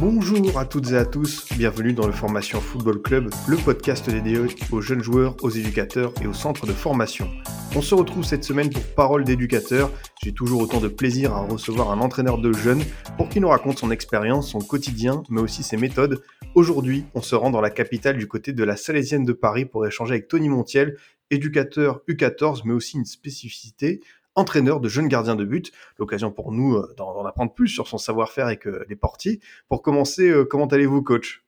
Bonjour 0.00 0.56
à 0.56 0.64
toutes 0.64 0.92
et 0.92 0.96
à 0.96 1.04
tous, 1.04 1.44
bienvenue 1.56 1.92
dans 1.92 2.06
le 2.06 2.12
Formation 2.12 2.60
Football 2.60 3.02
Club, 3.02 3.30
le 3.48 3.56
podcast 3.56 4.08
dédié 4.08 4.38
aux 4.70 4.80
jeunes 4.80 5.02
joueurs, 5.02 5.34
aux 5.42 5.50
éducateurs 5.50 6.12
et 6.22 6.28
aux 6.28 6.34
centres 6.34 6.68
de 6.68 6.72
formation. 6.72 7.28
On 7.74 7.82
se 7.82 7.96
retrouve 7.96 8.22
cette 8.22 8.44
semaine 8.44 8.70
pour 8.70 8.84
Parole 8.94 9.24
d'éducateur. 9.24 9.90
J'ai 10.22 10.32
toujours 10.32 10.62
autant 10.62 10.78
de 10.78 10.86
plaisir 10.86 11.32
à 11.32 11.40
recevoir 11.40 11.90
un 11.90 11.98
entraîneur 11.98 12.38
de 12.38 12.52
jeunes 12.52 12.84
pour 13.16 13.28
qu'il 13.28 13.42
nous 13.42 13.48
raconte 13.48 13.80
son 13.80 13.90
expérience, 13.90 14.52
son 14.52 14.60
quotidien, 14.60 15.24
mais 15.30 15.40
aussi 15.40 15.64
ses 15.64 15.76
méthodes. 15.76 16.22
Aujourd'hui, 16.54 17.04
on 17.14 17.20
se 17.20 17.34
rend 17.34 17.50
dans 17.50 17.60
la 17.60 17.70
capitale 17.70 18.18
du 18.18 18.28
côté 18.28 18.52
de 18.52 18.62
la 18.62 18.76
Salésienne 18.76 19.24
de 19.24 19.32
Paris 19.32 19.64
pour 19.64 19.84
échanger 19.84 20.12
avec 20.12 20.28
Tony 20.28 20.48
Montiel, 20.48 20.96
éducateur 21.30 22.02
U14, 22.08 22.60
mais 22.64 22.72
aussi 22.72 22.98
une 22.98 23.04
spécificité, 23.04 24.00
entraîneur 24.38 24.80
de 24.80 24.88
jeunes 24.88 25.08
gardiens 25.08 25.36
de 25.36 25.44
but. 25.44 25.72
L'occasion 25.98 26.30
pour 26.30 26.52
nous 26.52 26.76
euh, 26.76 26.94
d'en 26.96 27.24
apprendre 27.24 27.52
plus 27.52 27.68
sur 27.68 27.88
son 27.88 27.98
savoir-faire 27.98 28.46
avec 28.46 28.64
les 28.64 28.96
portiers. 28.96 29.40
Pour 29.68 29.82
commencer, 29.82 30.28
euh, 30.30 30.44
comment 30.44 30.66
allez-vous, 30.66 31.02
coach? 31.02 31.44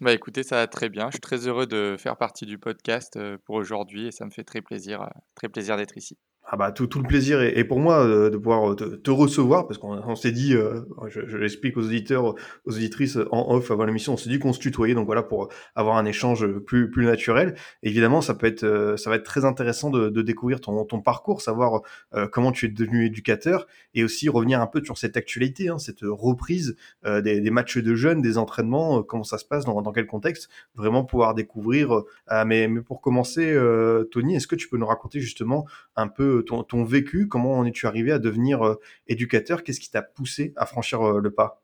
Bah 0.00 0.12
écoutez, 0.12 0.42
ça 0.42 0.56
va 0.56 0.66
très 0.66 0.88
bien. 0.88 1.06
Je 1.08 1.12
suis 1.12 1.20
très 1.20 1.46
heureux 1.46 1.66
de 1.66 1.96
faire 1.98 2.16
partie 2.16 2.46
du 2.46 2.58
podcast 2.58 3.16
euh, 3.16 3.36
pour 3.44 3.56
aujourd'hui 3.56 4.06
et 4.06 4.12
ça 4.12 4.24
me 4.24 4.30
fait 4.30 4.44
très 4.44 4.62
plaisir, 4.62 5.10
très 5.34 5.48
plaisir 5.48 5.76
d'être 5.76 5.96
ici. 5.98 6.16
Ah 6.52 6.56
bah 6.56 6.72
tout, 6.72 6.88
tout 6.88 6.98
le 7.00 7.06
plaisir 7.06 7.40
est, 7.42 7.56
est 7.58 7.64
pour 7.64 7.78
moi 7.78 8.04
euh, 8.04 8.28
de 8.28 8.36
pouvoir 8.36 8.74
te, 8.74 8.82
te 8.82 9.10
recevoir 9.12 9.68
parce 9.68 9.78
qu'on 9.78 10.02
on 10.04 10.16
s'est 10.16 10.32
dit, 10.32 10.56
euh, 10.56 10.80
je, 11.06 11.20
je 11.24 11.36
l'explique 11.36 11.76
aux 11.76 11.84
auditeurs, 11.84 12.34
aux 12.64 12.74
auditrices 12.74 13.18
en 13.30 13.54
off 13.54 13.70
avant 13.70 13.84
l'émission, 13.84 14.14
on 14.14 14.16
s'est 14.16 14.30
dit 14.30 14.40
qu'on 14.40 14.52
se 14.52 14.58
tutoyait 14.58 14.94
donc 14.94 15.06
voilà 15.06 15.22
pour 15.22 15.48
avoir 15.76 15.96
un 15.96 16.04
échange 16.06 16.48
plus 16.66 16.90
plus 16.90 17.06
naturel. 17.06 17.54
Évidemment, 17.84 18.20
ça 18.20 18.34
peut 18.34 18.48
être 18.48 18.64
euh, 18.64 18.96
ça 18.96 19.10
va 19.10 19.16
être 19.16 19.24
très 19.24 19.44
intéressant 19.44 19.90
de, 19.90 20.08
de 20.08 20.22
découvrir 20.22 20.60
ton, 20.60 20.84
ton 20.84 21.00
parcours, 21.00 21.40
savoir 21.40 21.82
euh, 22.14 22.26
comment 22.26 22.50
tu 22.50 22.66
es 22.66 22.68
devenu 22.68 23.06
éducateur 23.06 23.68
et 23.94 24.02
aussi 24.02 24.28
revenir 24.28 24.60
un 24.60 24.66
peu 24.66 24.82
sur 24.82 24.98
cette 24.98 25.16
actualité, 25.16 25.68
hein, 25.68 25.78
cette 25.78 26.02
reprise 26.02 26.74
euh, 27.06 27.20
des, 27.20 27.40
des 27.40 27.50
matchs 27.50 27.78
de 27.78 27.94
jeunes, 27.94 28.22
des 28.22 28.38
entraînements, 28.38 28.98
euh, 28.98 29.02
comment 29.02 29.22
ça 29.22 29.38
se 29.38 29.44
passe, 29.44 29.64
dans, 29.66 29.80
dans 29.82 29.92
quel 29.92 30.06
contexte, 30.06 30.48
vraiment 30.74 31.04
pouvoir 31.04 31.34
découvrir. 31.34 31.94
euh, 31.94 32.06
ah, 32.26 32.44
mais, 32.44 32.66
mais 32.66 32.80
pour 32.80 33.00
commencer, 33.00 33.52
euh, 33.52 34.02
Tony, 34.10 34.34
est-ce 34.34 34.48
que 34.48 34.56
tu 34.56 34.68
peux 34.68 34.78
nous 34.78 34.86
raconter 34.86 35.20
justement 35.20 35.64
un 35.94 36.08
peu 36.08 36.39
ton, 36.42 36.84
vécu, 36.84 37.28
comment 37.28 37.58
en 37.58 37.64
es-tu 37.64 37.86
arrivé 37.86 38.12
à 38.12 38.18
devenir 38.18 38.66
euh, 38.66 38.80
éducateur, 39.06 39.62
qu'est-ce 39.62 39.80
qui 39.80 39.90
t'a 39.90 40.02
poussé 40.02 40.52
à 40.56 40.66
franchir 40.66 41.02
euh, 41.02 41.20
le 41.20 41.30
pas? 41.30 41.62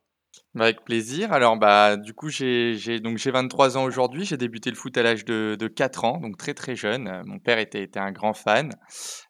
Avec 0.54 0.84
plaisir. 0.84 1.32
Alors 1.32 1.56
bah 1.56 1.96
du 1.96 2.12
coup 2.12 2.28
j'ai 2.28 3.00
donc 3.00 3.16
j'ai 3.16 3.30
23 3.30 3.78
ans 3.78 3.84
aujourd'hui. 3.84 4.26
J'ai 4.26 4.36
débuté 4.36 4.68
le 4.68 4.76
foot 4.76 4.96
à 4.98 5.02
l'âge 5.02 5.24
de, 5.24 5.56
de 5.58 5.66
4 5.66 6.04
ans, 6.04 6.20
donc 6.20 6.36
très 6.36 6.52
très 6.52 6.76
jeune. 6.76 7.22
Mon 7.24 7.38
père 7.38 7.58
était, 7.58 7.82
était 7.82 7.98
un 7.98 8.12
grand 8.12 8.34
fan. 8.34 8.70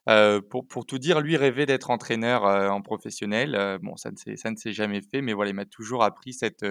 Euh, 0.09 0.41
pour, 0.41 0.67
pour 0.67 0.85
tout 0.85 0.99
dire, 0.99 1.21
lui 1.21 1.37
rêvait 1.37 1.67
d'être 1.67 1.91
entraîneur 1.91 2.43
en 2.45 2.83
professionnel. 2.83 3.79
Bon, 3.83 3.97
ça 3.97 4.11
ne 4.11 4.17
s'est 4.57 4.73
jamais 4.73 5.01
fait, 5.01 5.21
mais 5.21 5.33
voilà, 5.33 5.51
il 5.53 5.55
m'a 5.55 5.65
toujours 5.65 6.03
appris 6.03 6.33
cette 6.33 6.65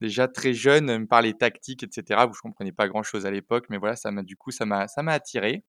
déjà 0.00 0.28
très 0.28 0.52
jeune, 0.52 0.90
euh, 0.90 0.98
me 0.98 1.06
parler 1.06 1.34
tactique, 1.34 1.82
etc. 1.82 2.24
Vous 2.26 2.34
je 2.34 2.40
comprenais 2.40 2.72
pas 2.72 2.88
grand-chose 2.88 3.26
à 3.26 3.30
l'époque, 3.30 3.66
mais 3.70 3.78
voilà, 3.78 3.96
ça 3.96 4.10
m'a 4.10 4.22
du 4.22 4.36
coup 4.36 4.50
ça 4.50 4.66
m'a 4.66 4.88
ça 4.88 5.02
m'a 5.02 5.12
attiré. 5.12 5.64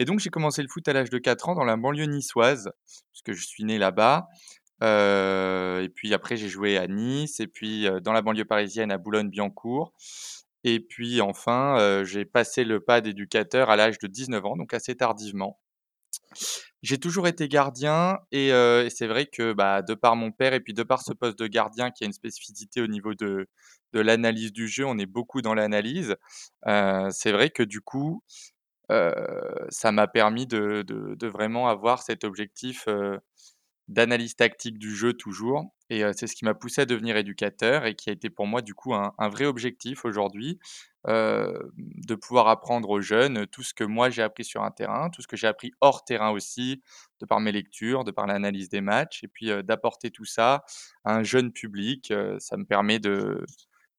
Et 0.00 0.06
donc 0.06 0.18
j'ai 0.18 0.30
commencé 0.30 0.62
le 0.62 0.68
foot 0.68 0.88
à 0.88 0.94
l'âge 0.94 1.10
de 1.10 1.18
4 1.18 1.50
ans 1.50 1.54
dans 1.54 1.64
la 1.64 1.76
banlieue 1.76 2.06
niçoise, 2.06 2.72
puisque 3.12 3.34
je 3.38 3.46
suis 3.46 3.64
né 3.64 3.78
là-bas. 3.78 4.28
Heu 4.82 5.82
et 5.84 5.90
puis 5.90 6.14
après 6.14 6.36
j'ai 6.38 6.48
joué 6.48 6.78
à 6.78 6.86
Nice 6.88 7.38
et 7.40 7.46
puis, 7.46 7.86
heu, 7.86 8.00
dans 8.00 8.12
la 8.14 8.22
banlieue 8.22 8.46
parisienne 8.46 8.90
à 8.92 8.98
Boulogne-Billancourt 8.98 9.92
et 10.64 10.80
puis 10.80 11.20
enfin, 11.20 11.78
heu, 11.80 12.04
j'ai 12.04 12.24
passé 12.24 12.64
le 12.64 12.80
pas 12.80 13.00
d'éducateur 13.02 13.68
à 13.70 13.76
l'âge 13.76 13.98
de 13.98 14.06
19 14.08 14.44
ans, 14.46 14.56
donc 14.56 14.74
assez 14.74 14.96
tardivement. 14.96 15.58
J'ai 16.82 16.98
toujours 16.98 17.28
été 17.28 17.48
gardien 17.48 18.18
et 18.32 18.50
c'est 18.90 19.06
vrai 19.06 19.26
que, 19.26 19.52
bah, 19.52 19.82
de 19.82 19.94
par 19.94 20.16
mon 20.16 20.32
père 20.32 20.54
et 20.54 20.60
puis 20.60 20.72
de 20.74 20.82
par 20.82 21.02
ce 21.02 21.12
poste 21.12 21.38
de 21.38 21.46
gardien 21.46 21.90
qui 21.90 22.04
a 22.04 22.06
une 22.06 22.12
spécificité 22.12 22.80
au 22.80 22.86
niveau 22.86 23.14
de 23.14 23.48
de 23.92 23.98
l'analyse 24.00 24.52
du 24.52 24.68
jeu, 24.68 24.84
on 24.86 24.98
est 24.98 25.06
beaucoup 25.06 25.42
dans 25.42 25.52
l'analyse. 25.54 26.14
C'est 26.66 27.32
vrai 27.32 27.50
que 27.50 27.62
du 27.62 27.80
coup, 27.80 28.22
heu, 28.90 29.14
ça 29.70 29.92
m'a 29.92 30.08
permis 30.08 30.46
de 30.46 31.26
vraiment 31.28 31.68
avoir 31.68 32.02
cet 32.02 32.24
objectif, 32.24 32.86
heu, 32.88 33.18
d'analyse 33.88 34.36
tactique 34.36 34.78
du 34.78 34.94
jeu 34.96 35.14
toujours. 35.14 35.64
Et 35.90 36.04
heu, 36.04 36.12
c'est 36.16 36.26
ce 36.28 36.36
qui 36.36 36.44
m'a 36.46 36.54
poussé 36.54 36.82
à 36.82 36.86
devenir 36.86 37.16
éducateur 37.18 37.86
et 37.86 37.94
qui 37.96 38.10
a 38.10 38.14
été 38.14 38.30
pour 38.30 38.46
moi 38.46 38.62
du 38.62 38.74
coup 38.74 38.94
un 38.94 39.12
un 39.18 39.28
vrai 39.30 39.46
objectif 39.46 40.04
aujourd'hui, 40.06 40.58
de 41.06 42.14
pouvoir 42.14 42.48
apprendre 42.48 42.90
aux 42.90 43.00
jeunes 43.00 43.46
tout 43.48 43.62
ce 43.62 43.74
que 43.74 43.84
moi 43.84 44.10
j'ai 44.10 44.22
appris 44.22 44.44
sur 44.44 44.62
un 44.62 44.70
terrain, 44.70 45.10
tout 45.10 45.22
ce 45.22 45.28
que 45.28 45.36
j'ai 45.36 45.46
appris 45.48 45.72
hors 45.80 46.04
terrain 46.04 46.30
aussi, 46.30 46.82
de 47.20 47.26
par 47.26 47.40
mes 47.40 47.52
lectures, 47.52 48.04
de 48.04 48.10
par 48.12 48.26
l'analyse 48.26 48.68
des 48.70 48.80
matchs. 48.82 49.24
Et 49.24 49.28
puis, 49.28 49.50
d'apporter 49.64 50.10
tout 50.10 50.24
ça 50.26 50.64
à 51.04 51.14
un 51.16 51.22
jeune 51.24 51.52
public, 51.52 52.12
ça 52.38 52.56
me 52.58 52.64
permet 52.64 52.98
de 53.00 53.44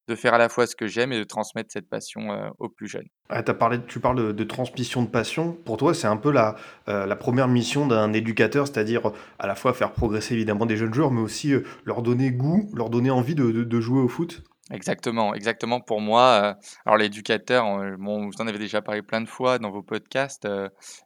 de 0.08 0.16
faire 0.16 0.34
à 0.34 0.38
la 0.38 0.50
fois 0.50 0.68
ce 0.68 0.76
que 0.76 0.88
j'aime 0.88 1.12
et 1.12 1.18
de 1.18 1.24
transmettre 1.24 1.72
cette 1.72 1.90
passion, 1.90 2.34
heu, 2.34 2.50
aux 2.60 2.70
plus 2.70 2.88
jeunes. 2.88 3.08
Ah, 3.30 3.44
parlé, 3.44 3.80
tu 3.88 4.00
parles 4.00 4.18
de, 4.18 4.32
de 4.32 4.44
transmission 4.44 5.04
de 5.04 5.08
passion. 5.08 5.54
Pour 5.54 5.78
toi, 5.78 5.94
c'est 5.94 6.08
un 6.08 6.18
peu 6.18 6.32
la, 6.32 6.56
euh, 6.90 7.06
la 7.06 7.16
première 7.16 7.48
mission 7.48 7.88
d'un 7.88 8.12
éducateur, 8.14 8.68
c'est-à-dire 8.68 9.08
euh, 9.08 9.14
à 9.40 9.48
la 9.48 9.56
fois 9.56 9.74
faire 9.74 9.94
progresser 9.94 10.34
évidemment 10.34 10.66
des 10.66 10.76
jeunes 10.76 10.94
joueurs, 10.94 11.12
mais 11.12 11.22
aussi 11.22 11.54
euh, 11.54 11.64
leur 11.86 12.02
donner 12.02 12.32
goût, 12.32 12.70
leur 12.74 12.90
donner 12.90 13.10
envie 13.10 13.36
de, 13.36 13.52
de- 13.52 13.64
de 13.64 13.80
jouer 13.82 14.02
au 14.02 14.08
foot. 14.10 14.44
Exactement, 14.72 15.34
exactement 15.34 15.82
pour 15.82 16.00
moi, 16.00 16.56
alors 16.86 16.98
l'éducateur, 16.98 17.66
bon, 17.98 18.28
vous 18.28 18.42
en 18.42 18.48
avez 18.48 18.58
déjà 18.58 18.82
parlé 18.82 19.02
plein 19.02 19.20
de 19.20 19.28
fois 19.28 19.60
dans 19.60 19.70
vos 19.70 19.84
podcasts, 19.84 20.48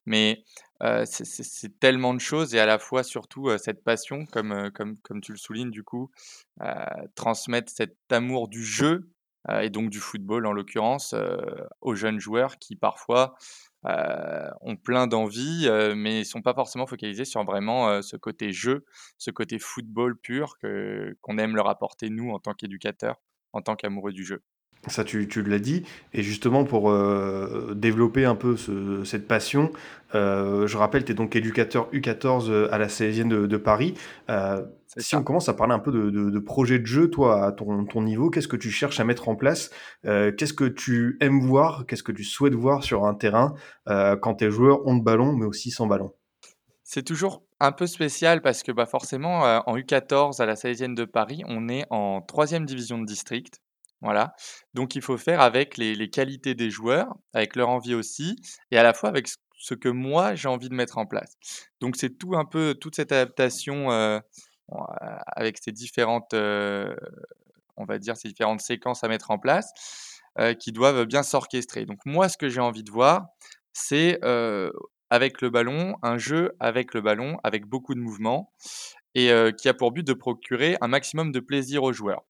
mais, 0.06 0.44
c'est 1.06 1.80
tellement 1.80 2.14
de 2.14 2.20
choses 2.20 2.54
et 2.56 2.60
à 2.60 2.66
la 2.66 2.80
fois 2.80 3.04
surtout, 3.04 3.50
cette 3.58 3.84
passion 3.84 4.26
comme, 4.26 4.72
comme 4.72 4.98
comme 5.00 5.22
tu 5.22 5.32
le 5.32 5.38
soulignes 5.38 5.72
du 5.72 5.84
coup, 5.84 6.12
transmettre 7.16 7.72
cet 7.72 7.98
amour 8.12 8.48
du 8.48 8.64
jeu, 8.64 9.10
et 9.62 9.70
donc 9.70 9.90
du 9.90 10.00
football 10.00 10.46
en 10.48 10.54
l'occurrence, 10.54 11.16
aux 11.82 11.96
jeunes 11.96 12.20
joueurs 12.20 12.58
qui 12.58 12.76
parfois, 12.76 13.36
ont 13.84 14.76
plein 14.76 15.08
d'envie, 15.08 15.70
mais 15.96 16.24
sont 16.24 16.42
pas 16.42 16.54
forcément 16.54 16.88
focalisés 16.88 17.26
sur 17.26 17.44
vraiment, 17.44 18.02
ce 18.02 18.18
côté 18.18 18.52
jeu, 18.52 18.86
ce 19.18 19.32
côté 19.32 19.60
football 19.60 20.18
pur 20.18 20.56
qu'on 20.60 21.38
aime 21.38 21.56
leur 21.56 21.70
apporter 21.70 22.10
nous 22.10 22.32
en 22.32 22.40
tant 22.40 22.54
qu'éducateurs 22.54 23.22
en 23.54 23.62
tant 23.62 23.76
qu'amoureux 23.76 24.12
du 24.12 24.26
jeu. 24.26 24.42
Ça, 24.88 25.04
tu, 25.04 25.28
tu 25.28 25.42
l'as 25.44 25.60
dit. 25.60 25.84
Et 26.14 26.22
justement, 26.24 26.64
pour 26.64 26.90
euh, 26.92 27.74
développer 27.76 28.26
un 28.26 28.36
peu 28.36 28.56
ce- 28.56 29.04
cette 29.04 29.28
passion, 29.28 29.72
euh, 30.14 30.68
je 30.68 30.78
rappelle, 30.78 31.04
tu 31.06 31.12
es 31.12 31.16
donc 31.16 31.36
éducateur 31.36 31.90
U14 31.92 32.50
euh, 32.50 32.68
à 32.72 32.78
la 32.78 32.88
Salésienne 32.90 33.30
de, 33.30 33.48
de 33.48 33.58
Paris. 33.58 33.96
Euh, 34.30 34.64
si 34.98 35.10
ça. 35.10 35.20
on 35.20 35.24
commence 35.24 35.50
à 35.50 35.54
parler 35.54 35.74
un 35.74 35.80
peu 35.80 35.92
de, 35.92 36.10
de, 36.10 36.30
de 36.30 36.40
projet 36.40 36.80
de 36.80 36.86
jeu, 36.86 37.10
toi, 37.10 37.46
à 37.46 37.52
ton, 37.52 37.86
ton 37.86 38.02
niveau, 38.02 38.30
qu'est-ce 38.30 38.48
que 38.48 38.56
tu 38.56 38.70
cherches 38.72 39.00
à 39.00 39.04
mettre 39.04 39.28
en 39.28 39.36
place 39.36 39.70
Qu'est-ce 40.04 40.54
que 40.54 40.64
tu 40.66 41.18
aimes 41.20 41.42
voir 41.42 41.86
Qu'est-ce 41.86 42.04
que 42.04 42.14
tu 42.14 42.24
souhaites 42.24 42.54
voir 42.56 42.84
sur 42.84 43.06
un 43.06 43.14
terrain 43.14 43.56
quand 43.88 44.36
tes 44.36 44.50
joueurs 44.52 44.86
ont 44.88 44.96
de 44.96 45.04
ballon, 45.04 45.34
mais 45.34 45.46
aussi 45.46 45.70
sans 45.72 45.86
ballon? 45.88 46.14
C'est 46.84 47.04
toujours 47.04 47.44
un 47.60 47.72
peu 47.74 47.88
spécial 47.88 48.42
parce 48.42 48.64
que 48.64 48.72
bah, 48.72 48.86
forcément, 48.86 49.42
en 49.68 49.76
U14 49.76 50.42
à 50.42 50.46
la 50.46 50.56
Salésienne 50.56 50.96
de 50.96 51.04
Paris, 51.04 51.42
on 51.48 51.68
est 51.68 51.86
en 51.90 52.22
troisième 52.22 52.66
division 52.66 52.98
de 52.98 53.06
district. 53.06 53.60
Voilà. 54.02 54.36
Donc 54.74 54.96
il 54.96 55.02
faut 55.02 55.18
faire 55.18 55.42
avec 55.42 55.78
les, 55.78 56.10
qualités 56.10 56.54
des 56.54 56.70
joueurs, 56.70 57.16
avec 57.34 57.56
leur 57.56 57.70
envie 57.70 57.96
aussi, 57.96 58.36
et 58.72 58.78
à 58.78 58.84
la 58.84 58.94
fois 58.94 59.10
avec 59.10 59.28
ce 59.58 59.74
que 59.74 59.90
moi 59.90 60.36
j'ai 60.36 60.48
envie 60.48 60.70
de 60.70 60.76
mettre 60.76 60.98
en 60.98 61.06
place. 61.06 61.36
Donc 61.82 61.96
c'est 61.96 62.18
tout 62.18 62.36
un 62.36 62.46
peu 62.46 62.76
toute 62.80 62.96
cette 62.96 63.12
adaptation 63.12 63.92
euh, 63.92 64.20
euh, 64.72 64.78
avec 65.28 65.58
ces 65.58 65.72
différentes, 65.72 66.34
euh, 66.34 66.96
on 67.78 67.86
va 67.86 67.98
dire, 68.00 68.18
ces 68.18 68.28
différentes 68.28 68.62
séquences 68.62 69.04
à 69.04 69.08
mettre 69.08 69.32
en 69.32 69.40
place 69.40 69.72
qui 70.60 70.74
doivent 70.74 71.06
bien 71.06 71.24
s'orchestrer. 71.24 71.86
Donc 71.86 72.00
moi, 72.06 72.28
ce 72.28 72.38
que 72.38 72.50
j'ai 72.50 72.60
envie 72.60 72.84
de 72.84 72.92
voir, 72.92 73.28
c'est 73.72 74.20
avec 75.10 75.42
le 75.42 75.50
ballon, 75.50 75.96
un 76.02 76.18
jeu 76.18 76.52
avec 76.60 76.94
le 76.94 77.00
ballon, 77.00 77.38
avec 77.46 77.66
beaucoup 77.66 77.96
de 77.96 78.02
mouvements, 78.02 78.52
et 79.14 79.32
qui 79.58 79.70
a 79.70 79.74
pour 79.74 79.94
but 79.94 80.06
de 80.06 80.12
procurer 80.12 80.76
un 80.82 80.90
maximum 80.90 81.32
de 81.32 81.40
plaisir 81.40 81.84
aux 81.84 81.94
joueurs. 81.94 82.26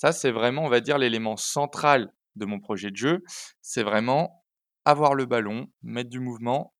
Ça, 0.00 0.12
c'est 0.12 0.30
vraiment, 0.30 0.64
on 0.64 0.70
va 0.70 0.80
dire, 0.80 0.96
l'élément 0.96 1.36
central 1.36 2.10
de 2.34 2.46
mon 2.46 2.58
projet 2.58 2.90
de 2.90 2.96
jeu. 2.96 3.22
C'est 3.60 3.82
vraiment 3.82 4.42
avoir 4.86 5.14
le 5.14 5.26
ballon, 5.26 5.66
mettre 5.82 6.08
du 6.08 6.20
mouvement 6.20 6.72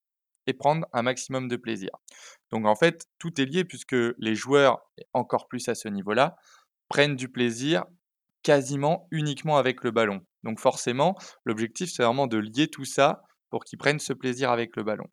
et 0.47 0.55
prendre 0.55 0.87
un 0.95 1.03
maximum 1.03 1.47
de 1.47 1.57
plaisir. 1.57 1.91
Donc 2.51 2.65
en 2.65 2.75
fait, 2.75 3.05
tout 3.19 3.39
est 3.39 3.45
lié 3.45 3.67
puisque 3.67 3.95
les 4.17 4.35
joueurs, 4.35 4.81
encore 5.13 5.49
plus 5.49 5.69
à 5.69 5.75
ce 5.75 5.89
niveau-là, 5.89 6.35
prennent 6.89 7.15
du 7.15 7.29
plaisir 7.29 7.85
quasiment 8.43 9.07
uniquement 9.11 9.59
avec 9.59 9.85
le 9.85 9.91
ballon. 9.91 10.25
Donc 10.43 10.59
forcément, 10.59 11.15
l'objectif, 11.45 11.93
c'est 11.93 12.03
vraiment 12.03 12.27
de 12.27 12.39
lier 12.39 12.69
tout 12.69 12.87
ça 12.87 13.23
pour 13.51 13.65
qu'ils 13.65 13.79
prennent 13.79 14.01
ce 14.01 14.15
plaisir 14.15 14.51
avec 14.51 14.77
le 14.77 14.83
ballon. 14.83 15.09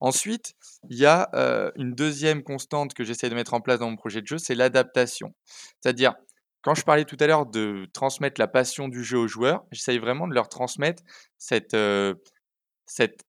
Ensuite, 0.00 0.54
il 0.88 0.96
y 0.96 1.04
a 1.04 1.28
une 1.76 1.92
deuxième 1.92 2.42
constante 2.42 2.94
que 2.94 3.04
j'essaie 3.04 3.28
de 3.28 3.34
mettre 3.34 3.52
en 3.52 3.60
place 3.60 3.78
dans 3.78 3.90
mon 3.90 3.96
projet 3.96 4.22
de 4.22 4.26
jeu, 4.26 4.38
c'est 4.38 4.54
l'adaptation. 4.54 5.34
C'est-à-dire, 5.82 6.14
quand 6.62 6.74
je 6.74 6.82
parlais 6.82 7.04
tout 7.04 7.16
à 7.20 7.26
l'heure 7.26 7.46
de 7.46 7.86
transmettre 7.92 8.40
la 8.40 8.48
passion 8.48 8.88
du 8.88 9.04
jeu 9.04 9.18
aux 9.18 9.28
joueurs, 9.28 9.64
j'essaye 9.70 9.98
vraiment 9.98 10.26
de 10.28 10.34
leur 10.34 10.48
transmettre 10.48 11.02
cette, 11.38 11.76
cette 12.86 13.22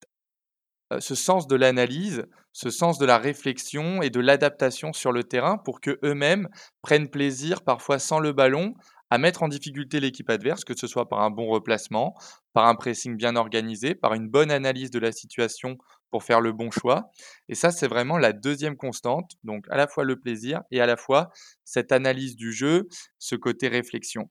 ce 0.97 1.15
sens 1.15 1.47
de 1.47 1.55
l'analyse, 1.55 2.25
ce 2.51 2.69
sens 2.69 2.97
de 2.97 3.05
la 3.05 3.17
réflexion 3.17 4.01
et 4.01 4.09
de 4.09 4.19
l'adaptation 4.19 4.91
sur 4.91 5.11
le 5.11 5.23
terrain 5.23 5.57
pour 5.57 5.81
que 5.81 5.99
eux-mêmes 6.03 6.49
prennent 6.81 7.09
plaisir, 7.09 7.61
parfois 7.61 7.99
sans 7.99 8.19
le 8.19 8.33
ballon, 8.33 8.73
à 9.11 9.17
mettre 9.17 9.43
en 9.43 9.47
difficulté 9.47 9.99
l'équipe 9.99 10.29
adverse, 10.29 10.63
que 10.63 10.77
ce 10.77 10.87
soit 10.87 11.07
par 11.07 11.21
un 11.21 11.29
bon 11.29 11.47
replacement, 11.47 12.15
par 12.53 12.65
un 12.65 12.75
pressing 12.75 13.17
bien 13.17 13.35
organisé, 13.35 13.95
par 13.95 14.13
une 14.13 14.29
bonne 14.29 14.51
analyse 14.51 14.91
de 14.91 14.99
la 14.99 15.11
situation 15.11 15.77
pour 16.11 16.23
faire 16.23 16.41
le 16.41 16.51
bon 16.51 16.71
choix. 16.71 17.11
Et 17.47 17.55
ça, 17.55 17.71
c'est 17.71 17.87
vraiment 17.87 18.17
la 18.17 18.33
deuxième 18.33 18.75
constante. 18.75 19.33
Donc, 19.43 19.65
à 19.69 19.77
la 19.77 19.87
fois 19.87 20.03
le 20.03 20.19
plaisir 20.19 20.61
et 20.71 20.81
à 20.81 20.85
la 20.85 20.97
fois 20.97 21.29
cette 21.63 21.91
analyse 21.91 22.35
du 22.35 22.51
jeu, 22.51 22.87
ce 23.19 23.35
côté 23.35 23.67
réflexion. 23.67 24.29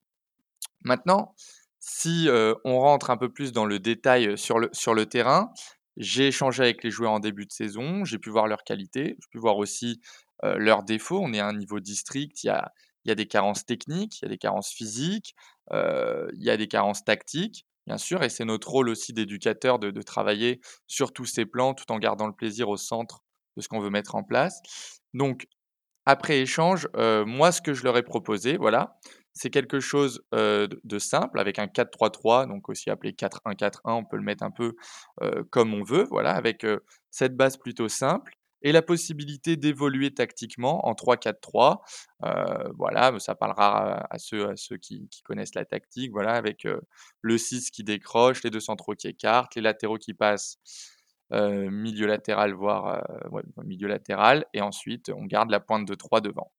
Maintenant, 0.83 1.35
si 1.79 2.29
on 2.65 2.81
rentre 2.81 3.11
un 3.11 3.17
peu 3.17 3.33
plus 3.33 3.53
dans 3.53 3.65
le 3.65 3.79
détail 3.79 4.37
sur 4.37 4.59
le, 4.59 4.69
sur 4.73 4.95
le 4.95 5.07
terrain, 5.07 5.53
j'ai 5.97 6.29
échangé 6.29 6.63
avec 6.63 6.85
les 6.85 6.91
joueurs 6.91 7.13
en 7.13 7.21
début 7.21 7.47
de 7.47 7.53
saison, 7.53 8.05
j'ai 8.05 8.19
pu 8.19 8.31
voir 8.31 8.47
leurs 8.47 8.65
qualités, 8.65 9.17
j'ai 9.19 9.29
pu 9.31 9.39
voir 9.39 9.57
aussi 9.57 10.01
leurs 10.43 10.83
défauts. 10.83 11.21
On 11.23 11.33
est 11.33 11.41
à 11.41 11.47
un 11.47 11.57
niveau 11.57 11.81
district, 11.81 12.43
il 12.45 12.49
y 13.05 13.11
a 13.11 13.15
des 13.15 13.27
carences 13.27 13.65
techniques, 13.65 14.21
il 14.21 14.25
y 14.25 14.27
a 14.27 14.29
des 14.29 14.39
carences 14.39 14.71
physiques, 14.71 15.35
il 15.73 16.43
y 16.43 16.51
a 16.51 16.57
des 16.57 16.69
carences 16.69 17.05
tactiques, 17.05 17.67
bien 17.89 17.99
sûr, 17.99 18.23
et 18.23 18.29
c'est 18.29 18.45
notre 18.45 18.69
rôle 18.69 18.91
aussi 18.91 19.13
d'éducateur 19.13 19.79
de, 19.79 20.03
travailler 20.03 20.61
sur 20.87 21.13
tous 21.13 21.25
ces 21.25 21.47
plans 21.47 21.75
tout 21.75 21.91
en 21.91 21.99
gardant 21.99 22.27
le 22.27 22.35
plaisir 22.35 22.69
au 22.69 22.77
centre 22.77 23.25
de 23.57 23.63
ce 23.63 23.69
qu'on 23.69 23.81
veut 23.81 23.91
mettre 23.91 24.15
en 24.15 24.23
place. 24.23 24.61
Donc, 25.15 25.49
après 26.07 26.39
échange, 26.39 26.89
moi, 27.27 27.51
ce 27.51 27.61
que 27.61 27.75
je 27.75 27.85
leur 27.85 27.97
ai 27.97 28.03
proposé, 28.03 28.57
voilà, 28.57 28.99
c'est 29.33 29.51
quelque 29.51 29.81
chose 29.81 30.23
de 30.33 30.99
simple 30.99 31.39
avec 31.39 31.59
un 31.59 31.67
4-3-3, 31.67 32.47
donc 32.47 32.69
aussi 32.69 32.91
appelé 32.91 33.13
4-1-4-1, 33.13 33.79
on 33.85 34.05
peut 34.05 34.17
le 34.17 34.23
mettre 34.23 34.45
un 34.45 34.51
peu 34.51 34.75
comme 35.51 35.75
on 35.75 35.83
veut, 35.83 36.07
voilà, 36.11 36.33
avec 36.33 36.67
cette 37.11 37.37
base 37.37 37.57
plutôt 37.57 37.89
simple 37.89 38.38
et 38.63 38.73
la 38.73 38.83
possibilité 38.83 39.57
d'évoluer 39.57 40.13
tactiquement 40.13 40.87
en 40.87 40.93
3-4-3. 40.93 41.79
voilà, 42.77 43.19
ça 43.19 43.35
parlera 43.35 44.07
à, 44.11 44.19
ceux, 44.19 44.55
qui, 44.81 45.09
connaissent 45.25 45.55
la 45.55 45.65
tactique, 45.65 46.11
voilà, 46.13 46.33
avec 46.35 46.67
le 47.21 47.39
6 47.39 47.71
qui 47.71 47.85
décroche, 47.85 48.43
les 48.43 48.51
deux 48.51 48.61
centraux 48.61 48.95
qui 48.95 49.09
écartent, 49.09 49.55
les 49.55 49.63
latéraux 49.63 49.99
qui 49.99 50.15
passent 50.15 50.59
milieu 51.31 52.07
latéral, 52.07 52.53
voire 52.55 53.03
milieu 53.65 53.89
latéral, 53.89 54.45
et 54.55 54.61
ensuite 54.61 55.11
on 55.15 55.25
garde 55.25 55.51
la 55.51 55.61
pointe 55.61 55.87
de 55.87 55.95
3 55.95 56.21
devant. 56.21 56.53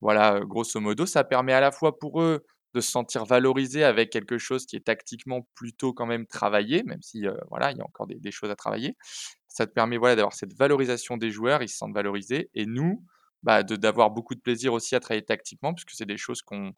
Voilà, 0.00 0.40
grosso 0.40 0.80
modo, 0.80 1.06
ça 1.06 1.24
permet 1.24 1.52
à 1.52 1.60
la 1.60 1.72
fois 1.72 1.98
pour 1.98 2.20
eux 2.20 2.44
de 2.74 2.80
se 2.80 2.90
sentir 2.90 3.24
valorisés 3.24 3.84
avec 3.84 4.10
quelque 4.10 4.36
chose 4.36 4.66
qui 4.66 4.76
est 4.76 4.84
tactiquement 4.84 5.48
plutôt 5.54 5.92
quand 5.92 6.06
même 6.06 6.26
travaillé, 6.26 6.82
même 6.82 7.00
si 7.00 7.24
voilà, 7.48 7.70
il 7.70 7.78
y 7.78 7.80
a 7.80 7.84
encore 7.84 8.06
des, 8.06 8.30
choses 8.30 8.50
à 8.50 8.56
travailler. 8.56 8.96
Ça 9.54 9.66
te 9.66 9.72
permet 9.72 9.96
voilà, 9.98 10.16
d'avoir 10.16 10.34
cette 10.34 10.54
valorisation 10.54 11.16
des 11.16 11.30
joueurs, 11.30 11.62
ils 11.62 11.68
se 11.70 11.78
sentent 11.78 11.94
valorisés, 11.94 12.50
et 12.54 12.66
nous, 12.66 13.04
bah, 13.42 13.62
d'avoir 13.62 14.10
beaucoup 14.10 14.34
de 14.34 14.40
plaisir 14.40 14.72
aussi 14.74 14.96
à 14.96 15.00
travailler 15.00 15.24
tactiquement, 15.24 15.74
puisque 15.74 15.92
c'est 15.92 16.06
des 16.06 16.18
choses 16.18 16.42
qu'on 16.42 16.74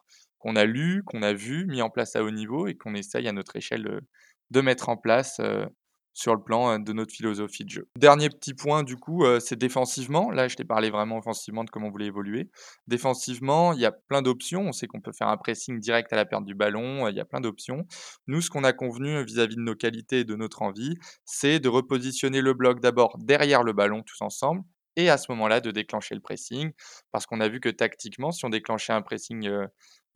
a 0.56 0.64
lues, 0.66 1.02
qu'on 1.04 1.22
a 1.22 1.32
vues, 1.32 1.66
mis 1.66 1.82
en 1.82 1.90
place 1.90 2.16
à 2.16 2.22
haut 2.22 2.30
niveau, 2.30 2.68
et 2.68 2.76
qu'on 2.76 2.94
essaye 2.94 3.28
à 3.28 3.32
notre 3.32 3.56
échelle 3.56 4.00
de 4.50 4.60
mettre 4.60 4.90
en 4.90 4.96
place 4.98 5.40
sur 6.16 6.34
le 6.34 6.40
plan 6.40 6.78
de 6.78 6.92
notre 6.94 7.12
philosophie 7.12 7.66
de 7.66 7.68
jeu. 7.68 7.88
Dernier 7.94 8.30
petit 8.30 8.54
point, 8.54 8.82
du 8.82 8.96
coup, 8.96 9.22
c'est 9.38 9.58
défensivement. 9.58 10.30
Là, 10.30 10.48
je 10.48 10.56
t'ai 10.56 10.64
parlé 10.64 10.88
vraiment 10.88 11.18
offensivement 11.18 11.62
de 11.62 11.68
comment 11.68 11.88
on 11.88 11.90
voulait 11.90 12.06
évoluer. 12.06 12.48
Défensivement, 12.88 13.74
il 13.74 13.80
y 13.80 13.84
a 13.84 13.92
plein 13.92 14.22
d'options. 14.22 14.62
On 14.62 14.72
sait 14.72 14.86
qu'on 14.86 15.02
peut 15.02 15.12
faire 15.12 15.28
un 15.28 15.36
pressing 15.36 15.78
direct 15.78 16.10
à 16.14 16.16
la 16.16 16.24
perte 16.24 16.46
du 16.46 16.54
ballon. 16.54 17.06
Il 17.08 17.14
y 17.14 17.20
a 17.20 17.26
plein 17.26 17.42
d'options. 17.42 17.86
Nous, 18.28 18.40
ce 18.40 18.48
qu'on 18.48 18.64
a 18.64 18.72
convenu 18.72 19.22
vis-à-vis 19.24 19.56
de 19.56 19.60
nos 19.60 19.74
qualités 19.74 20.20
et 20.20 20.24
de 20.24 20.34
notre 20.36 20.62
envie, 20.62 20.94
c'est 21.26 21.60
de 21.60 21.68
repositionner 21.68 22.40
le 22.40 22.54
bloc 22.54 22.80
d'abord 22.80 23.18
derrière 23.18 23.62
le 23.62 23.74
ballon 23.74 24.02
tous 24.02 24.22
ensemble 24.22 24.62
et 24.96 25.10
à 25.10 25.18
ce 25.18 25.30
moment-là 25.32 25.60
de 25.60 25.70
déclencher 25.70 26.14
le 26.14 26.22
pressing 26.22 26.72
parce 27.12 27.26
qu'on 27.26 27.40
a 27.40 27.48
vu 27.48 27.60
que 27.60 27.68
tactiquement, 27.68 28.32
si 28.32 28.46
on 28.46 28.48
déclenchait 28.48 28.94
un 28.94 29.02
pressing 29.02 29.48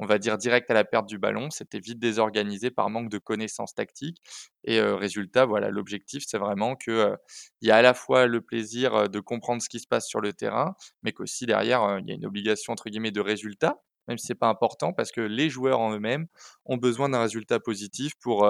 on 0.00 0.06
va 0.06 0.19
dire 0.19 0.38
direct 0.38 0.70
à 0.70 0.75
la 0.75 0.85
perte 0.85 1.06
du 1.06 1.19
ballon. 1.19 1.50
C'était 1.50 1.79
vite 1.79 1.99
désorganisé 1.99 2.70
par 2.70 2.88
manque 2.88 3.11
de 3.11 3.19
connaissances 3.19 3.75
tactiques. 3.75 4.20
Et 4.64 4.81
résultat, 4.81 5.44
voilà, 5.44 5.69
l'objectif, 5.69 6.25
c'est 6.26 6.38
vraiment 6.38 6.75
qu'il 6.75 7.17
y 7.61 7.70
a 7.70 7.76
à 7.76 7.82
la 7.82 7.93
fois 7.93 8.26
le 8.26 8.41
plaisir 8.41 9.11
de 9.11 9.20
comprendre 9.20 9.62
ce 9.62 9.69
qui 9.69 9.79
se 9.79 9.87
passe 9.87 10.08
sur 10.08 10.20
le 10.20 10.32
terrain, 10.32 10.75
mais 11.02 11.12
qu'aussi 11.12 11.44
derrière, 11.44 11.99
il 12.00 12.08
y 12.08 12.12
a 12.12 12.14
une 12.14 12.26
obligation, 12.26 12.73
entre 12.73 12.88
guillemets, 12.88 13.11
de 13.11 13.20
résultat, 13.20 13.82
même 14.08 14.17
si 14.17 14.26
ce 14.26 14.32
n'est 14.32 14.38
pas 14.38 14.49
important, 14.49 14.94
parce 14.94 15.12
que 15.12 15.20
les 15.20 15.50
joueurs 15.50 15.81
en 15.81 15.94
eux-mêmes 15.94 16.26
ont 16.64 16.79
besoin 16.79 17.11
d'un 17.11 17.20
résultat 17.20 17.61
positif 17.61 18.14
pour, 18.20 18.49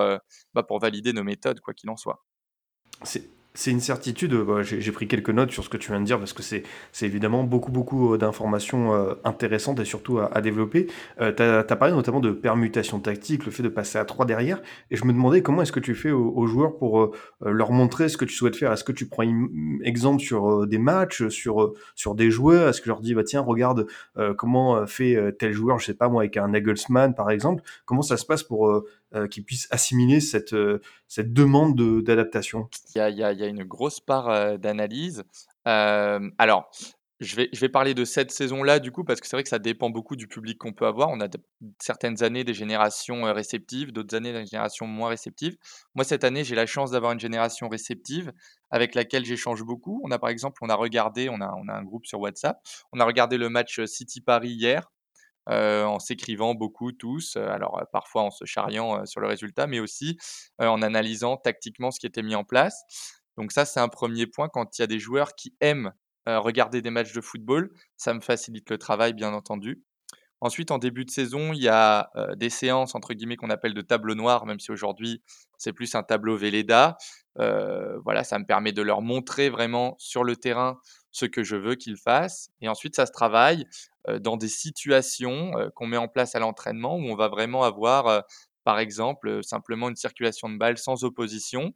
bah, 0.54 0.62
pour 0.62 0.78
valider 0.78 1.12
nos 1.12 1.24
méthodes, 1.24 1.60
quoi 1.60 1.74
qu'il 1.74 1.90
en 1.90 1.96
soit. 1.96 2.24
C'est 3.54 3.72
une 3.72 3.80
certitude, 3.80 4.32
bah, 4.32 4.62
j'ai 4.62 4.92
pris 4.92 5.08
quelques 5.08 5.30
notes 5.30 5.50
sur 5.50 5.64
ce 5.64 5.68
que 5.68 5.76
tu 5.76 5.90
viens 5.90 6.00
de 6.00 6.06
dire 6.06 6.20
parce 6.20 6.32
que 6.32 6.42
c'est 6.42 6.62
évidemment 7.02 7.42
beaucoup 7.42 7.72
beaucoup 7.72 8.14
euh, 8.14 8.18
d'informations 8.18 8.94
euh, 8.94 9.14
intéressantes 9.24 9.80
et 9.80 9.84
surtout 9.84 10.20
à, 10.20 10.40
développer. 10.40 10.86
Euh, 11.20 11.32
tu 11.32 11.42
as, 11.42 11.76
parlé 11.76 11.92
notamment 11.92 12.20
de 12.20 12.30
permutation 12.30 13.00
tactique, 13.00 13.44
le 13.46 13.50
fait 13.50 13.64
de 13.64 13.68
passer 13.68 13.98
à 13.98 14.04
3 14.04 14.24
derrière, 14.24 14.62
et 14.92 14.96
je 14.96 15.04
me 15.04 15.12
demandais 15.12 15.42
comment 15.42 15.62
est-ce 15.62 15.72
que 15.72 15.80
tu 15.80 15.96
fais 15.96 16.12
aux, 16.12 16.46
joueurs 16.46 16.78
pour 16.78 17.12
leur 17.44 17.72
montrer 17.72 18.08
ce 18.08 18.16
que 18.16 18.24
tu 18.24 18.34
souhaites 18.34 18.56
faire. 18.56 18.72
Est-ce 18.72 18.84
que 18.84 18.92
tu 18.92 19.06
prends 19.06 19.24
exemple 19.82 20.22
sur 20.22 20.66
des 20.66 20.78
matchs, 20.78 21.28
sur, 21.28 21.74
sur 21.94 22.14
des 22.14 22.30
joueurs? 22.30 22.68
Est-ce 22.68 22.80
que 22.80 22.86
je 22.86 22.90
leur 22.90 23.00
dis, 23.00 23.14
bah, 23.14 23.24
tiens, 23.24 23.40
regarde 23.40 23.86
comment 24.36 24.86
fait 24.86 25.34
tel 25.38 25.52
joueur, 25.52 25.78
je 25.78 25.86
sais 25.86 25.94
pas 25.94 26.08
moi, 26.08 26.22
avec 26.22 26.36
un 26.36 26.48
Nagelsmann 26.48 27.14
par 27.14 27.30
exemple 27.30 27.62
Comment 27.84 28.02
ça 28.02 28.16
se 28.16 28.24
passe 28.24 28.42
pour 28.42 28.82
euh, 29.12 29.26
qui 29.26 29.42
puissent 29.42 29.66
assimiler 29.72 30.20
cette, 30.20 30.52
euh, 30.52 30.80
cette 31.08 31.32
demande 31.32 31.74
d'adaptation 32.04 32.68
il 32.94 32.98
y, 32.98 33.00
a, 33.00 33.10
il, 33.10 33.18
y 33.18 33.24
a, 33.24 33.46
une 33.48 33.64
grosse 33.64 33.98
part 33.98 34.28
euh, 34.28 34.56
d'analyse. 34.56 35.24
alors, 35.64 36.70
je 37.18 37.34
vais, 37.34 37.48
je 37.52 37.58
vais 37.58 37.68
parler 37.68 37.92
de 37.92 38.04
cette 38.04 38.30
saison-là, 38.30 38.78
du 38.78 38.92
coup, 38.92 39.02
parce 39.02 39.20
que 39.20 39.26
c'est 39.26 39.34
vrai 39.34 39.42
que 39.42 39.48
ça 39.48 39.58
dépend 39.58 39.90
beaucoup 39.90 40.14
du 40.14 40.28
public 40.28 40.58
qu'on 40.58 40.72
peut 40.72 40.86
avoir. 40.86 41.08
On 41.08 41.20
a 41.20 41.26
certaines 41.80 42.22
années 42.22 42.44
des 42.44 42.54
générations 42.54 43.24
réceptives, 43.24 43.90
d'autres 43.90 44.14
années 44.14 44.32
des 44.32 44.46
générations 44.46 44.86
moins 44.86 45.08
réceptives. 45.08 45.56
Moi, 45.96 46.04
cette 46.04 46.22
année, 46.22 46.44
j'ai 46.44 46.54
la 46.54 46.66
chance 46.66 46.92
d'avoir 46.92 47.10
une 47.10 47.20
génération 47.20 47.68
réceptive 47.68 48.32
avec 48.70 48.94
laquelle 48.94 49.24
j'échange 49.24 49.64
beaucoup. 49.64 50.00
On 50.04 50.12
a, 50.12 50.20
par 50.20 50.30
exemple, 50.30 50.60
on 50.62 50.68
a 50.68 50.76
regardé, 50.76 51.28
on 51.28 51.40
a, 51.40 51.52
on 51.56 51.66
a 51.68 51.74
un 51.74 51.82
groupe 51.82 52.06
sur 52.06 52.20
WhatsApp, 52.20 52.60
on 52.92 53.00
a 53.00 53.04
regardé 53.04 53.38
le 53.38 53.48
match 53.48 53.84
City-Paris 53.84 54.50
hier. 54.50 54.88
Euh, 55.48 55.84
en 55.84 55.98
s'écrivant 55.98 56.54
beaucoup 56.54 56.92
tous, 56.92 57.36
euh, 57.36 57.48
alors 57.48 57.78
euh, 57.78 57.84
parfois 57.90 58.22
en 58.22 58.30
se 58.30 58.44
charriant 58.44 59.06
sur 59.06 59.20
le 59.20 59.26
résultat, 59.26 59.66
mais 59.66 59.80
aussi 59.80 60.18
en 60.58 60.82
analysant 60.82 61.38
tactiquement 61.38 61.90
ce 61.90 61.98
qui 61.98 62.06
était 62.06 62.22
mis 62.22 62.34
en 62.34 62.44
place. 62.44 62.82
Donc 63.36 63.52
ça, 63.52 63.64
c'est 63.64 63.80
un 63.80 63.88
premier 63.88 64.26
point. 64.26 64.48
Quand 64.48 64.78
il 64.78 64.82
y 64.82 64.84
a 64.84 64.86
des 64.86 64.98
joueurs 64.98 65.34
qui 65.34 65.54
aiment 65.60 65.92
regarder 66.26 66.82
des 66.82 66.90
matchs 66.90 67.12
de 67.12 67.20
football, 67.20 67.70
ça 67.96 68.12
me 68.12 68.20
facilite 68.20 68.68
le 68.70 68.76
travail, 68.76 69.14
bien 69.14 69.32
entendu. 69.32 69.82
Ensuite, 70.42 70.70
en 70.70 70.78
début 70.78 71.04
de 71.04 71.10
saison, 71.10 71.52
il 71.52 71.62
y 71.62 71.68
a 71.68 72.10
des 72.36 72.50
séances 72.50 72.94
entre 72.94 73.14
guillemets 73.14 73.36
qu'on 73.36 73.50
appelle 73.50 73.74
de 73.74 73.80
tableau 73.80 74.14
noir, 74.14 74.44
même 74.44 74.60
si 74.60 74.70
aujourd'hui 74.70 75.22
c'est 75.56 75.72
plus 75.72 75.94
un 75.94 76.02
tableau 76.02 76.36
Véleda. 76.36 76.98
voilà, 77.36 78.24
ça 78.24 78.38
me 78.38 78.44
permet 78.44 78.72
de 78.72 78.82
leur 78.82 79.00
montrer 79.00 79.48
vraiment 79.48 79.96
sur 79.98 80.22
le 80.22 80.36
terrain 80.36 80.78
ce 81.10 81.24
que 81.24 81.42
je 81.42 81.56
veux 81.56 81.74
qu'ils 81.74 81.96
fassent. 81.96 82.50
Et 82.60 82.68
ensuite, 82.68 82.94
ça 82.94 83.06
se 83.06 83.12
travaille 83.12 83.64
dans 84.20 84.36
des 84.36 84.48
situations 84.48 85.52
qu'on 85.74 85.86
met 85.86 85.96
en 85.96 86.08
place 86.08 86.34
à 86.34 86.38
l'entraînement 86.38 86.96
où 86.96 87.04
on 87.04 87.16
va 87.16 87.28
vraiment 87.28 87.62
avoir, 87.62 88.24
par 88.64 88.78
exemple, 88.78 89.42
simplement 89.42 89.88
une 89.88 89.96
circulation 89.96 90.48
de 90.48 90.56
balles 90.56 90.78
sans 90.78 91.04
opposition, 91.04 91.74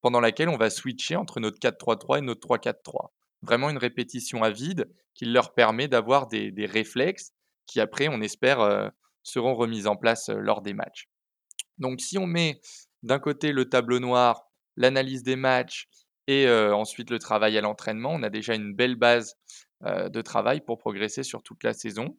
pendant 0.00 0.20
laquelle 0.20 0.50
on 0.50 0.58
va 0.58 0.68
switcher 0.68 1.16
entre 1.16 1.40
notre 1.40 1.58
4-3-3 1.58 2.18
et 2.18 2.20
notre 2.20 2.46
3-4-3. 2.46 3.10
Vraiment 3.42 3.70
une 3.70 3.78
répétition 3.78 4.42
à 4.42 4.50
vide 4.50 4.90
qui 5.14 5.24
leur 5.24 5.54
permet 5.54 5.88
d'avoir 5.88 6.26
des, 6.26 6.52
réflexes 6.66 7.32
qui, 7.66 7.80
après, 7.80 8.08
on 8.08 8.20
espère, 8.20 8.90
seront 9.22 9.54
remis 9.54 9.86
en 9.86 9.96
place 9.96 10.28
lors 10.28 10.60
des 10.60 10.74
matchs. 10.74 11.08
Donc, 11.78 12.00
si 12.00 12.18
on 12.18 12.26
met 12.26 12.60
d'un 13.02 13.18
côté 13.18 13.52
le 13.52 13.68
tableau 13.68 13.98
noir, 13.98 14.42
l'analyse 14.76 15.22
des 15.22 15.36
matchs 15.36 15.88
et 16.26 16.50
ensuite 16.50 17.10
le 17.10 17.18
travail 17.18 17.56
à 17.56 17.60
l'entraînement, 17.60 18.10
on 18.12 18.22
a 18.22 18.30
déjà 18.30 18.54
une 18.54 18.74
belle 18.74 18.96
base 18.96 19.36
de 19.84 20.22
travail 20.22 20.60
pour 20.60 20.78
progresser 20.78 21.22
sur 21.22 21.42
toute 21.42 21.62
la 21.64 21.72
saison. 21.72 22.16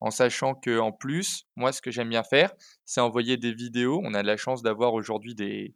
En 0.00 0.10
sachant 0.10 0.54
que 0.54 0.78
en 0.78 0.92
plus, 0.92 1.46
moi, 1.56 1.72
ce 1.72 1.82
que 1.82 1.90
j'aime 1.90 2.08
bien 2.08 2.22
faire, 2.22 2.52
c'est 2.86 3.00
envoyer 3.00 3.36
des 3.36 3.52
vidéos. 3.52 4.00
On 4.02 4.14
a 4.14 4.22
de 4.22 4.26
la 4.26 4.36
chance 4.36 4.62
d'avoir 4.62 4.94
aujourd'hui 4.94 5.34
des, 5.34 5.74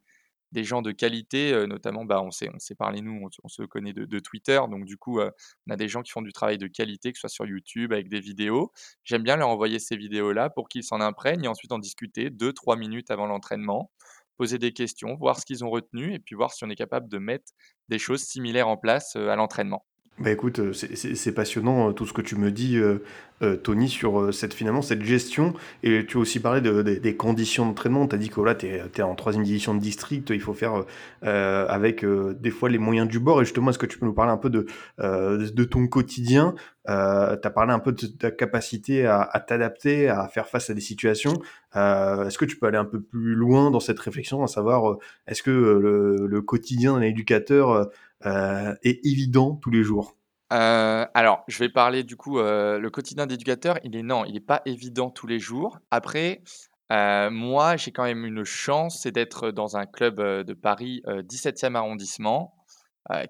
des 0.55 0.63
gens 0.63 0.83
de 0.83 0.93
qualité, 0.93 1.53
notamment, 1.67 2.05
bah, 2.05 2.23
on 2.23 2.31
s'est 2.31 2.49
on 2.49 2.75
parlé 2.77 3.03
nous, 3.03 3.29
on, 3.43 3.49
se 3.49 3.63
connaît 3.65 3.93
de, 3.93 4.19
Twitter, 4.21 4.61
donc 4.71 4.85
du 4.85 4.97
coup, 4.97 5.21
on 5.21 5.71
a 5.71 5.77
des 5.77 5.89
gens 5.89 6.01
qui 6.03 6.13
font 6.13 6.23
du 6.23 6.33
travail 6.33 6.59
de 6.59 6.69
qualité, 6.69 7.13
que 7.13 7.19
ce 7.19 7.23
soit 7.23 7.29
sur 7.29 7.45
YouTube 7.45 7.93
avec 7.93 8.09
des 8.09 8.21
vidéos. 8.21 8.73
J'aime 9.03 9.25
bien 9.25 9.37
leur 9.37 9.49
envoyer 9.49 9.81
ces 9.81 9.97
vidéos-là 9.97 10.51
pour 10.51 10.69
qu'ils 10.69 10.85
s'en 10.85 11.01
imprègnent 11.01 11.45
et 11.45 11.49
ensuite 11.49 11.73
en 11.73 11.81
discuter 11.81 12.31
2-3 12.31 12.79
minutes 12.79 13.11
avant 13.11 13.27
l'entraînement 13.27 13.91
poser 14.37 14.59
des 14.59 14.73
questions, 14.73 15.15
voir 15.15 15.39
ce 15.39 15.47
qu'ils 15.47 15.65
ont 15.65 15.71
retenu 15.71 16.13
et 16.13 16.19
puis 16.19 16.35
voir 16.35 16.53
si 16.53 16.65
on 16.65 16.71
est 16.71 16.77
capable 16.77 17.09
de 17.09 17.19
mettre 17.19 17.53
des 17.89 17.99
choses 17.99 18.23
similaires 18.23 18.69
en 18.69 18.77
place 18.77 19.15
à 19.17 19.37
l'entraînement. 19.37 19.85
Bah 20.21 20.31
écoute, 20.31 20.61
euh, 20.61 20.73
c'est 20.73 21.33
passionnant 21.35 21.89
euh, 21.89 21.93
tout 21.93 22.07
ce 22.07 22.13
que 22.13 22.23
tu 22.23 22.37
me 22.37 22.53
dis, 22.53 22.77
euh, 22.77 23.03
euh, 23.43 23.57
Tony, 23.57 23.89
sur 23.89 24.33
cette, 24.33 24.55
finalement, 24.55 24.81
cette 24.81 25.03
gestion. 25.03 25.55
Et 25.83 26.07
tu 26.07 26.19
as 26.19 26.21
aussi 26.21 26.39
parlé 26.39 26.61
de, 26.61 26.83
de- 26.83 26.95
des 26.95 27.17
conditions 27.17 27.67
d'entraînement. 27.67 28.07
Tu 28.07 28.15
as 28.15 28.19
dit 28.19 28.29
que 28.29 28.37
voilà, 28.37 28.55
tu 28.55 28.67
es, 28.67 29.03
en 29.03 29.17
troisième 29.17 29.43
division 29.43 29.75
de 29.75 29.81
district, 29.81 30.31
il 30.31 30.41
faut 30.41 30.55
faire 30.55 30.85
euh, 31.25 31.67
avec 31.69 32.05
des 32.07 32.51
fois 32.51 32.69
les 32.69 32.79
moyens 32.79 33.09
du 33.09 33.19
bord. 33.19 33.43
Et 33.43 33.45
justement, 33.45 33.71
est-ce 33.71 33.79
que 33.79 33.87
tu 33.87 33.99
peux 33.99 34.07
nous 34.07 34.15
parler 34.15 34.31
un 34.31 34.37
peu 34.37 34.51
de, 34.51 34.67
de 35.01 35.65
ton 35.65 35.89
quotidien? 35.89 36.55
Tu 36.87 36.93
as 36.93 37.51
parlé 37.53 37.73
un 37.73 37.81
peu 37.81 37.91
de 37.91 38.07
ta 38.07 38.31
capacité 38.31 39.07
à, 39.07 39.21
à 39.21 39.41
t'adapter, 39.41 40.09
à 40.09 40.29
faire 40.29 40.47
face 40.47 40.71
à 40.71 40.75
des 40.75 40.81
situations. 40.81 41.35
Est-ce 41.75 42.39
que 42.39 42.45
tu 42.45 42.57
peux 42.57 42.67
aller 42.67 42.79
un 42.79 42.85
peu 42.85 43.01
plus 43.01 43.35
loin 43.35 43.73
dans 43.73 43.81
cette 43.81 43.99
réflexion, 43.99 44.45
à 44.45 44.47
savoir, 44.47 44.97
est-ce 45.27 45.43
que 45.43 45.51
le, 45.51 46.25
le 46.29 46.41
quotidien 46.43 46.93
d'un 46.95 47.01
éducateur 47.03 47.89
euh, 48.27 48.55
euh, 48.65 48.75
évident 48.85 49.57
tous 49.57 49.71
les 49.71 49.83
jours. 49.83 50.17
Euh, 50.53 51.07
alors, 51.15 51.45
je 51.49 51.59
vais 51.59 51.69
parler 51.69 52.05
du 52.05 52.17
coup, 52.17 52.39
euh, 52.39 52.79
le 52.79 52.91
quotidien 52.91 53.27
d'éducateur, 53.27 53.79
il 53.83 53.97
est 53.97 54.03
non, 54.03 54.25
il 54.25 54.35
n'est 54.35 54.41
pas 54.41 54.63
évident 54.67 55.11
tous 55.11 55.27
les 55.27 55.39
jours. 55.39 55.79
Après, 55.91 56.43
moi, 56.91 57.77
j'ai 57.77 57.91
quand 57.91 58.05
même 58.05 58.25
une 58.25 58.45
chance, 58.45 59.01
c'est 59.03 59.11
d'être 59.11 59.51
dans 59.51 59.77
un 59.77 59.87
club 59.87 60.21
de 60.21 60.55
Paris, 60.55 61.03
euh, 61.09 61.23
17e 61.23 61.75
arrondissement, 61.75 62.55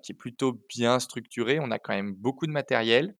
qui 0.03 0.13
est 0.13 0.15
plutôt 0.15 0.61
bien 0.69 1.01
structuré. 1.01 1.59
On 1.61 1.71
a 1.71 1.79
quand 1.79 1.95
même 1.95 2.15
beaucoup 2.15 2.47
de 2.47 2.53
matériel. 2.53 3.17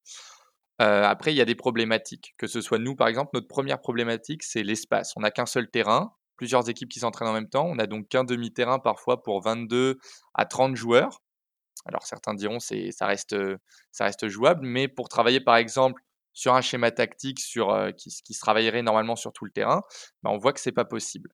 Après, 0.77 1.33
il 1.33 1.37
y 1.37 1.41
a 1.41 1.45
des 1.45 1.55
problématiques, 1.55 2.35
que 2.37 2.47
ce 2.47 2.61
soit 2.61 2.77
nous, 2.77 2.95
par 2.95 3.07
exemple, 3.07 3.31
notre 3.33 3.47
première 3.47 3.79
problématique, 3.81 4.43
c'est 4.43 4.63
l'espace. 4.63 5.13
On 5.15 5.21
n'a 5.21 5.31
qu'un 5.31 5.45
seul 5.45 5.69
terrain, 5.69 6.13
plusieurs 6.37 6.69
équipes 6.69 6.89
qui 6.89 6.99
s'entraînent 6.99 7.29
en 7.29 7.33
même 7.33 7.49
temps. 7.49 7.65
On 7.65 7.79
a 7.79 7.87
donc 7.87 8.07
qu'un 8.07 8.23
demi-terrain 8.23 8.79
parfois 8.79 9.23
pour 9.23 9.41
22 9.41 9.97
à 10.33 10.45
30 10.45 10.75
joueurs. 10.75 11.21
Alors 11.85 12.03
certains 12.03 12.33
diront 12.33 12.59
c'est 12.59 12.91
ça 12.91 13.05
reste 13.05 13.35
ça 13.91 14.05
reste 14.05 14.27
jouable, 14.27 14.65
mais 14.65 14.87
pour 14.87 15.09
travailler 15.09 15.39
par 15.39 15.55
exemple 15.55 16.01
sur 16.35 16.53
un 16.53 16.61
schéma 16.61 16.91
tactique 16.91 17.39
sur 17.39 17.71
euh, 17.71 17.91
qui, 17.91 18.11
se 18.11 18.39
travaillerait 18.39 18.83
normalement 18.83 19.15
sur 19.15 19.33
tout 19.33 19.45
le 19.45 19.51
terrain, 19.51 19.81
bah, 20.21 20.29
on 20.31 20.37
voit 20.37 20.53
que 20.53 20.59
c'est 20.59 20.71
pas 20.71 20.85
possible. 20.85 21.31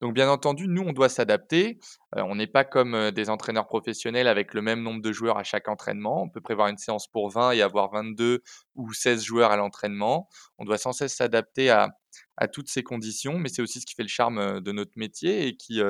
Donc 0.00 0.14
bien 0.14 0.30
entendu, 0.30 0.68
nous 0.68 0.82
on 0.82 0.92
doit 0.92 1.08
s'adapter. 1.08 1.80
Euh, 2.16 2.22
on 2.22 2.36
n'est 2.36 2.46
pas 2.46 2.64
comme 2.64 2.94
euh, 2.94 3.10
des 3.10 3.28
entraîneurs 3.30 3.66
professionnels 3.66 4.28
avec 4.28 4.54
le 4.54 4.62
même 4.62 4.80
nombre 4.82 5.02
de 5.02 5.12
joueurs 5.12 5.36
à 5.36 5.42
chaque 5.42 5.68
entraînement. 5.68 6.22
On 6.22 6.28
peut 6.30 6.40
prévoir 6.40 6.68
une 6.68 6.78
séance 6.78 7.08
pour 7.08 7.30
20 7.30 7.52
et 7.52 7.62
avoir 7.62 7.90
22 7.90 8.42
ou 8.76 8.92
16 8.92 9.24
joueurs 9.24 9.50
à 9.50 9.56
l'entraînement. 9.56 10.28
On 10.58 10.64
doit 10.64 10.78
sans 10.78 10.92
cesse 10.92 11.16
s'adapter 11.16 11.70
à, 11.70 11.90
à 12.36 12.48
toutes 12.48 12.68
ces 12.68 12.82
conditions, 12.82 13.38
mais 13.38 13.48
c'est 13.48 13.62
aussi 13.62 13.80
ce 13.80 13.86
qui 13.86 13.94
fait 13.94 14.02
le 14.02 14.08
charme 14.08 14.60
de 14.60 14.72
notre 14.72 14.92
métier 14.96 15.46
et 15.48 15.56
qui, 15.56 15.80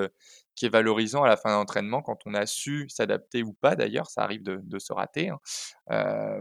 qui 0.54 0.66
est 0.66 0.68
valorisant 0.70 1.22
à 1.24 1.28
la 1.28 1.36
fin 1.36 1.50
d'un 1.50 1.58
entraînement 1.58 2.02
quand 2.02 2.18
on 2.26 2.34
a 2.34 2.46
su 2.46 2.88
s'adapter 2.88 3.42
ou 3.42 3.52
pas 3.52 3.76
d'ailleurs, 3.76 4.08
ça 4.10 4.22
arrive 4.22 4.42
de, 4.42 4.60
de 4.62 4.78
se 4.78 4.92
rater, 4.92 5.30
hein. 5.30 5.40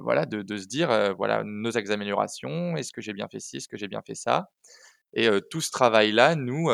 Voilà, 0.02 0.26
de, 0.26 0.42
de 0.42 0.58
se 0.58 0.66
dire, 0.68 1.16
voilà, 1.16 1.44
nos 1.46 1.76
améliorations, 1.78 2.76
est-ce 2.78 2.92
que 2.92 3.02
j'ai 3.02 3.14
bien 3.14 3.28
fait 3.28 3.40
ci, 3.40 3.58
est-ce 3.58 3.68
que 3.68 3.78
j'ai 3.78 3.88
bien 3.88 4.02
fait 4.06 4.16
ça? 4.16 4.52
Et 5.14 5.30
tout 5.52 5.62
ce 5.62 5.72
travail-là, 5.72 6.36
nous, 6.36 6.70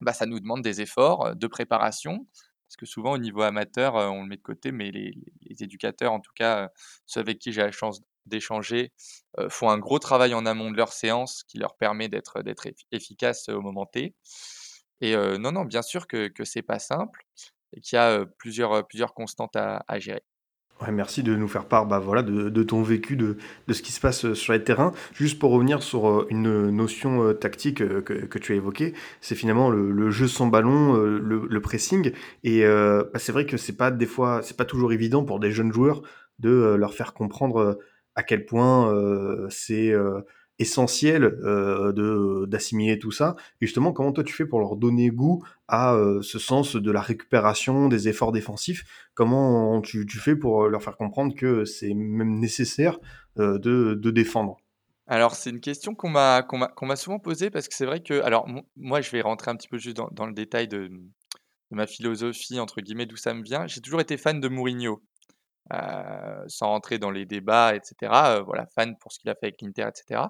bah, 0.00 0.12
ça 0.12 0.26
nous 0.26 0.40
demande 0.40 0.62
des 0.62 0.80
efforts 0.80 1.34
de 1.36 1.46
préparation, 1.46 2.26
parce 2.68 2.76
que 2.76 2.86
souvent 2.86 3.12
au 3.12 3.18
niveau 3.18 3.42
amateur, 3.42 3.94
on 3.94 4.22
le 4.22 4.28
met 4.28 4.36
de 4.36 4.42
côté, 4.42 4.72
mais 4.72 4.90
les, 4.90 5.12
les 5.42 5.62
éducateurs, 5.62 6.12
en 6.12 6.20
tout 6.20 6.32
cas, 6.34 6.70
ceux 7.06 7.20
avec 7.20 7.38
qui 7.38 7.52
j'ai 7.52 7.62
la 7.62 7.72
chance 7.72 8.00
d'échanger, 8.26 8.92
font 9.48 9.70
un 9.70 9.78
gros 9.78 9.98
travail 9.98 10.34
en 10.34 10.46
amont 10.46 10.70
de 10.70 10.76
leur 10.76 10.92
séance 10.92 11.44
qui 11.44 11.58
leur 11.58 11.76
permet 11.76 12.08
d'être 12.08 12.42
d'être 12.42 12.66
effi- 12.66 12.86
efficace 12.92 13.48
au 13.48 13.60
moment 13.60 13.86
T. 13.86 14.14
Et 15.00 15.16
non, 15.16 15.52
non, 15.52 15.64
bien 15.64 15.82
sûr 15.82 16.06
que, 16.06 16.28
que 16.28 16.44
c'est 16.44 16.62
pas 16.62 16.78
simple 16.78 17.26
et 17.72 17.80
qu'il 17.80 17.96
y 17.96 17.98
a 17.98 18.24
plusieurs, 18.38 18.86
plusieurs 18.86 19.12
constantes 19.12 19.56
à, 19.56 19.84
à 19.88 19.98
gérer. 19.98 20.22
Merci 20.90 21.22
de 21.22 21.34
nous 21.34 21.48
faire 21.48 21.66
part 21.66 21.86
bah, 21.86 21.98
voilà, 21.98 22.22
de, 22.22 22.50
de 22.50 22.62
ton 22.62 22.82
vécu, 22.82 23.16
de, 23.16 23.38
de 23.68 23.72
ce 23.72 23.80
qui 23.80 23.92
se 23.92 24.00
passe 24.00 24.34
sur 24.34 24.52
les 24.52 24.62
terrains. 24.62 24.92
Juste 25.14 25.38
pour 25.38 25.50
revenir 25.50 25.82
sur 25.82 26.26
une 26.30 26.70
notion 26.70 27.32
tactique 27.34 27.78
que, 27.78 28.00
que 28.00 28.38
tu 28.38 28.52
as 28.52 28.56
évoquée, 28.56 28.92
c'est 29.20 29.34
finalement 29.34 29.70
le, 29.70 30.10
jeu 30.10 30.28
sans 30.28 30.46
ballon, 30.46 30.94
le, 30.94 31.60
pressing. 31.60 32.12
Et 32.42 32.64
bah, 32.64 33.18
c'est 33.18 33.32
vrai 33.32 33.46
que 33.46 33.56
c'est 33.56 33.76
pas 33.76 33.92
pas 33.92 34.64
toujours 34.64 34.92
évident 34.92 35.24
pour 35.24 35.40
des 35.40 35.52
jeunes 35.52 35.72
joueurs 35.72 36.02
de 36.38 36.74
leur 36.74 36.92
faire 36.92 37.14
comprendre 37.14 37.78
à 38.14 38.22
quel 38.22 38.46
point 38.46 38.92
c'est 39.50 39.92
essentiel 40.58 41.22
de 41.42 42.46
d'assimiler 42.46 42.98
tout 42.98 43.10
ça. 43.10 43.34
Et 43.60 43.66
justement, 43.66 43.92
comment 43.92 44.12
toi 44.12 44.24
tu 44.24 44.32
fais 44.32 44.46
pour 44.46 44.60
leur 44.60 44.76
donner 44.76 45.10
goût 45.10 45.42
à 45.68 45.98
ce 46.22 46.38
sens 46.38 46.76
de 46.76 46.90
la 46.90 47.00
récupération, 47.00 47.88
des 47.88 48.08
efforts 48.08 48.32
défensifs? 48.32 48.84
Comment 49.14 49.80
tu, 49.80 50.06
tu 50.06 50.18
fais 50.18 50.36
pour 50.36 50.68
leur 50.68 50.82
faire 50.82 50.96
comprendre 50.96 51.34
que 51.34 51.64
c'est 51.64 51.94
même 51.94 52.38
nécessaire 52.38 52.98
de, 53.36 53.58
de 53.58 54.10
défendre? 54.10 54.58
Alors, 55.06 55.34
c'est 55.34 55.50
une 55.50 55.60
question 55.60 55.94
qu'on 55.94 56.08
m'a 56.08 56.42
qu'on 56.42 56.86
m'a 56.86 56.96
souvent 56.96 57.18
posée 57.18 57.50
parce 57.50 57.68
que 57.68 57.74
c'est 57.74 57.84
vrai 57.84 58.00
que, 58.00 58.22
alors, 58.22 58.48
mo- 58.48 58.66
moi, 58.76 59.00
je 59.02 59.10
vais 59.10 59.20
rentrer 59.20 59.50
un 59.50 59.56
petit 59.56 59.68
peu 59.68 59.76
juste 59.78 59.96
dans, 59.96 60.08
dans 60.12 60.26
le 60.26 60.32
détail 60.32 60.66
de, 60.66 60.88
de 60.88 61.76
ma 61.76 61.86
philosophie, 61.86 62.58
entre 62.58 62.80
guillemets, 62.80 63.06
d'où 63.06 63.16
ça 63.16 63.34
me 63.34 63.42
vient. 63.42 63.66
J'ai 63.66 63.80
toujours 63.82 64.00
été 64.00 64.16
fan 64.16 64.40
de 64.40 64.48
Mourinho. 64.48 65.02
Euh, 65.72 66.44
sans 66.46 66.68
rentrer 66.68 66.98
dans 66.98 67.10
les 67.10 67.24
débats, 67.24 67.74
etc. 67.74 68.12
euh, 68.12 68.42
voilà, 68.42 68.66
fan 68.74 68.98
pour 68.98 69.12
ce 69.12 69.18
qu'il 69.18 69.30
a 69.30 69.34
fait 69.34 69.46
avec 69.46 69.62
l'Inter, 69.62 69.86
etc. 69.88 70.20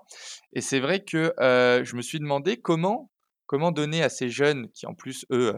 Et 0.53 0.61
c'est 0.61 0.79
vrai 0.79 1.03
que 1.03 1.35
euh, 1.41 1.85
je 1.85 1.97
me 1.97 2.03
suis 2.03 2.21
demandé 2.21 2.57
comment, 2.57 3.11
comment 3.47 3.73
donner 3.73 4.01
à 4.01 4.09
ces 4.09 4.29
jeunes 4.29 4.71
qui, 4.71 4.87
en 4.87 4.95
plus, 4.95 5.27
eux, 5.33 5.57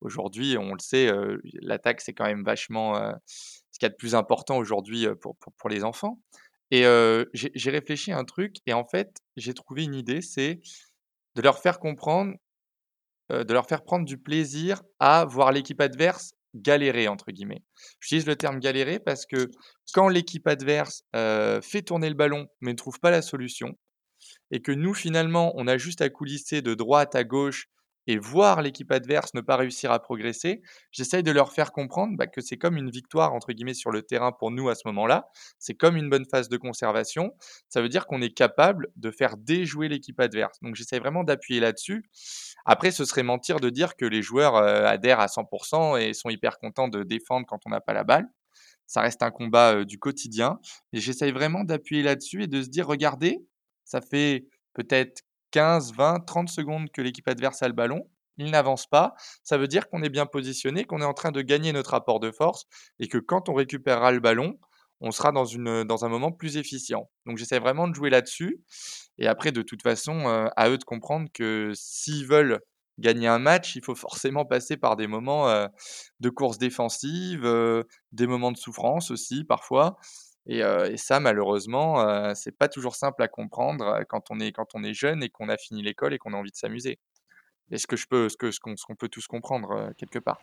aujourd'hui, 0.00 0.56
on 0.56 0.72
le 0.72 0.80
sait, 0.80 1.12
l'attaque, 1.60 2.00
c'est 2.00 2.14
quand 2.14 2.24
même 2.24 2.42
vachement 2.42 2.94
ce 3.26 3.78
qu'il 3.78 3.84
y 3.84 3.86
a 3.86 3.90
de 3.90 3.96
plus 3.96 4.14
important 4.14 4.56
aujourd'hui 4.56 5.06
pour, 5.20 5.36
pour, 5.36 5.52
pour 5.52 5.68
les 5.68 5.84
enfants. 5.84 6.18
Et 6.70 6.84
j'ai 7.34 7.70
réfléchi 7.70 8.12
à 8.12 8.18
un 8.18 8.24
truc, 8.24 8.56
et 8.66 8.72
en 8.72 8.86
fait, 8.86 9.18
j'ai 9.36 9.52
trouvé 9.52 9.84
une 9.84 9.94
idée, 9.94 10.22
c'est 10.22 10.60
de 11.34 11.42
leur 11.42 11.58
faire 11.58 11.80
comprendre 11.80 12.34
de 13.28 13.52
leur 13.52 13.66
faire 13.66 13.82
prendre 13.82 14.04
du 14.04 14.18
plaisir 14.18 14.82
à 14.98 15.24
voir 15.24 15.52
l'équipe 15.52 15.80
adverse 15.80 16.32
«galérer» 16.54 17.08
entre 17.08 17.32
guillemets. 17.32 17.62
J'utilise 18.00 18.26
le 18.26 18.36
terme 18.36 18.60
«galérer» 18.60 18.98
parce 18.98 19.26
que 19.26 19.50
quand 19.94 20.08
l'équipe 20.08 20.46
adverse, 20.46 21.04
heu, 21.16 21.60
fait 21.62 21.82
tourner 21.82 22.08
le 22.08 22.14
ballon 22.14 22.48
mais 22.60 22.72
ne 22.72 22.76
trouve 22.76 23.00
pas 23.00 23.10
la 23.10 23.22
solution 23.22 23.78
et 24.50 24.62
que 24.62 24.72
nous 24.72 24.94
finalement 24.94 25.52
on 25.56 25.66
a 25.66 25.78
juste 25.78 26.00
à 26.02 26.10
coulisser 26.10 26.62
de 26.62 26.74
droite 26.74 27.14
à 27.14 27.24
gauche 27.24 27.68
et 28.06 28.18
voir 28.18 28.62
l'équipe 28.62 28.90
adverse 28.92 29.34
ne 29.34 29.40
pas 29.40 29.56
réussir 29.56 29.92
à 29.92 30.00
progresser, 30.00 30.62
j'essaye 30.90 31.22
de 31.22 31.30
leur 31.30 31.52
faire 31.52 31.72
comprendre, 31.72 32.16
bah, 32.16 32.26
que 32.26 32.40
c'est 32.40 32.56
comme 32.58 32.76
une 32.76 32.90
«victoire» 32.90 33.34
entre 33.34 33.52
guillemets 33.52 33.74
sur 33.74 33.90
le 33.90 34.02
terrain 34.02 34.32
pour 34.32 34.50
nous 34.50 34.68
à 34.68 34.74
ce 34.74 34.82
moment-là. 34.86 35.28
C'est 35.58 35.74
comme 35.74 35.96
une 35.96 36.10
bonne 36.10 36.26
phase 36.30 36.48
de 36.48 36.56
conservation. 36.56 37.32
Ça 37.68 37.80
veut 37.82 37.88
dire 37.88 38.06
qu'on 38.06 38.20
est 38.22 38.34
capable 38.34 38.88
de 38.96 39.10
faire 39.10 39.36
déjouer 39.36 39.88
l'équipe 39.88 40.18
adverse. 40.20 40.58
Donc 40.62 40.74
j'essaye 40.74 40.98
vraiment 41.00 41.24
d'appuyer 41.24 41.60
là-dessus 41.60 42.04
après, 42.64 42.90
ce 42.92 43.04
serait 43.04 43.22
mentir 43.22 43.60
de 43.60 43.70
dire 43.70 43.96
que 43.96 44.04
les 44.04 44.22
joueurs, 44.22 44.56
heu, 44.56 44.86
adhèrent 44.86 45.20
à 45.20 45.28
100% 45.28 45.96
et 45.96 46.14
sont 46.14 46.30
hyper 46.30 46.58
contents 46.58 46.88
de 46.88 47.02
défendre 47.02 47.46
quand 47.46 47.58
on 47.66 47.70
n'a 47.70 47.80
pas 47.80 47.92
la 47.92 48.04
balle. 48.04 48.28
Ça 48.86 49.00
reste 49.02 49.22
un 49.22 49.30
combat, 49.30 49.74
heu, 49.76 49.84
du 49.86 49.98
quotidien 49.98 50.60
et 50.92 51.00
j'essaye 51.00 51.32
vraiment 51.32 51.64
d'appuyer 51.64 52.02
là-dessus 52.02 52.44
et 52.44 52.46
de 52.48 52.62
se 52.62 52.68
dire: 52.68 52.86
«Regardez, 52.86 53.38
ça 53.84 54.00
fait 54.00 54.46
peut-être 54.74 55.22
15-20-30 55.52 56.48
secondes 56.50 56.90
que 56.92 57.02
l'équipe 57.02 57.28
adverse 57.28 57.62
a 57.62 57.68
le 57.68 57.74
ballon, 57.74 58.08
il 58.38 58.50
n'avance 58.50 58.86
pas. 58.86 59.14
Ça 59.44 59.58
veut 59.58 59.68
dire 59.68 59.88
qu'on 59.90 60.02
est 60.02 60.10
bien 60.10 60.26
positionné, 60.26 60.84
qu'on 60.84 61.02
est 61.02 61.04
en 61.06 61.14
train 61.14 61.32
de 61.32 61.42
gagner 61.42 61.72
notre 61.72 61.90
rapport 61.92 62.20
de 62.20 62.32
force 62.32 62.66
et 62.98 63.08
que 63.08 63.18
quand 63.18 63.48
on 63.48 63.54
récupérera 63.54 64.12
le 64.12 64.20
ballon, 64.20 64.58
on 65.00 65.12
sera 65.12 65.32
dans 65.32 66.04
un 66.04 66.08
moment 66.08 66.32
plus 66.32 66.56
efficient». 66.56 67.10
Donc 67.26 67.38
j'essaie 67.38 67.58
vraiment 67.60 67.88
de 67.88 67.94
jouer 67.94 68.10
là-dessus 68.10 68.60
et 69.18 69.26
après, 69.26 69.52
de 69.52 69.62
toute 69.62 69.82
façon, 69.82 70.28
heu, 70.28 70.48
à 70.56 70.68
eux 70.70 70.78
de 70.78 70.84
comprendre 70.84 71.28
que 71.32 71.72
s'ils 71.74 72.26
veulent 72.26 72.60
gagner 72.98 73.28
un 73.28 73.38
match, 73.38 73.76
il 73.76 73.84
faut 73.84 73.94
forcément 74.24 74.44
passer 74.44 74.76
par 74.76 74.96
des 74.96 75.06
moments, 75.06 75.48
heu, 75.50 75.68
de 76.20 76.30
course 76.30 76.58
défensive, 76.58 77.44
heu, 77.44 77.84
des 78.12 78.26
moments 78.26 78.52
de 78.52 78.58
souffrance 78.58 79.10
aussi 79.10 79.44
parfois 79.44 79.96
et 80.90 80.96
ça 80.96 81.20
malheureusement, 81.20 82.00
heu, 82.08 82.34
c'est 82.34 82.56
pas 82.56 82.68
toujours 82.68 82.96
simple 82.96 83.22
à 83.22 83.28
comprendre, 83.28 84.02
quand 84.08 84.30
on 84.30 84.40
est 84.40 84.52
quand 84.52 84.74
on 84.74 84.82
est 84.84 84.94
jeune 84.94 85.22
et 85.22 85.30
qu'on 85.30 85.48
a 85.48 85.56
fini 85.56 85.82
l'école 85.82 86.14
et 86.14 86.18
qu'on 86.18 86.32
a 86.34 86.36
envie 86.36 86.50
de 86.50 86.56
s'amuser. 86.56 86.98
Et 87.70 87.78
ce 87.78 87.86
que 87.88 87.96
je 87.96 88.06
peux 88.08 88.28
ce 88.30 88.60
qu'on 88.86 88.96
peut 88.96 89.08
tous 89.10 89.26
comprendre, 89.28 89.92
quelque 89.98 90.18
part? 90.20 90.42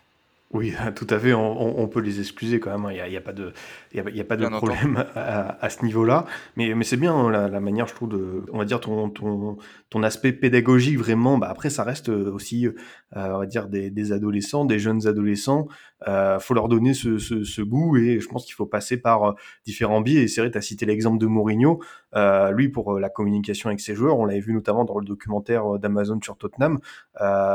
Oui, 0.51 0.73
tout 0.95 1.05
à 1.11 1.19
fait, 1.19 1.33
on 1.33 1.61
on 1.61 1.83
on 1.83 1.87
peut 1.87 1.99
les 1.99 2.19
excuser 2.19 2.59
quand 2.59 2.71
même, 2.71 2.85
hein. 2.85 2.91
Il 2.91 2.97
y 2.97 3.01
a 3.01 3.07
il 3.07 3.13
y 3.13 3.17
a 3.17 3.21
pas 3.21 3.33
de 3.33 3.53
il 3.91 3.97
y 3.97 3.99
a 3.99 4.09
il 4.09 4.15
y 4.17 4.19
a 4.21 4.23
pas 4.23 4.35
de 4.35 4.47
Bien 4.47 4.49
problème 4.49 4.97
à 5.15 5.63
à 5.63 5.69
ce 5.69 5.85
niveau-là. 5.85 6.25
Mais 6.55 6.73
mais 6.73 6.83
c'est 6.83 6.97
bien, 6.97 7.13
hein, 7.13 7.29
la 7.29 7.47
la 7.49 7.59
manière, 7.59 7.85
je 7.87 7.93
trouve, 7.93 8.09
de 8.09 8.43
on 8.51 8.57
va 8.57 8.65
dire 8.65 8.79
ton 8.79 9.09
ton 9.11 9.57
ton 9.91 10.01
aspect 10.01 10.33
pédagogique 10.33 10.97
vraiment, 10.97 11.37
bah, 11.37 11.49
après 11.51 11.69
ça 11.69 11.83
reste, 11.83 12.09
heu, 12.09 12.31
aussi, 12.33 12.65
heu, 12.65 12.75
on 13.15 13.37
va 13.39 13.45
dire 13.45 13.67
des 13.67 13.91
des 13.91 14.11
adolescents, 14.11 14.65
des 14.65 14.79
jeunes 14.79 15.05
adolescents. 15.07 15.67
Heu, 16.07 16.39
faut 16.39 16.55
leur 16.55 16.67
donner 16.67 16.95
ce 16.95 17.19
ce 17.19 17.43
ce 17.43 17.61
goût 17.61 17.97
et 17.97 18.19
je 18.19 18.27
pense 18.27 18.43
qu'il 18.45 18.55
faut 18.55 18.65
passer 18.65 18.97
par, 18.97 19.29
heu, 19.29 19.33
différents 19.65 20.01
biais 20.01 20.23
et 20.23 20.27
c'est 20.27 20.41
vrai, 20.41 20.49
tu 20.49 20.57
as 20.57 20.61
cité 20.61 20.85
l'exemple 20.87 21.19
de 21.19 21.27
Mourinho. 21.27 21.79
Heu, 22.15 22.51
lui, 22.53 22.69
pour, 22.69 22.95
heu, 22.95 22.99
la 22.99 23.09
communication 23.09 23.69
avec 23.69 23.79
ses 23.81 23.93
joueurs, 23.93 24.17
on 24.17 24.25
l'avait 24.25 24.39
vu 24.39 24.53
notamment 24.53 24.83
dans 24.85 24.97
le 24.97 25.05
documentaire, 25.05 25.77
d'Amazon 25.77 26.19
sur 26.23 26.37
Tottenham, 26.37 26.79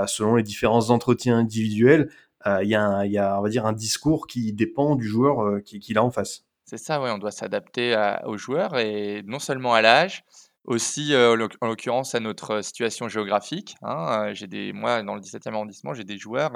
selon 0.06 0.36
les 0.36 0.42
différents 0.42 0.90
entretiens 0.90 1.38
individuels, 1.38 2.08
il 2.46 2.68
y 2.68 2.74
a 2.74 2.82
un 2.82 3.38
on 3.38 3.42
va 3.42 3.48
dire, 3.48 3.66
un 3.66 3.72
discours 3.72 4.26
qui 4.26 4.52
dépend 4.52 4.96
du 4.96 5.06
joueur, 5.06 5.42
heu, 5.42 5.60
qui 5.60 5.80
qu'il 5.80 5.98
a 5.98 6.04
en 6.04 6.10
face. 6.10 6.44
C'est 6.66 6.78
ça, 6.78 7.00
ouais, 7.00 7.10
on 7.10 7.18
doit 7.18 7.30
s'adapter 7.30 7.94
aux 8.24 8.38
joueurs 8.38 8.78
et 8.78 9.22
non 9.26 9.38
seulement 9.38 9.74
à 9.74 9.82
l'âge, 9.82 10.24
aussi, 10.64 11.12
heu, 11.12 11.32
en 11.32 11.34
l'oc 11.36 11.52
en 11.60 11.66
l'occurrence 11.68 12.14
à 12.14 12.20
notre, 12.20 12.62
situation 12.62 13.08
géographique, 13.08 13.76
hein, 13.82 14.32
des 14.48 14.72
moi, 14.72 15.02
dans 15.02 15.14
le 15.14 15.20
17e 15.20 15.54
arrondissement, 15.54 15.92
j'ai 15.94 16.04
des 16.04 16.18
joueurs, 16.18 16.50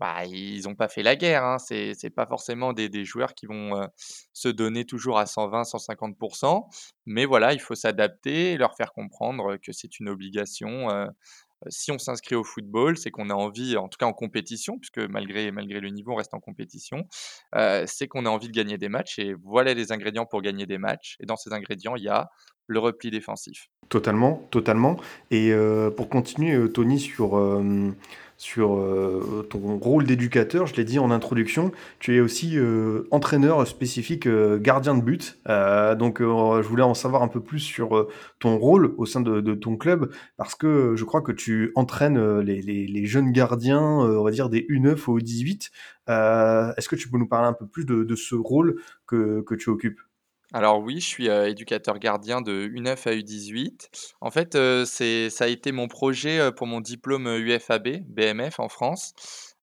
bah, 0.00 0.24
ils 0.26 0.68
ont 0.68 0.76
pas 0.76 0.88
fait 0.88 1.02
la 1.02 1.16
guerre, 1.16 1.44
hein. 1.44 1.58
C'est 1.58 2.10
pas 2.14 2.26
forcément 2.26 2.72
des 2.72 3.04
joueurs 3.04 3.34
qui 3.34 3.46
vont, 3.46 3.88
se 4.32 4.48
donner 4.48 4.84
toujours 4.84 5.18
à 5.18 5.26
120-150% 5.26 6.68
mais 7.06 7.24
voilà, 7.24 7.52
il 7.54 7.60
faut 7.60 7.74
s'adapter 7.74 8.52
et 8.52 8.56
leur 8.58 8.76
faire 8.76 8.92
comprendre, 8.92 9.56
que 9.56 9.72
c'est 9.72 9.98
une 9.98 10.08
obligation, 10.08 10.88
si 11.68 11.92
on 11.92 11.98
s'inscrit 11.98 12.34
au 12.34 12.44
football, 12.44 12.96
c'est 12.96 13.10
qu'on 13.10 13.30
a 13.30 13.34
envie, 13.34 13.76
en 13.76 13.88
tout 13.88 13.96
cas 13.98 14.06
en 14.06 14.12
compétition, 14.12 14.78
puisque 14.78 14.98
malgré 14.98 15.50
malgré 15.50 15.80
le 15.80 15.90
niveau, 15.90 16.12
on 16.12 16.16
reste 16.16 16.34
en 16.34 16.40
compétition, 16.40 17.06
c'est 17.86 18.08
qu'on 18.08 18.26
a 18.26 18.30
envie 18.30 18.48
de 18.48 18.52
gagner 18.52 18.78
des 18.78 18.88
matchs 18.88 19.18
et 19.18 19.34
voilà 19.42 19.74
les 19.74 19.92
ingrédients 19.92 20.26
pour 20.26 20.42
gagner 20.42 20.66
des 20.66 20.78
matchs 20.78 21.16
et 21.20 21.26
dans 21.26 21.36
ces 21.36 21.52
ingrédients, 21.52 21.96
il 21.96 22.04
y 22.04 22.08
a 22.08 22.30
le 22.66 22.78
repli 22.78 23.10
défensif. 23.10 23.68
Totalement, 23.90 24.46
totalement 24.50 24.98
et 25.30 25.50
heu, 25.50 25.90
pour 25.96 26.10
continuer, 26.10 26.52
heu, 26.54 26.70
Tony, 26.70 27.00
sur, 27.00 27.38
hem, 27.38 27.94
sur, 28.36 28.74
heu, 28.76 29.46
ton 29.48 29.78
rôle 29.78 30.04
d'éducateur, 30.04 30.66
je 30.66 30.74
l'ai 30.76 30.84
dit 30.84 30.98
en 30.98 31.10
introduction, 31.10 31.72
tu 31.98 32.14
es 32.14 32.20
aussi, 32.20 32.58
heu, 32.58 33.08
entraîneur 33.10 33.66
spécifique, 33.66 34.28
gardien 34.60 34.94
de 34.94 35.00
but. 35.02 35.38
Donc, 35.46 36.18
je 36.20 36.68
voulais 36.68 36.82
en 36.82 36.92
savoir 36.92 37.22
un 37.22 37.28
peu 37.28 37.40
plus 37.40 37.60
sur, 37.60 38.06
ton 38.40 38.58
rôle 38.58 38.94
au 38.98 39.06
sein 39.06 39.20
de 39.22 39.40
de 39.40 39.54
ton 39.54 39.76
club 39.76 40.10
parce 40.36 40.54
que 40.54 40.94
je 40.94 41.04
crois 41.04 41.22
que 41.22 41.32
tu 41.32 41.72
entraînes, 41.74 42.40
les 42.40 42.60
les 42.60 42.86
les 42.86 43.06
jeunes 43.06 43.32
gardiens, 43.32 43.80
on 43.80 44.22
va 44.22 44.30
dire 44.30 44.50
des 44.50 44.66
U9 44.68 45.08
aux 45.08 45.18
U18. 45.18 45.70
Heu, 46.10 46.72
est-ce 46.76 46.88
que 46.90 46.96
tu 46.96 47.08
peux 47.10 47.16
nous 47.18 47.26
parler 47.28 47.48
un 47.48 47.52
peu 47.54 47.66
plus 47.66 47.86
de 47.86 48.04
de 48.04 48.16
ce 48.16 48.34
rôle 48.34 48.76
que 49.06 49.40
que 49.42 49.54
tu 49.54 49.70
occupes? 49.70 50.00
Alors 50.54 50.80
oui, 50.80 50.98
je 51.00 51.06
suis, 51.06 51.28
heu, 51.28 51.46
éducateur 51.48 51.98
gardien 51.98 52.40
de 52.40 52.52
U9 52.72 53.06
à 53.06 53.12
U18. 53.14 53.90
En 54.22 54.30
fait, 54.30 54.54
heu, 54.56 54.84
c'est 54.86 55.28
ça 55.28 55.44
a 55.44 55.48
été 55.48 55.72
mon 55.72 55.88
projet, 55.88 56.38
heu, 56.40 56.52
pour 56.54 56.66
mon 56.66 56.80
diplôme, 56.80 57.26
UFAB, 57.28 57.88
BMF 58.08 58.58
en 58.58 58.68
France, 58.70 59.12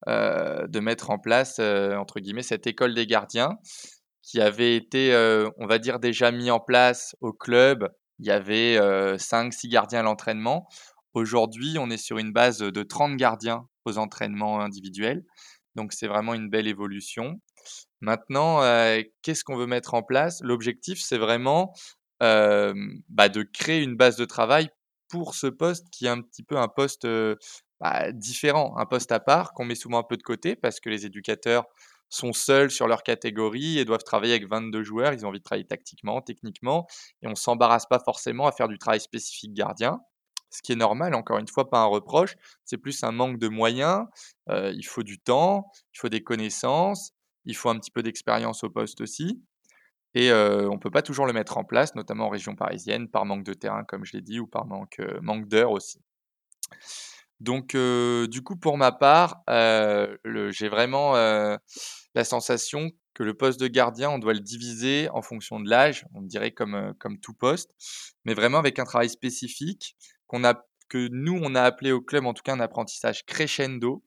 de 0.07 0.79
mettre 0.79 1.09
en 1.09 1.17
place, 1.17 1.59
entre 1.59 2.19
guillemets 2.19 2.43
«cette 2.43 2.67
école 2.67 2.93
des 2.93 3.07
gardiens». 3.07 3.57
qui 4.23 4.41
avait 4.41 4.75
été, 4.75 5.15
on 5.57 5.67
va 5.67 5.79
dire 5.79 5.99
déjà 5.99 6.31
mis 6.31 6.51
en 6.51 6.59
place 6.59 7.15
au 7.21 7.33
club. 7.33 7.89
Il 8.19 8.25
y 8.27 8.31
avait, 8.31 8.77
heu, 8.79 9.17
5-6 9.19 9.69
gardiens 9.69 9.99
à 10.01 10.03
l'entraînement. 10.03 10.67
Aujourd'hui, 11.13 11.77
on 11.79 11.89
est 11.91 11.97
sur 11.97 12.17
une 12.19 12.31
base, 12.33 12.59
de 12.59 12.83
30 12.83 13.17
gardiens 13.17 13.67
aux 13.85 13.97
entraînements 13.99 14.61
individuels, 14.61 15.23
donc 15.75 15.93
c'est 15.93 16.07
vraiment 16.07 16.33
une 16.35 16.49
belle 16.49 16.67
évolution. 16.67 17.39
Maintenant, 18.01 18.61
heu, 18.63 19.03
qu'est-ce 19.21 19.43
qu'on 19.43 19.55
veut 19.57 19.67
mettre 19.67 19.93
en 19.93 20.03
place? 20.03 20.41
L'objectif, 20.43 20.99
c'est 21.01 21.17
vraiment, 21.17 21.73
bah, 22.19 23.29
de 23.29 23.43
créer 23.43 23.83
une 23.83 23.95
base 23.95 24.15
de 24.17 24.25
travail 24.25 24.69
pour 25.09 25.35
ce 25.35 25.47
poste 25.47 25.87
qui 25.91 26.05
est 26.05 26.09
un 26.09 26.21
petit 26.21 26.43
peu 26.43 26.57
un 26.57 26.67
poste, 26.67 27.07
bah, 27.79 28.11
différent, 28.11 28.75
un 28.77 28.85
poste 28.85 29.11
à 29.11 29.19
part 29.19 29.53
qu'on 29.53 29.65
met 29.65 29.75
souvent 29.75 29.99
un 29.99 30.03
peu 30.03 30.17
de 30.17 30.23
côté 30.23 30.55
parce 30.55 30.79
que 30.79 30.89
les 30.89 31.05
éducateurs 31.05 31.65
sont 32.09 32.33
seuls 32.33 32.71
sur 32.71 32.87
leur 32.87 33.03
catégorie 33.03 33.79
et 33.79 33.85
doivent 33.85 34.03
travailler 34.03 34.33
avec 34.33 34.47
22 34.47 34.83
joueurs. 34.83 35.13
Ils 35.13 35.25
ont 35.25 35.29
envie 35.29 35.39
de 35.39 35.43
travailler 35.43 35.65
tactiquement, 35.67 36.21
techniquement 36.21 36.87
et 37.21 37.27
on 37.27 37.35
s'embarrasse 37.35 37.85
pas 37.87 37.99
forcément 37.99 38.47
à 38.47 38.51
faire 38.51 38.67
du 38.67 38.77
travail 38.77 38.99
spécifique 39.01 39.53
gardien. 39.53 39.99
Ce 40.51 40.61
qui 40.61 40.71
est 40.71 40.75
normal, 40.77 41.15
encore 41.15 41.37
une 41.39 41.47
fois, 41.49 41.69
pas 41.69 41.79
un 41.79 41.85
reproche, 41.85 42.35
c'est 42.63 42.77
plus 42.77 43.03
un 43.03 43.11
manque 43.11 43.39
de 43.39 43.49
moyens. 43.49 44.05
Il 44.49 44.85
faut 44.85 45.03
du 45.03 45.19
temps, 45.19 45.67
il 45.93 45.99
faut 45.99 46.09
des 46.09 46.23
connaissances, 46.23 47.11
il 47.45 47.55
faut 47.55 47.69
un 47.69 47.79
petit 47.79 47.91
peu 47.91 48.03
d'expérience 48.03 48.63
au 48.63 48.69
poste 48.69 49.01
aussi 49.01 49.41
et 50.13 50.31
on 50.31 50.79
peut 50.79 50.91
pas 50.91 51.01
toujours 51.01 51.25
le 51.25 51.33
mettre 51.33 51.57
en 51.57 51.63
place, 51.63 51.93
notamment 51.95 52.27
en 52.27 52.29
région 52.29 52.55
parisienne, 52.55 53.09
par 53.09 53.25
manque 53.25 53.43
de 53.43 53.53
terrain, 53.53 53.83
comme 53.83 54.05
je 54.05 54.13
l'ai 54.13 54.21
dit, 54.21 54.39
ou 54.39 54.47
par 54.47 54.65
manque, 54.65 54.99
heu, 54.99 55.19
manque 55.21 55.47
d'heures 55.47 55.71
aussi. 55.71 55.99
Donc 57.41 57.75
du 57.75 58.41
coup, 58.41 58.55
pour 58.55 58.77
ma 58.77 58.91
part, 58.93 59.43
j'ai 59.49 60.69
vraiment, 60.69 61.15
la 61.15 62.23
sensation 62.23 62.91
que 63.13 63.23
le 63.23 63.33
poste 63.33 63.59
de 63.59 63.67
gardien, 63.67 64.09
on 64.09 64.19
doit 64.19 64.33
le 64.33 64.39
diviser 64.39 65.09
en 65.09 65.21
fonction 65.21 65.59
de 65.59 65.69
l'âge, 65.69 66.05
on 66.13 66.21
dirait 66.21 66.51
comme, 66.51 66.93
tout 67.21 67.33
poste, 67.33 67.71
mais 68.23 68.33
vraiment 68.33 68.59
avec 68.59 68.79
un 68.79 68.85
travail 68.85 69.09
spécifique 69.09 69.97
a 70.33 70.65
que 70.87 71.07
nous, 71.11 71.39
on 71.41 71.55
a 71.55 71.63
appelé 71.63 71.91
au 71.91 71.99
club, 71.99 72.25
en 72.25 72.33
tout 72.33 72.43
cas, 72.43 72.53
un 72.53 72.59
apprentissage 72.59 73.25
crescendo. 73.25 74.03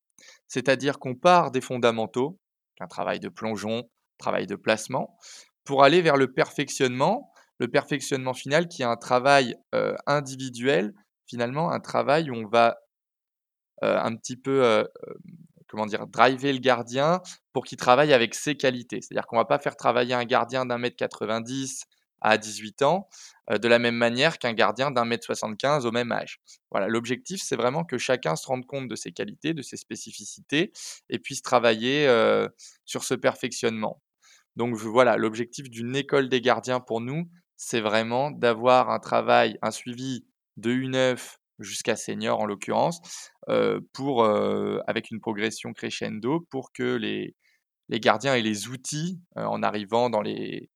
C'est-à-dire 0.47 0.99
qu'on 0.99 1.17
part 1.17 1.51
des 1.51 1.61
fondamentaux, 1.61 2.39
un 2.83 2.88
travail 2.88 3.21
de 3.21 3.29
plongeon, 3.29 3.88
travail 4.19 4.47
de 4.47 4.57
placement, 4.57 5.17
pour 5.64 5.85
aller 5.85 6.03
vers 6.03 6.17
le 6.17 6.33
perfectionnement. 6.33 7.33
Le 7.59 7.69
perfectionnement 7.69 8.35
final 8.35 8.69
qui 8.69 8.83
est 8.83 8.87
un 8.87 8.97
travail, 8.97 9.57
heu, 9.75 9.97
individuel, 10.07 10.95
finalement 11.27 11.73
un 11.73 11.81
travail 11.81 12.31
où 12.31 12.35
on 12.35 12.47
va 12.47 12.79
heu, 13.83 13.97
un 13.97 14.17
petit 14.17 14.37
peu, 14.37 14.62
heu, 14.64 14.88
hem, 15.07 15.14
comment 15.69 15.87
dire? 15.87 16.07
Driver 16.07 16.53
le 16.53 16.59
gardien 16.61 17.21
pour 17.53 17.64
qu'il 17.64 17.79
travaille 17.79 18.12
avec 18.12 18.35
ses 18.35 18.57
qualités. 18.57 19.01
C'est-à-dire 19.03 19.27
qu'on 19.27 19.37
va 19.37 19.45
pas 19.45 19.59
faire 19.59 19.77
travailler 19.77 20.14
un 20.14 20.25
gardien 20.25 20.67
d'un 20.67 20.79
mètre 20.79 20.97
90 20.97 21.85
à 22.21 22.38
18 22.38 22.83
ans, 22.83 23.09
de 23.51 23.69
la 23.69 23.79
même 23.79 23.95
manière 23.97 24.39
qu'un 24.39 24.53
gardien 24.53 24.91
d'un 24.91 25.05
mètre 25.05 25.25
75 25.25 25.87
au 25.87 25.93
même 25.93 26.13
âge. 26.13 26.39
Voilà, 26.71 26.89
l'objectif, 26.89 27.41
c'est 27.43 27.57
vraiment 27.57 27.85
que 27.85 27.97
chacun 27.99 28.37
se 28.37 28.47
rende 28.47 28.67
compte 28.67 28.89
de 28.89 28.97
ses 28.97 29.13
qualités, 29.13 29.55
de 29.55 29.63
ses 29.63 29.77
spécificités 29.77 30.73
et 31.09 31.19
puisse 31.19 31.43
travailler, 31.43 32.07
heu, 32.09 32.49
sur 32.85 33.05
ce 33.05 33.15
perfectionnement. 33.15 34.03
Donc 34.57 34.75
voilà, 34.75 35.17
l'objectif 35.17 35.71
d'une 35.71 35.97
école 35.97 36.29
des 36.29 36.41
gardiens 36.41 36.81
pour 36.81 37.01
nous, 37.01 37.29
c'est 37.57 37.81
vraiment 37.81 38.31
d'avoir 38.31 38.91
un 38.91 38.99
travail, 38.99 39.59
un 39.63 39.71
suivi 39.71 40.27
de 40.57 40.71
U9 40.73 41.39
jusqu'à 41.61 41.97
senior 41.97 42.41
en 42.41 42.47
l'occurrence, 42.47 43.01
heu, 43.49 43.81
pour, 43.93 44.25
avec 44.87 45.11
une 45.11 45.21
progression 45.21 45.73
crescendo 45.73 46.41
pour 46.51 46.73
que 46.73 46.97
les 46.97 47.35
les 47.91 48.01
gardiens 48.01 48.35
aient 48.37 48.43
les 48.43 48.69
outils, 48.69 49.21
en 49.37 49.63
arrivant 49.63 50.11
dans 50.11 50.23
les 50.23 50.71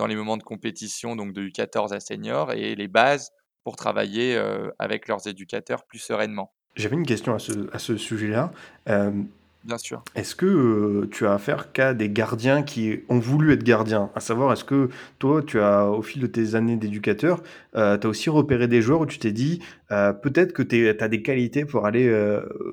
dans 0.00 0.06
les 0.06 0.16
moments 0.16 0.38
de 0.38 0.42
compétition, 0.42 1.14
donc 1.14 1.34
de 1.34 1.42
U14 1.42 1.92
à 1.92 2.00
senior 2.00 2.52
et 2.52 2.74
les 2.74 2.88
bases 2.88 3.32
pour 3.64 3.76
travailler, 3.76 4.34
heu, 4.34 4.72
avec 4.78 5.08
leurs 5.08 5.26
éducateurs 5.28 5.84
plus 5.84 5.98
sereinement. 5.98 6.54
J'avais 6.74 6.96
une 6.96 7.04
question 7.04 7.34
à 7.34 7.78
ce 7.78 7.96
sujet-là. 7.98 8.50
Hem, 8.86 9.28
Bien 9.64 9.78
sûr. 9.78 10.02
est-ce 10.16 10.34
que, 10.34 10.46
heu, 10.46 11.08
tu 11.12 11.24
as 11.26 11.34
affaire 11.34 11.70
qu'à 11.72 11.94
des 11.94 12.10
gardiens 12.10 12.62
qui 12.64 13.00
ont 13.08 13.20
voulu 13.20 13.52
être 13.52 13.62
gardiens? 13.62 14.10
À 14.16 14.20
savoir, 14.20 14.52
est-ce 14.52 14.64
que 14.64 14.88
toi, 15.20 15.40
tu 15.42 15.60
as, 15.60 15.86
au 15.88 16.02
fil 16.02 16.20
de 16.20 16.26
tes 16.26 16.56
années 16.56 16.76
d'éducateur, 16.76 17.42
heu, 17.76 17.96
tu 18.00 18.06
as 18.06 18.10
aussi 18.10 18.28
repéré 18.28 18.66
des 18.66 18.82
joueurs 18.82 19.00
où 19.02 19.06
tu 19.06 19.18
t'es 19.20 19.30
dit, 19.30 19.60
heu: 19.92 20.12
«Peut-être 20.20 20.52
que 20.52 20.62
tu 20.64 20.88
as 20.88 21.08
des 21.08 21.22
qualités 21.22 21.64
pour 21.64 21.86
aller, 21.86 22.08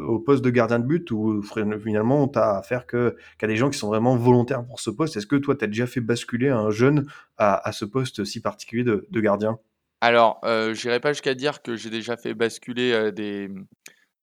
au 0.07 0.17
poste 0.19 0.43
de 0.43 0.49
gardien 0.49 0.79
de 0.79 0.85
but» 0.85 1.11
ou 1.11 1.43
finalement, 1.83 2.27
tu 2.27 2.39
as 2.39 2.57
affaire 2.57 2.87
qu'à 2.87 3.47
des 3.47 3.55
gens 3.55 3.69
qui 3.69 3.77
sont 3.77 3.87
vraiment 3.89 4.15
volontaires 4.15 4.65
pour 4.65 4.79
ce 4.79 4.89
poste? 4.89 5.15
Est-ce 5.17 5.27
que 5.27 5.35
toi, 5.35 5.55
tu 5.55 5.63
as 5.65 5.67
déjà 5.67 5.85
fait 5.87 6.01
basculer 6.01 6.49
un 6.49 6.71
jeune 6.71 7.05
à 7.37 7.67
à 7.67 7.71
ce 7.71 7.85
poste 7.85 8.23
si 8.25 8.41
particulier 8.41 8.83
de 8.83 9.05
de 9.11 9.19
gardien? 9.21 9.59
Alors, 10.01 10.39
heu, 10.45 10.73
j'irai 10.73 10.99
pas 10.99 11.11
jusqu'à 11.13 11.33
dire 11.33 11.61
que 11.63 11.75
j'ai 11.75 11.89
déjà 11.89 12.17
fait 12.17 12.33
basculer, 12.35 13.11
des, 13.11 13.49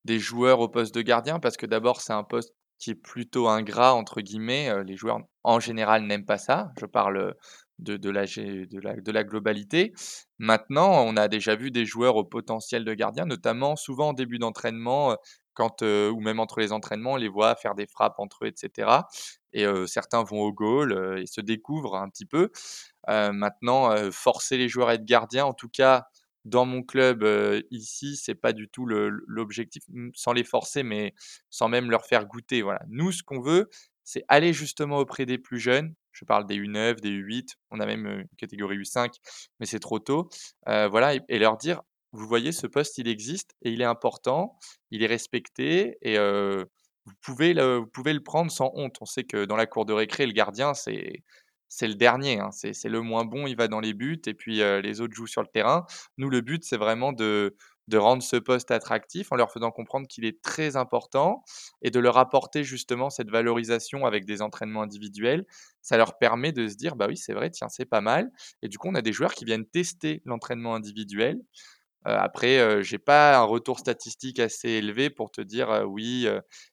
des 0.04 0.18
joueurs 0.18 0.60
au 0.60 0.68
poste 0.68 0.94
de 0.94 1.02
gardien 1.02 1.38
parce 1.40 1.56
que 1.56 1.66
d'abord, 1.66 2.00
c'est 2.00 2.12
un 2.12 2.24
poste 2.24 2.54
qui 2.78 2.90
est 2.90 2.94
plutôt 2.94 3.48
«ingrat» 3.48 3.94
entre 3.94 4.20
guillemets, 4.20 4.70
heu, 4.70 4.82
les 4.82 4.96
joueurs 4.96 5.20
en 5.44 5.60
général 5.60 6.04
n'aiment 6.04 6.26
pas 6.26 6.38
ça. 6.38 6.70
Je 6.80 6.86
parle, 6.86 7.34
de 7.80 7.96
de 7.96 7.96
de 7.96 8.80
la 8.80 8.94
de 8.96 9.12
la 9.12 9.24
globalité. 9.24 9.92
Maintenant, 10.38 11.04
on 11.06 11.16
a 11.16 11.28
déjà 11.28 11.56
vu 11.56 11.70
des 11.70 11.84
joueurs 11.86 12.16
au 12.16 12.24
potentiel 12.24 12.84
de 12.84 12.94
gardien, 12.94 13.26
notamment 13.26 13.76
souvent 13.76 14.08
en 14.10 14.12
début 14.12 14.38
d'entraînement, 14.38 15.12
heu, 15.12 15.16
quand, 15.54 15.82
ou 15.82 16.20
même 16.20 16.40
entre 16.40 16.60
les 16.60 16.72
entraînements, 16.72 17.12
on 17.12 17.16
les 17.16 17.28
voit 17.28 17.54
faire 17.56 17.74
des 17.76 17.86
frappes 17.86 18.16
entre 18.18 18.44
eux 18.44 18.48
et 18.48 18.52
cetera 18.56 19.08
et 19.52 19.66
certains 19.86 20.24
vont 20.24 20.40
au 20.42 20.52
goal, 20.52 20.92
heu, 20.92 21.18
et 21.22 21.26
se 21.26 21.40
découvrent 21.40 21.94
un 21.96 22.08
petit 22.10 22.26
peu. 22.26 22.50
Maintenant, 23.08 23.94
forcer 24.12 24.56
les 24.58 24.68
joueurs 24.68 24.88
à 24.88 24.94
être 24.94 25.04
gardiens, 25.04 25.44
en 25.46 25.54
tout 25.54 25.68
cas 25.68 26.06
dans 26.44 26.66
mon 26.66 26.82
club 26.82 27.22
euh, 27.22 27.62
ici, 27.70 28.16
c'est 28.16 28.34
pas 28.34 28.52
du 28.52 28.68
tout 28.68 28.86
l'objectif, 28.86 29.82
sans 30.14 30.32
les 30.32 30.44
forcer, 30.44 30.82
mais 30.82 31.14
sans 31.50 31.68
même 31.68 31.90
leur 31.90 32.04
faire 32.06 32.26
goûter. 32.26 32.62
Voilà. 32.62 32.82
Nous, 32.88 33.12
ce 33.12 33.22
qu'on 33.22 33.40
veut, 33.40 33.68
c'est 34.04 34.24
aller 34.28 34.52
justement 34.52 34.98
auprès 34.98 35.26
des 35.26 35.38
plus 35.38 35.58
jeunes. 35.58 35.94
Je 36.12 36.24
parle 36.24 36.46
des 36.46 36.56
U9, 36.56 37.00
des 37.00 37.10
U8, 37.10 37.54
on 37.70 37.80
a 37.80 37.86
même 37.86 38.06
une 38.06 38.28
catégorie 38.36 38.78
U5, 38.78 39.10
mais 39.58 39.66
c'est 39.66 39.80
trop 39.80 39.98
tôt. 39.98 40.28
voilà, 40.66 41.14
et, 41.28 41.38
leur 41.38 41.56
dire, 41.56 41.82
vous 42.12 42.28
voyez, 42.28 42.52
ce 42.52 42.68
poste, 42.68 42.98
il 42.98 43.08
existe 43.08 43.56
et 43.62 43.72
il 43.72 43.80
est 43.80 43.86
important, 43.86 44.56
il 44.92 45.02
est 45.02 45.08
respecté 45.08 45.98
et 46.02 46.16
vous, 46.16 47.14
pouvez 47.20 47.52
le, 47.52 47.78
vous 47.78 47.86
pouvez 47.86 48.12
le 48.12 48.22
prendre 48.22 48.52
sans 48.52 48.70
honte. 48.74 48.96
On 49.00 49.06
sait 49.06 49.24
que 49.24 49.44
dans 49.44 49.56
la 49.56 49.66
cour 49.66 49.86
de 49.86 49.92
récré, 49.92 50.24
le 50.26 50.32
gardien, 50.32 50.72
c'est 50.74 51.24
c'est 51.74 51.88
le 51.88 51.94
dernier, 51.94 52.38
hein. 52.38 52.50
c'est 52.52 52.88
le 52.88 53.00
moins 53.00 53.24
bon, 53.24 53.48
il 53.48 53.56
va 53.56 53.66
dans 53.66 53.80
les 53.80 53.94
buts 53.94 54.22
et 54.26 54.34
puis 54.34 54.58
les 54.58 55.00
autres 55.00 55.12
jouent 55.12 55.26
sur 55.26 55.42
le 55.42 55.48
terrain. 55.48 55.86
Nous, 56.18 56.30
le 56.30 56.40
but, 56.40 56.62
c'est 56.64 56.76
vraiment 56.76 57.12
de, 57.12 57.56
rendre 57.92 58.22
ce 58.22 58.36
poste 58.36 58.70
attractif 58.70 59.32
en 59.32 59.36
leur 59.36 59.50
faisant 59.50 59.72
comprendre 59.72 60.06
qu'il 60.06 60.24
est 60.24 60.40
très 60.40 60.76
important 60.76 61.42
et 61.82 61.90
de 61.90 61.98
leur 61.98 62.16
apporter 62.16 62.62
justement 62.62 63.10
cette 63.10 63.28
valorisation 63.28 64.06
avec 64.06 64.24
des 64.24 64.40
entraînements 64.40 64.82
individuels. 64.82 65.46
Ça 65.82 65.96
leur 65.96 66.16
permet 66.16 66.52
de 66.52 66.68
se 66.68 66.76
dire, 66.76 66.94
bah 66.94 67.06
oui, 67.08 67.16
c'est 67.16 67.34
vrai, 67.34 67.50
tiens, 67.50 67.68
c'est 67.68 67.86
pas 67.86 68.00
mal. 68.00 68.30
Et 68.62 68.68
du 68.68 68.78
coup, 68.78 68.86
on 68.88 68.94
a 68.94 69.02
des 69.02 69.12
joueurs 69.12 69.34
qui 69.34 69.44
viennent 69.44 69.66
tester 69.66 70.22
l'entraînement 70.24 70.76
individuel. 70.76 71.40
après, 72.04 72.58
je 72.58 72.82
j'ai 72.82 72.98
pas 72.98 73.36
un 73.38 73.44
retour 73.44 73.80
statistique 73.80 74.38
assez 74.38 74.68
élevé 74.68 75.10
pour 75.10 75.32
te 75.32 75.40
dire, 75.40 75.84
oui, 75.88 76.28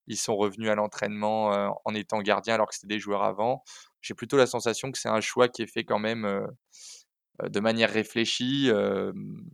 ils 0.06 0.18
sont 0.18 0.36
revenus 0.36 0.70
à 0.70 0.76
l'entraînement 0.76 1.80
en 1.86 1.96
étant 1.96 2.22
gardiens 2.22 2.54
alors 2.56 2.68
que 2.68 2.76
c'était 2.76 2.96
des 2.96 3.00
joueurs 3.00 3.24
avant 3.24 3.64
j'ai 4.02 4.14
plutôt 4.14 4.38
la 4.38 4.48
sensation 4.48 4.92
que 4.92 4.98
c'est 4.98 5.10
un 5.10 5.22
choix 5.22 5.48
qui 5.48 5.62
est 5.62 5.72
fait 5.72 5.84
quand 5.84 6.00
même 6.00 6.48
de 7.44 7.60
manière 7.60 7.92
réfléchie. 7.92 8.72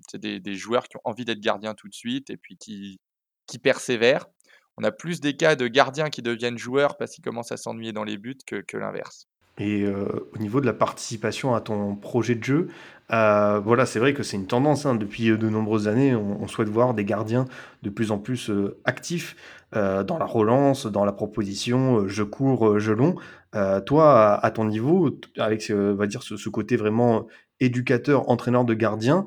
c'est 0.10 0.20
des, 0.20 0.56
joueurs 0.56 0.88
qui 0.88 0.98
ont 0.98 1.02
envie 1.04 1.26
d'être 1.26 1.40
gardiens 1.40 1.74
tout 1.74 1.88
de 1.88 1.94
suite 1.94 2.30
et 2.30 2.38
puis 2.38 2.58
qui, 2.58 3.00
qui 3.46 3.60
persévèrent. 3.60 4.28
On 4.78 4.84
a 4.84 4.92
plus 4.92 5.20
des 5.20 5.36
cas 5.36 5.56
de 5.56 5.68
gardiens 5.68 6.10
qui 6.10 6.22
deviennent 6.22 6.58
joueurs 6.58 6.98
parce 6.98 7.12
qu'ils 7.12 7.24
commencent 7.24 7.52
à 7.52 7.58
s'ennuyer 7.58 7.94
dans 7.94 8.04
les 8.04 8.18
buts 8.18 8.38
que 8.46 8.78
l'inverse. 8.78 9.28
Et 9.60 9.84
euh, 9.84 10.30
au 10.36 10.38
niveau 10.38 10.62
de 10.62 10.68
la 10.68 10.74
participation 10.74 11.56
à 11.56 11.62
ton 11.62 11.96
projet 11.96 12.36
de 12.36 12.44
jeu, 12.44 12.68
euh, 13.12 13.60
voilà, 13.60 13.88
c'est 13.88 13.98
vrai 13.98 14.14
que 14.14 14.22
c'est 14.22 14.38
une 14.38 14.46
tendance. 14.46 14.86
hein. 14.86 14.94
Depuis 14.94 15.30
de 15.36 15.50
nombreuses 15.50 15.88
années, 15.88 16.14
on, 16.16 16.48
souhaite 16.48 16.70
voir 16.70 16.94
des 16.94 17.06
gardiens 17.06 17.46
de 17.82 17.90
plus 17.90 18.12
en 18.12 18.20
plus 18.20 18.52
euh, 18.52 18.78
actifs 18.86 19.36
euh, 19.76 20.04
dans 20.04 20.18
la 20.18 20.26
relance, 20.26 20.86
dans 20.86 21.04
la 21.06 21.12
proposition, 21.12 22.02
euh, 22.02 22.08
je 22.08 22.24
cours, 22.24 22.68
euh, 22.70 22.80
je 22.80 22.94
long. 22.94 23.16
Toi, 23.88 24.36
à, 24.44 24.52
ton 24.52 24.66
niveau, 24.66 25.20
avec 25.38 25.64
ce, 25.64 25.74
va 25.74 26.06
dire 26.06 26.22
ce, 26.22 26.48
côté 26.50 26.76
vraiment 26.76 27.28
éducateur, 27.60 28.30
entraîneur 28.30 28.66
de 28.66 28.76
gardien, 28.76 29.26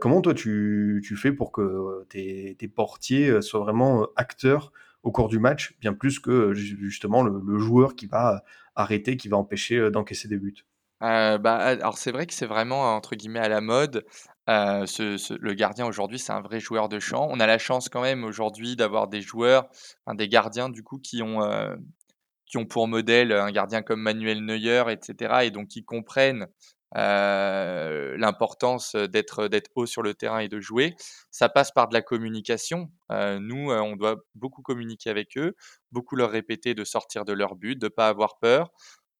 comment 0.00 0.20
toi 0.22 0.34
tu, 0.34 1.00
tu 1.06 1.14
fais 1.16 1.30
pour 1.32 1.52
que 1.52 2.04
tes, 2.08 2.56
portiers 2.74 3.40
soient 3.42 3.60
vraiment 3.60 4.08
acteurs 4.16 4.72
au 5.04 5.12
cours 5.12 5.28
du 5.28 5.38
match, 5.38 5.76
bien 5.80 5.92
plus 5.92 6.18
que 6.18 6.52
ju- 6.52 6.78
justement 6.80 7.22
le, 7.22 7.58
joueur 7.58 7.94
qui 7.94 8.06
va 8.06 8.42
arrêter, 8.74 9.16
qui 9.16 9.28
va 9.28 9.36
empêcher 9.36 9.88
d'encaisser 9.92 10.26
des 10.26 10.38
buts? 10.38 10.64
Bah, 11.00 11.56
alors 11.56 11.98
c'est 11.98 12.12
vrai 12.12 12.26
que 12.26 12.32
c'est 12.34 12.46
vraiment 12.46 12.94
entre 12.96 13.14
guillemets 13.16 13.40
«à 13.40 13.48
la 13.48 13.60
mode». 13.60 14.04
Le 14.46 15.52
gardien 15.52 15.86
aujourd'hui, 15.86 16.18
c'est 16.18 16.32
un 16.32 16.40
vrai 16.40 16.60
joueur 16.60 16.88
de 16.88 16.98
champ. 16.98 17.28
On 17.30 17.40
a 17.40 17.46
la 17.46 17.58
chance 17.58 17.88
quand 17.88 18.02
même 18.02 18.24
aujourd'hui 18.24 18.76
d'avoir 18.76 19.08
des 19.08 19.20
joueurs, 19.20 19.68
des 20.14 20.28
gardiens 20.28 20.68
du 20.68 20.82
coup 20.82 20.98
qui 20.98 21.22
ont, 21.22 21.40
qui 22.46 22.58
ont 22.58 22.66
pour 22.66 22.88
modèle 22.88 23.32
un 23.32 23.50
gardien 23.50 23.82
comme 23.82 24.00
Manuel 24.00 24.44
Neuer 24.44 24.84
et 24.90 24.98
cetera 25.02 25.44
et 25.44 25.50
donc 25.50 25.68
qui 25.68 25.84
comprennent, 25.84 26.46
l'importance, 26.94 28.94
d'être, 28.94 29.48
d'être 29.48 29.70
haut 29.74 29.86
sur 29.86 30.02
le 30.02 30.14
terrain 30.14 30.38
et 30.38 30.48
de 30.48 30.60
jouer. 30.60 30.94
Ça 31.30 31.48
passe 31.48 31.72
par 31.72 31.88
de 31.88 31.94
la 31.94 32.02
communication. 32.02 32.90
Nous, 33.10 33.70
on 33.72 33.96
doit 33.96 34.16
beaucoup 34.34 34.62
communiquer 34.62 35.10
avec 35.10 35.36
eux, 35.36 35.54
beaucoup 35.92 36.16
leur 36.16 36.30
répéter 36.30 36.74
de 36.74 36.84
sortir 36.84 37.24
de 37.24 37.32
leur 37.32 37.56
but, 37.56 37.76
de 37.78 37.88
pas 37.88 38.08
avoir 38.08 38.38
peur, 38.38 38.70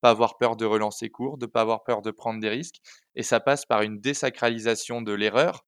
pas 0.04 0.10
avoir 0.10 0.36
peur 0.38 0.56
de 0.56 0.66
relancer 0.66 1.10
court, 1.10 1.38
de 1.38 1.46
pas 1.46 1.62
avoir 1.62 1.84
peur 1.84 2.02
de 2.02 2.10
prendre 2.10 2.40
des 2.40 2.50
risques 2.50 2.76
et 3.16 3.22
ça 3.22 3.40
passe 3.40 3.64
par 3.66 3.82
une 3.82 4.00
désacralisation 4.00 5.02
de 5.02 5.12
l'erreur, 5.12 5.64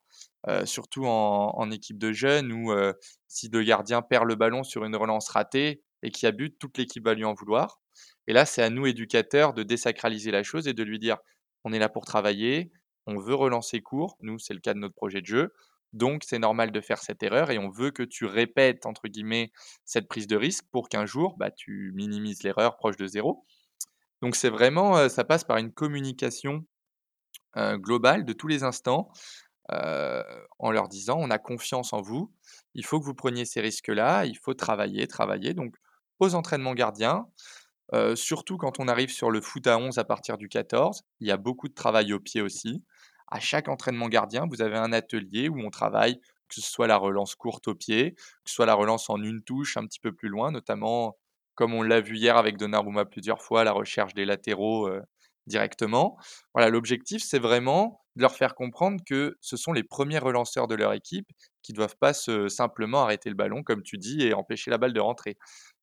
heu, 0.48 0.66
surtout 0.66 1.06
en 1.06 1.70
équipe 1.70 1.98
de 1.98 2.12
jeunes 2.12 2.52
où, 2.52 2.72
heu, 2.72 2.94
si 3.28 3.48
le 3.48 3.62
gardien 3.62 4.02
perd 4.02 4.24
le 4.26 4.34
ballon 4.36 4.62
sur 4.64 4.84
une 4.84 4.96
relance 4.96 5.28
ratée 5.30 5.82
et 6.02 6.10
qu'il 6.10 6.26
y 6.26 6.28
a 6.28 6.32
but, 6.32 6.58
toute 6.58 6.78
l'équipe 6.78 7.04
va 7.04 7.14
lui 7.14 7.24
en 7.24 7.34
vouloir 7.34 7.80
et 8.26 8.32
là, 8.32 8.44
c'est 8.46 8.62
à 8.62 8.70
nous 8.70 8.86
éducateurs 8.86 9.54
de 9.54 9.62
désacraliser 9.62 10.30
la 10.30 10.42
chose 10.42 10.68
et 10.68 10.74
de 10.74 10.82
lui 10.82 10.98
dire: 10.98 11.16
«On 11.64 11.72
est 11.72 11.78
là 11.78 11.88
pour 11.88 12.04
travailler, 12.04 12.72
on 13.06 13.18
veut 13.18 13.34
relancer 13.34 13.80
court». 13.80 14.16
Nous, 14.20 14.38
c'est 14.38 14.52
le 14.54 14.60
cas 14.60 14.74
de 14.74 14.78
notre 14.80 14.94
projet 14.94 15.20
de 15.20 15.26
jeu, 15.26 15.54
donc 15.92 16.24
c'est 16.26 16.38
normal 16.38 16.72
de 16.72 16.80
faire 16.80 16.98
cette 16.98 17.22
erreur 17.22 17.50
et 17.50 17.58
on 17.58 17.70
veut 17.70 17.90
que 17.92 18.02
tu 18.02 18.26
«répètes» 18.26 18.84
entre 18.86 19.08
guillemets 19.08 19.52
cette 19.84 20.08
prise 20.08 20.26
de 20.26 20.36
risque 20.36 20.64
pour 20.72 20.88
qu'un 20.88 21.06
jour, 21.06 21.36
bah, 21.38 21.50
tu 21.50 21.92
minimises 21.94 22.42
l'erreur 22.42 22.76
proche 22.76 22.96
de 22.96 23.06
zéro. 23.06 23.44
Donc 24.22 24.36
c'est 24.36 24.50
vraiment, 24.50 25.08
ça 25.08 25.24
passe 25.24 25.44
par 25.44 25.58
une 25.58 25.72
communication, 25.72 26.64
globale 27.56 28.24
de 28.24 28.32
tous 28.32 28.48
les 28.48 28.64
instants, 28.64 29.10
en 29.68 30.70
leur 30.70 30.88
disant: 30.88 31.16
«On 31.18 31.30
a 31.30 31.38
confiance 31.38 31.92
en 31.92 32.00
vous, 32.00 32.32
il 32.74 32.84
faut 32.84 33.00
que 33.00 33.04
vous 33.04 33.14
preniez 33.14 33.44
ces 33.44 33.60
risques-là, 33.60 34.24
il 34.26 34.36
faut 34.38 34.54
travailler, 34.54 35.06
travailler». 35.06 35.54
Donc 35.54 35.74
aux 36.18 36.34
entraînements 36.34 36.74
gardiens, 36.74 37.26
surtout 38.14 38.56
quand 38.56 38.80
on 38.80 38.88
arrive 38.88 39.10
sur 39.10 39.30
le 39.30 39.40
foot 39.40 39.66
à 39.66 39.78
11 39.78 39.98
à 39.98 40.04
partir 40.04 40.38
du 40.38 40.48
14, 40.48 41.02
il 41.20 41.28
y 41.28 41.30
a 41.30 41.36
beaucoup 41.36 41.68
de 41.68 41.74
travail 41.74 42.12
au 42.12 42.20
pied 42.20 42.42
aussi. 42.42 42.84
À 43.28 43.40
chaque 43.40 43.68
entraînement 43.68 44.08
gardien, 44.08 44.46
vous 44.48 44.62
avez 44.62 44.76
un 44.76 44.92
atelier 44.92 45.48
où 45.48 45.58
on 45.60 45.70
travaille, 45.70 46.20
que 46.48 46.54
ce 46.54 46.60
soit 46.60 46.86
la 46.86 46.96
relance 46.96 47.34
courte 47.34 47.68
au 47.68 47.74
pied, 47.74 48.14
que 48.14 48.22
ce 48.50 48.54
soit 48.54 48.66
la 48.66 48.74
relance 48.74 49.10
en 49.10 49.20
une 49.20 49.42
touche 49.42 49.76
un 49.76 49.84
petit 49.84 49.98
peu 49.98 50.12
plus 50.12 50.28
loin, 50.28 50.52
notamment 50.52 51.16
comme 51.56 51.74
on 51.74 51.82
l'a 51.82 52.00
vu 52.02 52.16
hier 52.18 52.36
avec 52.38 52.58
Donnarumma 52.58 53.06
plusieurs 53.06 53.42
fois, 53.42 53.64
la 53.64 53.72
recherche 53.72 54.14
des 54.14 54.26
latéraux, 54.26 54.88
heu, 54.88 55.02
directement. 55.48 56.18
Voilà, 56.54 56.70
l'objectif, 56.70 57.22
c'est 57.24 57.40
vraiment 57.40 58.02
de 58.16 58.22
leur 58.22 58.34
faire 58.36 58.54
comprendre 58.56 59.00
que 59.06 59.36
ce 59.42 59.56
sont 59.58 59.72
les 59.74 59.84
premiers 59.84 60.18
relanceurs 60.20 60.68
de 60.68 60.74
leur 60.76 60.92
équipe, 60.94 61.28
qui 61.62 61.72
doivent 61.74 61.96
pas 62.00 62.14
simplement 62.14 63.02
arrêter 63.02 63.30
le 63.30 63.36
ballon 63.36 63.62
comme 63.64 63.82
tu 63.82 63.98
dis 63.98 64.22
et 64.22 64.34
empêcher 64.34 64.70
la 64.72 64.78
balle 64.78 64.92
de 64.94 65.00
rentrer. 65.00 65.36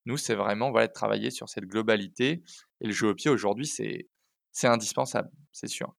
Nous, 0.05 0.17
c'est 0.17 0.35
vraiment, 0.35 0.71
voilà, 0.71 0.87
de 0.87 0.93
travailler 0.93 1.31
sur 1.31 1.49
cette 1.49 1.65
globalité 1.65 2.43
et 2.81 2.87
le 2.87 2.93
jeu 2.93 3.09
au 3.09 3.15
pied 3.15 3.31
aujourd'hui, 3.31 3.67
c'est 3.67 4.09
c'est 4.53 4.67
indispensable, 4.67 5.31
c'est 5.53 5.67
sûr. 5.69 5.95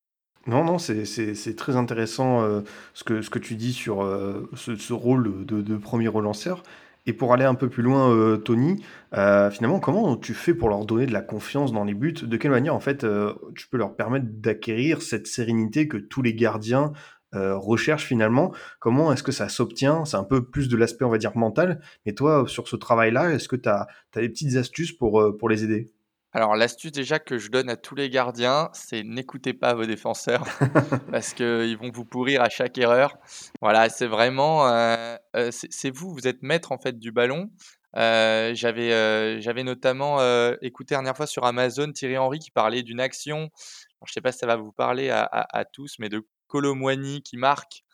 Non, 0.47 0.63
non, 0.63 0.79
c'est 0.79 1.57
très 1.57 1.75
intéressant, 1.77 2.43
heu, 2.45 2.65
ce 2.93 3.03
que 3.03 3.23
ce 3.23 3.31
que 3.31 3.39
tu 3.39 3.55
dis 3.57 3.73
sur, 3.73 4.03
heu, 4.05 4.51
ce 4.55 4.93
rôle 4.93 5.47
de 5.47 5.77
1er 5.79 6.09
relanceur 6.09 6.63
et 7.07 7.13
pour 7.13 7.33
aller 7.33 7.45
un 7.45 7.55
peu 7.55 7.69
plus 7.69 7.83
loin, 7.83 8.11
heu, 8.15 8.39
Tony, 8.39 8.83
heu, 9.17 9.51
finalement, 9.51 9.81
comment 9.81 10.17
tu 10.17 10.35
fais 10.35 10.55
pour 10.55 10.69
leur 10.69 10.85
donner 10.87 11.07
de 11.07 11.13
la 11.13 11.21
confiance 11.23 11.73
dans 11.73 11.85
les 11.85 11.95
buts? 11.95 12.15
De 12.23 12.37
quelle 12.37 12.51
manière, 12.51 12.75
en 12.75 12.81
fait, 12.81 13.05
heu, 13.05 13.35
tu 13.57 13.69
peux 13.69 13.77
leur 13.77 13.95
permettre 13.97 14.27
d'acquérir 14.31 15.03
cette 15.03 15.27
sérénité 15.27 15.89
que 15.89 15.97
tous 15.99 16.23
les 16.23 16.35
gardiens, 16.35 16.93
recherchent 17.37 18.05
finalement? 18.07 18.53
Comment 18.79 19.13
est-ce 19.13 19.25
que 19.25 19.33
ça 19.33 19.49
s'obtient? 19.49 20.05
C'est 20.05 20.17
un 20.17 20.23
peu 20.23 20.45
plus 20.45 20.69
de 20.69 20.77
l'aspect, 20.77 21.05
on 21.05 21.11
va 21.11 21.19
dire, 21.19 21.37
mental, 21.37 21.81
mais 22.07 22.13
toi, 22.15 22.45
sur 22.47 22.69
ce 22.69 22.77
travail-là, 22.77 23.33
est-ce 23.33 23.49
que 23.49 23.57
tu 23.57 23.69
as 23.69 23.89
des 24.15 24.29
petites 24.29 24.55
astuces 24.57 24.93
pour 24.93 25.49
les 25.49 25.65
aider? 25.65 25.91
Alors 26.37 26.57
l'astuce 26.57 26.91
déjà 26.91 27.21
que 27.21 27.39
je 27.39 27.49
donne 27.49 27.71
à 27.71 27.77
tous 27.77 27.95
les 27.95 28.11
gardiens, 28.11 28.69
c'est 28.73 29.05
n'écoutez 29.05 29.55
pas 29.55 29.73
vos 29.75 29.87
défenseurs 29.87 30.43
parce 31.13 31.33
qu'ils 31.33 31.79
vont 31.79 31.93
vous 31.95 32.05
pourrir 32.05 32.43
à 32.43 32.49
chaque 32.49 32.77
erreur. 32.77 33.17
Voilà, 33.61 33.89
c'est 33.89 34.09
vraiment, 34.09 34.67
heu 34.69 35.17
heu, 35.37 35.51
c'est 35.53 35.91
vous, 35.91 36.13
vous 36.13 36.27
êtes 36.27 36.43
maître 36.43 36.73
en 36.73 36.79
fait 36.79 36.99
du 36.99 37.13
ballon. 37.13 37.51
Heu, 37.97 38.53
j'avais, 38.55 39.63
notamment, 39.63 40.19
écouté 40.61 40.97
dernière 40.97 41.17
fois 41.17 41.29
sur 41.29 41.45
Amazon 41.45 41.93
Thierry 41.93 42.19
Henry 42.19 42.41
qui 42.41 42.51
parlait 42.51 42.83
d'une 42.83 42.99
action, 42.99 43.39
alors 43.39 44.09
je 44.09 44.13
sais 44.13 44.21
pas 44.21 44.33
si 44.33 44.39
ça 44.39 44.49
va 44.49 44.57
vous 44.57 44.73
parler 44.73 45.11
à 45.11 45.23
à 45.23 45.61
à 45.61 45.65
tous, 45.65 45.95
mais 46.01 46.09
de 46.09 46.27
Kolo 46.49 46.75
Muani 46.75 47.23
qui 47.23 47.37
marque 47.37 47.85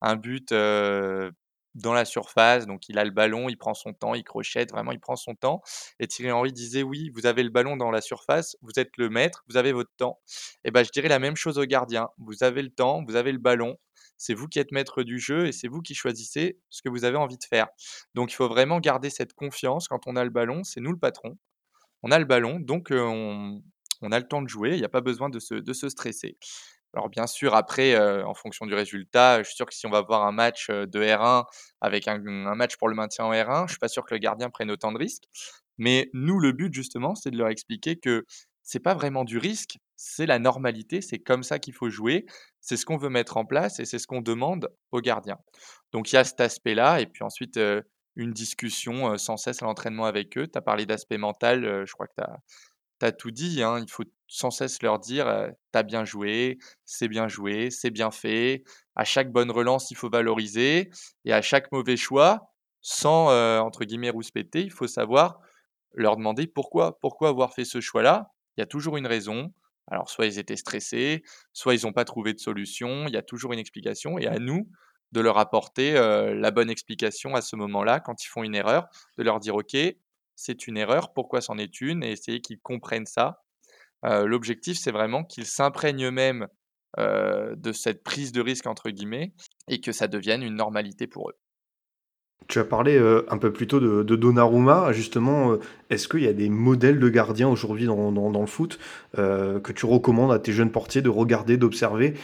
un 0.00 0.16
but, 0.16 0.52
dans 1.74 1.92
la 1.92 2.04
surface, 2.04 2.66
donc 2.66 2.88
il 2.88 2.98
a 2.98 3.04
le 3.04 3.10
ballon, 3.10 3.48
il 3.48 3.56
prend 3.56 3.74
son 3.74 3.92
temps, 3.92 4.14
il 4.14 4.24
crochette, 4.24 4.70
vraiment 4.72 4.92
il 4.92 5.00
prend 5.00 5.16
son 5.16 5.34
temps 5.34 5.62
et 5.98 6.06
Thierry 6.06 6.32
Henry 6.32 6.52
disait: 6.52 6.82
«Oui, 6.82 7.10
vous 7.14 7.26
avez 7.26 7.42
le 7.42 7.50
ballon 7.50 7.76
dans 7.76 7.90
la 7.90 8.00
surface, 8.00 8.56
vous 8.62 8.72
êtes 8.76 8.96
le 8.96 9.08
maître, 9.10 9.44
vous 9.48 9.56
avez 9.56 9.72
votre 9.72 9.90
temps» 9.96 10.20
et 10.64 10.70
ben 10.70 10.84
je 10.84 10.90
dirais 10.90 11.08
la 11.08 11.18
même 11.18 11.36
chose 11.36 11.58
aux 11.58 11.64
gardiens. 11.66 12.08
Vous 12.18 12.42
avez 12.44 12.62
le 12.62 12.70
temps, 12.70 13.02
vous 13.06 13.16
avez 13.16 13.32
le 13.32 13.38
ballon, 13.38 13.76
c'est 14.16 14.34
vous 14.34 14.48
qui 14.48 14.58
êtes 14.58 14.72
maître 14.72 15.02
du 15.02 15.18
jeu 15.18 15.46
et 15.46 15.52
c'est 15.52 15.68
vous 15.68 15.80
qui 15.82 15.94
choisissez 15.94 16.58
ce 16.70 16.82
que 16.82 16.88
vous 16.88 17.04
avez 17.04 17.16
envie 17.16 17.38
de 17.38 17.44
faire. 17.44 17.68
Donc 18.14 18.32
il 18.32 18.34
faut 18.36 18.48
vraiment 18.48 18.80
garder 18.80 19.10
cette 19.10 19.34
confiance 19.34 19.88
quand 19.88 20.06
on 20.06 20.16
a 20.16 20.24
le 20.24 20.30
ballon, 20.30 20.62
c'est 20.64 20.80
nous 20.80 20.92
le 20.92 20.98
patron. 20.98 21.36
On 22.02 22.10
a 22.12 22.18
le 22.18 22.24
ballon, 22.26 22.60
donc 22.60 22.92
heu, 22.92 23.02
on 23.02 24.12
a 24.12 24.18
le 24.18 24.28
temps 24.28 24.42
de 24.42 24.48
jouer, 24.48 24.72
il 24.74 24.80
y 24.80 24.84
a 24.84 24.88
pas 24.88 25.00
besoin 25.00 25.30
de 25.30 25.38
se 25.40 25.88
stresser. 25.88 26.36
Alors 26.94 27.08
bien 27.08 27.26
sûr 27.26 27.54
après, 27.54 27.98
en 28.22 28.34
fonction 28.34 28.66
du 28.66 28.74
résultat, 28.74 29.42
je 29.42 29.48
suis 29.48 29.56
sûr 29.56 29.66
que 29.66 29.74
si 29.74 29.86
on 29.86 29.90
va 29.90 30.02
voir 30.02 30.24
un 30.24 30.32
match, 30.32 30.70
de 30.70 31.00
R1 31.00 31.44
avec 31.80 32.06
un 32.08 32.18
match 32.54 32.76
pour 32.76 32.88
le 32.88 32.94
maintien 32.94 33.24
en 33.24 33.32
R1, 33.32 33.66
je 33.66 33.72
suis 33.72 33.78
pas 33.80 33.88
sûr 33.88 34.04
que 34.04 34.14
le 34.14 34.18
gardien 34.18 34.48
prenne 34.50 34.70
autant 34.70 34.92
de 34.92 34.98
risques. 34.98 35.24
Mais 35.76 36.08
nous, 36.12 36.38
le 36.38 36.52
but 36.52 36.72
justement, 36.72 37.14
c'est 37.16 37.30
de 37.30 37.36
leur 37.36 37.48
expliquer 37.48 37.96
que 37.96 38.24
c'est 38.62 38.80
pas 38.80 38.94
vraiment 38.94 39.24
du 39.24 39.38
risque, 39.38 39.76
c'est 39.96 40.26
la 40.26 40.38
normalité, 40.38 41.00
c'est 41.00 41.18
comme 41.18 41.42
ça 41.42 41.58
qu'il 41.58 41.74
faut 41.74 41.90
jouer, 41.90 42.26
c'est 42.60 42.76
ce 42.76 42.86
qu'on 42.86 42.96
veut 42.96 43.10
mettre 43.10 43.36
en 43.36 43.44
place 43.44 43.80
et 43.80 43.84
c'est 43.84 43.98
ce 43.98 44.06
qu'on 44.06 44.22
demande 44.22 44.70
aux 44.92 45.00
gardiens. 45.00 45.38
Donc 45.92 46.12
il 46.12 46.14
y 46.14 46.18
a 46.18 46.24
cet 46.24 46.40
aspect-là, 46.40 47.00
et 47.00 47.06
puis 47.06 47.24
ensuite 47.24 47.58
une 48.16 48.32
discussion 48.32 49.18
sans 49.18 49.36
cesse 49.36 49.62
à 49.62 49.66
l'entraînement 49.66 50.04
avec 50.04 50.38
eux. 50.38 50.46
Tu 50.46 50.56
as 50.56 50.62
parlé 50.62 50.86
d'aspect 50.86 51.18
mental, 51.18 51.84
je 51.84 51.92
crois 51.92 52.06
que 52.06 52.14
tu 52.16 52.22
as, 52.22 52.38
tout 53.12 53.30
dit, 53.30 53.62
hein. 53.62 53.78
il 53.80 53.90
faut 53.90 54.04
sans 54.28 54.50
cesse 54.50 54.82
leur 54.82 54.98
dire, 54.98 55.26
tu 55.72 55.78
as 55.78 55.82
bien 55.82 56.04
joué, 56.04 56.58
c'est 56.84 57.08
bien 57.08 57.28
joué, 57.28 57.70
c'est 57.70 57.90
bien 57.90 58.10
fait, 58.10 58.64
à 58.96 59.04
chaque 59.04 59.30
bonne 59.30 59.50
relance, 59.50 59.90
il 59.90 59.96
faut 59.96 60.10
valoriser, 60.10 60.90
et 61.24 61.32
à 61.32 61.42
chaque 61.42 61.70
mauvais 61.72 61.96
choix, 61.96 62.50
sans, 62.80 63.28
entre 63.60 63.84
guillemets, 63.84 64.10
rouspéter, 64.10 64.62
il 64.62 64.72
faut 64.72 64.86
savoir 64.86 65.40
leur 65.94 66.16
demander 66.16 66.46
pourquoi, 66.46 66.98
pourquoi 67.00 67.28
avoir 67.28 67.54
fait 67.54 67.64
ce 67.64 67.80
choix-là. 67.80 68.30
Il 68.56 68.60
y 68.60 68.62
a 68.62 68.66
toujours 68.66 68.96
une 68.96 69.06
raison. 69.06 69.52
Alors, 69.86 70.08
soit 70.10 70.26
ils 70.26 70.38
étaient 70.38 70.56
stressés, 70.56 71.22
soit 71.52 71.74
ils 71.74 71.84
n'ont 71.84 71.92
pas 71.92 72.04
trouvé 72.04 72.32
de 72.32 72.38
solution. 72.38 73.06
Il 73.06 73.14
y 73.14 73.16
a 73.16 73.22
toujours 73.22 73.52
une 73.52 73.58
explication. 73.58 74.18
Et 74.18 74.26
à 74.26 74.38
nous 74.38 74.68
de 75.12 75.20
leur 75.20 75.38
apporter 75.38 75.92
la 75.92 76.50
bonne 76.50 76.70
explication 76.70 77.34
à 77.34 77.40
ce 77.40 77.54
moment-là, 77.56 78.00
quand 78.00 78.24
ils 78.24 78.28
font 78.28 78.42
une 78.42 78.54
erreur, 78.54 78.88
de 79.16 79.22
leur 79.22 79.38
dire 79.38 79.54
OK, 79.54 79.76
c'est 80.36 80.66
une 80.66 80.76
erreur, 80.76 81.12
pourquoi 81.12 81.40
c'en 81.40 81.58
est 81.58 81.80
une, 81.80 82.02
et 82.02 82.12
essayer 82.12 82.40
qu'ils 82.40 82.60
comprennent 82.60 83.06
ça. 83.06 83.42
L'objectif, 84.02 84.78
c'est 84.78 84.92
vraiment 84.92 85.24
qu'ils 85.24 85.46
s'imprègnent 85.46 86.04
eux-mêmes 86.04 86.46
de 86.98 87.72
cette 87.72 88.02
prise 88.02 88.32
de 88.32 88.40
risque, 88.40 88.66
entre 88.66 88.90
guillemets, 88.90 89.32
et 89.68 89.80
que 89.80 89.92
ça 89.92 90.08
devienne 90.08 90.42
une 90.42 90.56
normalité 90.56 91.06
pour 91.06 91.30
eux. 91.30 91.36
Tu 92.46 92.58
as 92.58 92.64
parlé 92.64 92.96
euh, 92.96 93.24
un 93.30 93.38
peu 93.38 93.52
plus 93.52 93.66
tôt 93.66 93.80
de, 93.80 94.02
de 94.02 94.16
Donnarumma. 94.16 94.92
Justement, 94.92 95.52
euh, 95.52 95.60
est-ce 95.88 96.08
qu'il 96.08 96.20
y 96.20 96.28
a 96.28 96.32
des 96.32 96.50
modèles 96.50 97.00
de 97.00 97.08
gardiens 97.08 97.48
aujourd'hui 97.48 97.86
dans, 97.86 98.40
le 98.40 98.46
foot 98.46 98.78
euh, 99.18 99.60
que 99.60 99.72
tu 99.72 99.86
recommandes 99.86 100.32
à 100.32 100.38
tes 100.38 100.52
jeunes 100.52 100.70
portiers 100.70 101.00
de 101.00 101.08
regarder, 101.08 101.56
d'observer 101.56 102.14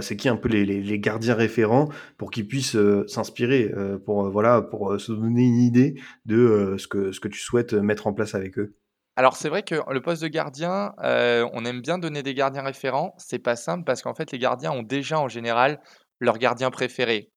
C'est 0.00 0.16
qui 0.16 0.28
un 0.28 0.36
peu 0.36 0.48
les, 0.48 0.64
les, 0.64 0.98
gardiens 0.98 1.34
référents 1.34 1.88
pour 2.16 2.30
qu'ils 2.30 2.48
puissent 2.48 2.76
s'inspirer, 3.06 3.72
pour, 4.04 4.28
voilà, 4.30 4.62
pour 4.62 5.00
se 5.00 5.12
donner 5.12 5.42
une 5.42 5.60
idée 5.60 5.94
de 6.26 6.74
ce, 6.78 6.88
que, 6.88 7.12
ce 7.12 7.20
que 7.20 7.28
tu 7.28 7.40
souhaites 7.40 7.74
mettre 7.74 8.06
en 8.06 8.12
place 8.12 8.34
avec 8.34 8.58
eux? 8.58 8.74
Alors 9.16 9.36
c'est 9.36 9.48
vrai 9.48 9.62
que 9.62 9.76
le 9.90 10.00
poste 10.00 10.22
de 10.22 10.28
gardien, 10.28 10.92
on 10.98 11.64
aime 11.64 11.80
bien 11.80 11.98
donner 11.98 12.22
des 12.22 12.34
gardiens 12.34 12.62
référents. 12.62 13.14
C'est 13.18 13.38
pas 13.38 13.56
simple 13.56 13.84
parce 13.84 14.02
qu'en 14.02 14.14
fait 14.14 14.32
les 14.32 14.38
gardiens 14.38 14.72
ont 14.72 14.82
déjà 14.82 15.20
en 15.20 15.28
général 15.28 15.80
leur 16.20 16.38
gardien 16.38 16.70
préféré. 16.70 17.30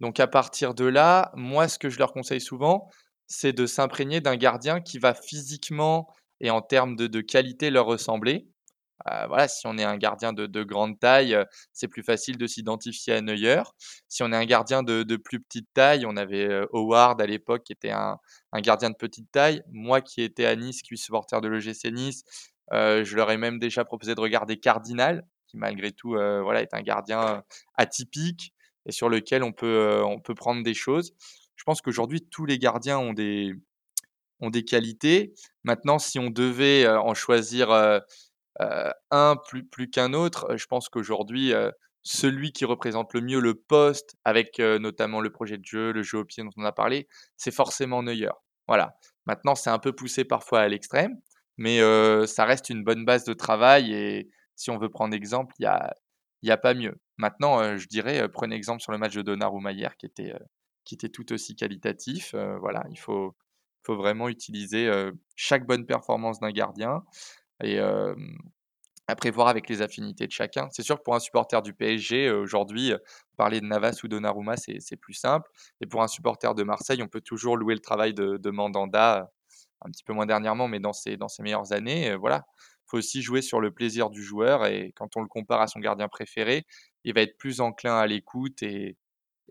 Donc 0.00 0.18
à 0.18 0.26
partir 0.26 0.74
de 0.74 0.84
là, 0.84 1.30
moi, 1.34 1.68
ce 1.68 1.78
que 1.78 1.90
je 1.90 1.98
leur 1.98 2.12
conseille 2.12 2.40
souvent, 2.40 2.88
c'est 3.26 3.52
de 3.52 3.66
s'imprégner 3.66 4.20
d'un 4.20 4.36
gardien 4.36 4.80
qui 4.80 4.98
va 4.98 5.14
physiquement 5.14 6.08
et 6.40 6.50
en 6.50 6.62
termes 6.62 6.96
de, 6.96 7.20
qualité 7.20 7.70
leur 7.70 7.86
ressembler. 7.86 8.48
Euh, 9.10 9.26
voilà, 9.28 9.48
si 9.48 9.66
on 9.66 9.78
est 9.78 9.84
un 9.84 9.96
gardien 9.96 10.32
de, 10.32 10.62
grande 10.62 10.98
taille, 10.98 11.34
euh, 11.34 11.44
c'est 11.72 11.88
plus 11.88 12.02
facile 12.02 12.36
de 12.36 12.46
s'identifier 12.46 13.14
à 13.14 13.20
Neuer. 13.20 13.62
Si 14.08 14.22
on 14.22 14.32
est 14.32 14.36
un 14.36 14.44
gardien 14.44 14.82
de, 14.82 15.16
plus 15.16 15.40
petite 15.40 15.68
taille, 15.72 16.04
on 16.06 16.16
avait 16.16 16.48
euh, 16.48 16.66
Howard 16.72 17.20
à 17.20 17.26
l'époque 17.26 17.62
qui 17.64 17.72
était 17.72 17.92
un, 17.92 18.18
gardien 18.56 18.90
de 18.90 18.96
petite 18.96 19.30
taille. 19.30 19.62
Moi 19.70 20.00
qui 20.00 20.22
étais 20.22 20.46
à 20.46 20.56
Nice, 20.56 20.82
qui 20.82 20.88
suis 20.88 20.98
supporter 20.98 21.40
de 21.40 21.48
l'EGC 21.48 21.90
Nice, 21.92 22.24
je 22.72 23.16
leur 23.16 23.30
ai 23.30 23.36
même 23.36 23.58
déjà 23.58 23.84
proposé 23.84 24.14
de 24.14 24.20
regarder 24.20 24.58
Cardinal, 24.58 25.26
qui 25.46 25.56
malgré 25.56 25.92
tout 25.92 26.10
voilà, 26.10 26.62
est 26.62 26.74
un 26.74 26.82
gardien 26.82 27.42
atypique, 27.76 28.54
et 28.90 28.92
sur 28.92 29.08
lequel 29.08 29.44
on 29.44 29.52
peut, 29.52 30.02
on 30.04 30.18
peut 30.18 30.34
prendre 30.34 30.64
des 30.64 30.74
choses. 30.74 31.14
Je 31.54 31.62
pense 31.62 31.80
qu'aujourd'hui, 31.80 32.26
tous 32.28 32.44
les 32.44 32.58
gardiens 32.58 32.98
ont 32.98 33.12
des, 33.12 33.54
ont 34.40 34.50
des 34.50 34.64
qualités. 34.64 35.32
Maintenant, 35.62 36.00
si 36.00 36.18
on 36.18 36.28
devait 36.28 36.88
en 36.88 37.14
choisir 37.14 37.70
un 39.10 39.36
plus, 39.46 39.64
plus 39.64 39.88
qu'un 39.88 40.12
autre, 40.12 40.56
je 40.56 40.66
pense 40.66 40.88
qu'aujourd'hui, 40.88 41.52
celui 42.02 42.50
qui 42.50 42.64
représente 42.64 43.14
le 43.14 43.20
mieux 43.20 43.38
le 43.38 43.54
poste, 43.54 44.16
avec 44.24 44.58
notamment 44.58 45.20
le 45.20 45.30
projet 45.30 45.56
de 45.56 45.64
jeu, 45.64 45.92
le 45.92 46.02
jeu 46.02 46.18
au 46.18 46.24
pied 46.24 46.42
dont 46.42 46.50
on 46.56 46.64
a 46.64 46.72
parlé, 46.72 47.06
c'est 47.36 47.54
forcément 47.54 48.02
Neuer. 48.02 48.32
Voilà. 48.66 48.96
Maintenant, 49.26 49.54
c'est 49.54 49.70
un 49.70 49.78
peu 49.78 49.92
poussé 49.92 50.24
parfois 50.24 50.62
à 50.62 50.68
l'extrême, 50.68 51.16
mais 51.58 51.78
ça 52.26 52.44
reste 52.44 52.70
une 52.70 52.82
bonne 52.82 53.04
base 53.04 53.22
de 53.22 53.34
travail. 53.34 53.94
Et 53.94 54.30
si 54.56 54.70
on 54.72 54.78
veut 54.78 54.90
prendre 54.90 55.14
exemple, 55.14 55.54
il 55.60 55.62
n'y 55.62 55.68
a, 55.68 55.94
y 56.42 56.50
a 56.50 56.56
pas 56.56 56.74
mieux. 56.74 56.98
Maintenant, 57.20 57.76
je 57.76 57.86
dirais, 57.86 58.26
prenez 58.30 58.56
exemple 58.56 58.80
sur 58.80 58.92
le 58.92 58.98
match 58.98 59.14
de 59.14 59.20
Donnarumma 59.20 59.72
hier 59.72 59.94
qui 59.98 60.06
était, 60.06 60.32
était 60.90 61.10
tout 61.10 61.32
aussi 61.34 61.54
qualitatif. 61.54 62.34
voilà, 62.60 62.82
il 62.90 62.98
faut, 62.98 63.36
vraiment 63.88 64.28
utiliser 64.28 64.88
chaque 65.36 65.66
bonne 65.66 65.84
performance 65.84 66.38
d'un 66.40 66.52
gardien 66.52 67.02
et 67.62 67.78
après 69.06 69.30
voir 69.30 69.48
avec 69.48 69.68
les 69.68 69.82
affinités 69.82 70.26
de 70.26 70.32
chacun. 70.32 70.68
C'est 70.70 70.82
sûr 70.82 70.96
que 70.96 71.02
pour 71.02 71.14
un 71.14 71.20
supporter 71.20 71.60
du 71.60 71.74
PSG, 71.74 72.30
aujourd'hui, 72.30 72.94
parler 73.36 73.60
de 73.60 73.66
Navas 73.66 74.00
ou 74.02 74.08
Donnarumma, 74.08 74.56
c'est 74.56 74.96
plus 74.96 75.14
simple. 75.14 75.50
Et 75.82 75.86
pour 75.86 76.02
un 76.02 76.08
supporter 76.08 76.54
de 76.54 76.62
Marseille, 76.62 77.02
on 77.02 77.08
peut 77.08 77.20
toujours 77.20 77.58
louer 77.58 77.74
le 77.74 77.80
travail 77.80 78.14
de, 78.14 78.50
Mandanda, 78.50 79.30
un 79.82 79.90
petit 79.90 80.04
peu 80.04 80.14
moins 80.14 80.26
dernièrement, 80.26 80.68
mais 80.68 80.80
dans 80.80 80.94
ses, 80.94 81.18
dans 81.18 81.28
ses 81.28 81.42
meilleures 81.42 81.72
années. 81.74 82.14
voilà, 82.14 82.46
faut 82.90 82.98
aussi 82.98 83.22
jouer 83.22 83.40
sur 83.40 83.60
le 83.60 83.70
plaisir 83.70 84.10
du 84.10 84.22
joueur 84.22 84.66
et 84.66 84.92
quand 84.96 85.16
on 85.16 85.22
le 85.22 85.28
compare 85.28 85.60
à 85.60 85.68
son 85.68 85.78
gardien 85.78 86.08
préféré, 86.08 86.66
il 87.04 87.14
va 87.14 87.22
être 87.22 87.36
plus 87.36 87.60
enclin 87.60 87.96
à 87.96 88.06
l'écoute 88.06 88.62
et, 88.62 88.96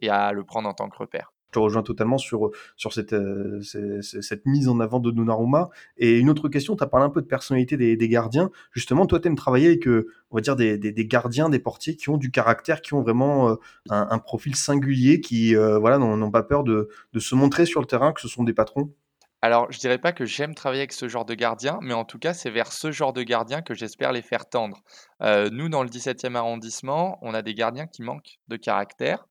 à 0.08 0.32
le 0.32 0.44
prendre 0.44 0.70
en 0.70 0.74
tant 0.74 0.90
que 0.90 0.98
repère. 0.98 1.34
Je 1.50 1.54
te 1.54 1.60
rejoins 1.60 1.82
totalement 1.82 2.20
sur, 2.20 2.52
sur 2.78 2.94
cette, 2.94 3.14
euh, 3.14 3.60
cette 3.62 4.46
mise 4.46 4.70
en 4.70 4.80
avant 4.80 5.00
de 5.00 5.10
Donnarumma. 5.10 5.70
Et 5.98 6.20
une 6.20 6.30
autre 6.30 6.48
question, 6.48 6.76
tu 6.76 6.84
as 6.84 6.88
parlé 6.88 7.08
un 7.08 7.10
peu 7.10 7.24
de 7.24 7.28
personnalité 7.28 7.76
des, 7.76 8.08
gardiens. 8.08 8.52
Justement, 8.72 9.08
toi, 9.08 9.20
tu 9.20 9.28
aimes 9.28 9.36
travailler 9.36 9.68
avec, 9.68 9.88
euh, 9.88 10.08
on 10.30 10.36
va 10.36 10.42
dire, 10.42 10.56
des, 10.56 10.78
gardiens, 11.08 11.50
des 11.50 11.58
portiers 11.58 11.96
qui 11.96 12.10
ont 12.10 12.18
du 12.18 12.30
caractère, 12.30 12.82
qui 12.82 12.94
ont 12.94 13.02
vraiment 13.02 13.50
euh, 13.50 13.56
un, 13.90 14.20
profil 14.20 14.56
singulier, 14.56 15.22
qui 15.22 15.56
voilà, 15.56 15.98
n'ont 15.98 16.32
pas 16.32 16.44
peur 16.44 16.64
de 16.64 16.88
se 17.18 17.34
montrer 17.34 17.66
sur 17.66 17.82
le 17.82 17.88
terrain, 17.88 18.14
que 18.14 18.22
ce 18.22 18.28
sont 18.28 18.44
des 18.44 18.54
patrons? 18.54 18.94
Alors, 19.42 19.72
je 19.72 19.80
dirais 19.80 20.00
pas 20.00 20.12
que 20.12 20.26
j'aime 20.26 20.54
travailler 20.54 20.82
avec 20.82 20.92
ce 20.92 21.08
genre 21.08 21.24
de 21.26 21.34
gardien, 21.34 21.80
mais 21.82 21.94
en 21.94 22.04
tout 22.04 22.20
cas, 22.20 22.34
c'est 22.34 22.50
vers 22.50 22.74
ce 22.74 22.92
genre 22.92 23.14
de 23.14 23.24
gardien 23.24 23.62
que 23.62 23.74
j'espère 23.74 24.12
les 24.12 24.22
faire 24.22 24.50
tendre. 24.50 24.82
Euh, 25.22 25.50
nous, 25.50 25.70
dans 25.70 25.82
le 25.84 25.90
17e 25.90 26.36
arrondissement, 26.36 27.18
on 27.22 27.34
a 27.34 27.42
des 27.42 27.54
gardiens 27.54 27.88
qui 27.88 28.02
manquent 28.02 28.40
de 28.50 28.58
caractère. 28.58 29.26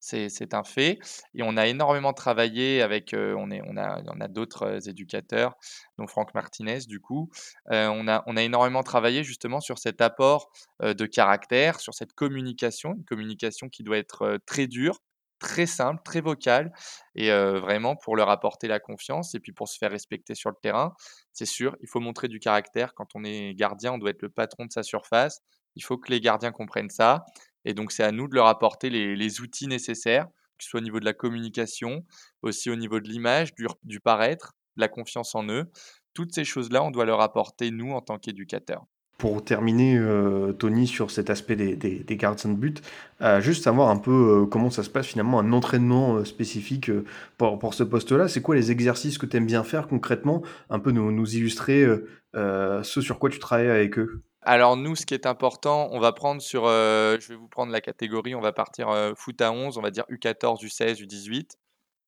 C'est 0.00 0.52
un 0.52 0.64
fait. 0.64 0.98
Et 1.34 1.42
on 1.42 1.56
a 1.56 1.66
énormément 1.66 2.12
travaillé 2.12 2.82
avec, 2.82 3.14
euh, 3.14 3.34
on, 3.38 3.50
a, 3.50 4.28
d'autres 4.28 4.64
euh, 4.64 4.80
éducateurs, 4.80 5.54
dont 5.96 6.06
Franck 6.06 6.34
Martinez, 6.34 6.80
du 6.86 7.00
coup. 7.00 7.30
on 7.70 8.06
a 8.06 8.42
énormément 8.42 8.82
travaillé 8.82 9.24
justement 9.24 9.60
sur 9.60 9.78
cet 9.78 10.02
apport 10.02 10.50
de 10.82 11.06
caractère, 11.06 11.80
sur 11.80 11.94
cette 11.94 12.12
communication, 12.12 12.92
une 12.98 13.04
communication 13.06 13.70
qui 13.70 13.82
doit 13.82 13.96
être 13.96 14.38
très 14.44 14.66
dure, 14.66 15.00
très 15.38 15.66
simple, 15.66 16.00
très 16.04 16.20
vocal, 16.20 16.72
et 17.14 17.30
vraiment 17.30 17.96
pour 17.96 18.16
leur 18.16 18.30
apporter 18.30 18.68
la 18.68 18.80
confiance 18.80 19.34
et 19.34 19.40
puis 19.40 19.52
pour 19.52 19.68
se 19.68 19.78
faire 19.78 19.90
respecter 19.90 20.34
sur 20.34 20.50
le 20.50 20.56
terrain. 20.60 20.94
C'est 21.32 21.46
sûr, 21.46 21.76
il 21.80 21.88
faut 21.88 22.00
montrer 22.00 22.28
du 22.28 22.38
caractère. 22.38 22.94
Quand 22.94 23.08
on 23.14 23.24
est 23.24 23.54
gardien, 23.54 23.92
on 23.92 23.98
doit 23.98 24.10
être 24.10 24.22
le 24.22 24.30
patron 24.30 24.66
de 24.66 24.72
sa 24.72 24.82
surface. 24.82 25.40
Il 25.76 25.82
faut 25.82 25.98
que 25.98 26.10
les 26.10 26.20
gardiens 26.20 26.52
comprennent 26.52 26.90
ça. 26.90 27.24
Et 27.64 27.74
donc, 27.74 27.92
c'est 27.92 28.04
à 28.04 28.12
nous 28.12 28.28
de 28.28 28.34
leur 28.34 28.46
apporter 28.46 28.90
les, 28.90 29.40
outils 29.40 29.66
nécessaires, 29.66 30.26
que 30.58 30.64
ce 30.64 30.70
soit 30.70 30.80
au 30.80 30.82
niveau 30.82 31.00
de 31.00 31.04
la 31.04 31.14
communication, 31.14 32.04
aussi 32.42 32.70
au 32.70 32.76
niveau 32.76 33.00
de 33.00 33.08
l'image, 33.08 33.54
du, 33.54 33.66
du 33.82 34.00
paraître, 34.00 34.52
de 34.76 34.82
la 34.82 34.88
confiance 34.88 35.34
en 35.34 35.48
eux. 35.48 35.70
Toutes 36.12 36.34
ces 36.34 36.44
choses-là, 36.44 36.82
on 36.82 36.90
doit 36.90 37.04
leur 37.04 37.20
apporter, 37.20 37.70
nous, 37.70 37.92
en 37.92 38.00
tant 38.00 38.18
qu'éducateurs. 38.18 38.84
Pour 39.24 39.42
terminer, 39.42 39.96
euh, 39.96 40.52
Tony, 40.52 40.86
sur 40.86 41.10
cet 41.10 41.30
aspect 41.30 41.56
des, 41.56 41.76
des, 41.76 42.16
gardiens 42.18 42.50
de 42.50 42.56
but, 42.56 42.82
euh, 43.22 43.40
juste 43.40 43.64
savoir 43.64 43.88
un 43.88 43.96
peu 43.96 44.10
euh, 44.10 44.44
comment 44.46 44.68
ça 44.68 44.82
se 44.82 44.90
passe 44.90 45.06
finalement, 45.06 45.40
un 45.40 45.50
entraînement 45.54 46.26
spécifique 46.26 46.90
pour, 47.38 47.58
pour 47.58 47.72
ce 47.72 47.84
poste-là. 47.84 48.28
C'est 48.28 48.42
quoi 48.42 48.54
les 48.54 48.70
exercices 48.70 49.16
que 49.16 49.24
tu 49.24 49.38
aimes 49.38 49.46
bien 49.46 49.64
faire 49.64 49.88
concrètement? 49.88 50.42
Un 50.68 50.78
peu 50.78 50.90
nous, 50.90 51.10
nous 51.10 51.36
illustrer 51.36 51.86
ce 52.34 53.00
sur 53.00 53.18
quoi 53.18 53.30
tu 53.30 53.38
travailles 53.38 53.70
avec 53.70 53.98
eux 53.98 54.22
alors 54.46 54.76
nous, 54.76 54.94
ce 54.94 55.06
qui 55.06 55.14
est 55.14 55.24
important, 55.24 55.88
on 55.92 56.00
va 56.00 56.12
prendre 56.12 56.42
sur, 56.42 56.66
je 56.66 57.28
vais 57.28 57.34
vous 57.34 57.48
prendre 57.48 57.72
la 57.72 57.80
catégorie, 57.80 58.34
on 58.34 58.42
va 58.42 58.52
partir 58.52 58.88
foot 59.16 59.40
à 59.40 59.50
11, 59.50 59.78
on 59.78 59.80
va 59.80 59.90
dire 59.90 60.04
U14, 60.10 60.62
U16, 60.62 61.02
U18, 61.02 61.52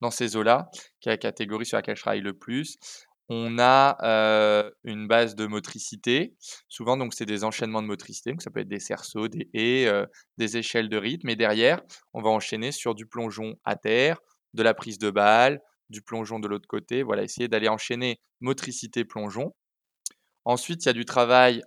dans 0.02 0.10
ces 0.10 0.36
eaux-là, 0.36 0.68
qui 1.00 1.08
est 1.08 1.12
la 1.12 1.16
catégorie 1.16 1.64
sur 1.64 1.78
laquelle 1.78 1.96
je 1.96 2.02
travaille 2.02 2.20
le 2.20 2.34
plus. 2.34 2.76
On 3.28 3.58
a 3.58 4.70
une 4.84 5.08
base 5.08 5.34
de 5.34 5.46
motricité. 5.46 6.36
Souvent, 6.68 6.96
donc, 6.96 7.12
c'est 7.12 7.26
des 7.26 7.42
enchaînements 7.42 7.82
de 7.82 7.88
motricité. 7.88 8.30
Donc, 8.30 8.42
ça 8.42 8.50
peut 8.50 8.60
être 8.60 8.68
des 8.68 8.80
cerceaux, 8.80 9.26
des 9.28 9.50
haies, 9.52 9.90
des 10.38 10.56
échelles 10.56 10.88
de 10.88 10.96
rythme. 10.96 11.28
Et 11.28 11.36
derrière, 11.36 11.82
on 12.14 12.22
va 12.22 12.30
enchaîner 12.30 12.70
sur 12.70 12.94
du 12.94 13.06
plongeon 13.06 13.56
à 13.64 13.74
terre, 13.76 14.20
de 14.54 14.62
la 14.62 14.74
prise 14.74 14.98
de 14.98 15.10
balle, 15.10 15.60
du 15.90 16.02
plongeon 16.02 16.38
de 16.38 16.46
l'autre 16.46 16.68
côté. 16.68 17.02
Voilà, 17.02 17.24
essayer 17.24 17.48
d'aller 17.48 17.68
enchaîner 17.68 18.20
motricité, 18.40 19.04
plongeon. 19.04 19.54
Ensuite, 20.44 20.84
il 20.84 20.86
y 20.86 20.90
a 20.90 20.92
du 20.92 21.04
travail 21.04 21.62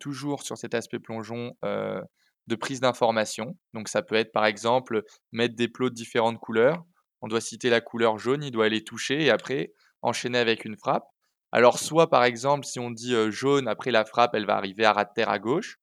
toujours 0.00 0.42
sur 0.42 0.58
cet 0.58 0.74
aspect 0.74 0.98
plongeon 0.98 1.56
de 1.62 2.56
prise 2.56 2.80
d'information. 2.80 3.56
Donc, 3.72 3.88
ça 3.88 4.02
peut 4.02 4.16
être 4.16 4.32
par 4.32 4.44
exemple 4.44 5.02
mettre 5.32 5.56
des 5.56 5.68
plots 5.68 5.88
de 5.88 5.94
différentes 5.94 6.38
couleurs. 6.38 6.84
On 7.22 7.28
doit 7.28 7.40
citer 7.40 7.70
la 7.70 7.80
couleur 7.80 8.18
jaune, 8.18 8.42
il 8.42 8.50
doit 8.50 8.66
aller 8.66 8.84
toucher 8.84 9.22
et 9.24 9.30
après 9.30 9.72
enchaîner 10.02 10.38
avec 10.38 10.64
une 10.64 10.76
frappe. 10.76 11.04
Alors 11.52 11.78
soit 11.78 12.08
par 12.08 12.24
exemple 12.24 12.64
si 12.64 12.78
on 12.78 12.90
dit, 12.90 13.14
jaune, 13.30 13.68
après 13.68 13.90
la 13.90 14.04
frappe 14.04 14.34
elle 14.34 14.46
va 14.46 14.56
arriver 14.56 14.84
à 14.84 14.92
ras 14.92 15.04
de 15.04 15.10
terre 15.14 15.30
à 15.30 15.38
gauche, 15.38 15.78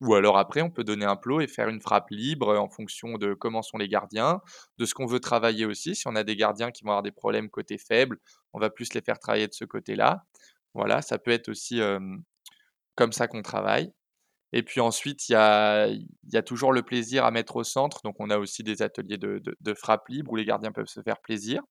ou 0.00 0.14
alors 0.14 0.38
après 0.38 0.60
on 0.62 0.70
peut 0.70 0.84
donner 0.84 1.06
un 1.06 1.16
plot 1.16 1.40
et 1.40 1.48
faire 1.48 1.68
une 1.68 1.80
frappe 1.80 2.10
libre, 2.10 2.58
en 2.58 2.68
fonction 2.68 3.16
de 3.18 3.34
comment 3.34 3.62
sont 3.62 3.78
les 3.78 3.88
gardiens, 3.88 4.40
de 4.78 4.84
ce 4.84 4.94
qu'on 4.94 5.06
veut 5.06 5.20
travailler 5.20 5.64
aussi. 5.64 5.94
Si 5.94 6.06
on 6.06 6.16
a 6.16 6.24
des 6.24 6.36
gardiens 6.36 6.70
qui 6.70 6.84
vont 6.84 6.90
avoir 6.90 7.02
des 7.02 7.12
problèmes 7.12 7.48
côté 7.48 7.78
faible, 7.78 8.18
on 8.52 8.60
va 8.60 8.70
plus 8.70 8.92
les 8.94 9.00
faire 9.00 9.18
travailler 9.18 9.46
de 9.46 9.54
ce 9.54 9.64
côté-là. 9.64 10.24
Voilà, 10.74 11.00
ça 11.00 11.18
peut 11.18 11.30
être 11.30 11.48
aussi, 11.48 11.80
comme 12.96 13.12
ça 13.12 13.28
qu'on 13.28 13.42
travaille. 13.42 13.92
Et 14.52 14.62
puis 14.62 14.80
ensuite, 14.80 15.28
il 15.28 15.32
y 15.32 15.36
a, 15.36 16.42
toujours 16.44 16.72
le 16.72 16.82
plaisir 16.82 17.24
à 17.24 17.30
mettre 17.30 17.56
au 17.56 17.64
centre. 17.64 18.00
Donc, 18.04 18.16
on 18.18 18.30
a 18.30 18.38
aussi 18.38 18.62
des 18.62 18.82
ateliers 18.82 19.18
de, 19.18 19.74
frappe 19.74 20.08
libre 20.08 20.32
où 20.32 20.36
les 20.36 20.44
gardiens 20.44 20.72
peuvent 20.72 20.86
se 20.86 21.02
faire 21.02 21.20
plaisir. 21.20 21.62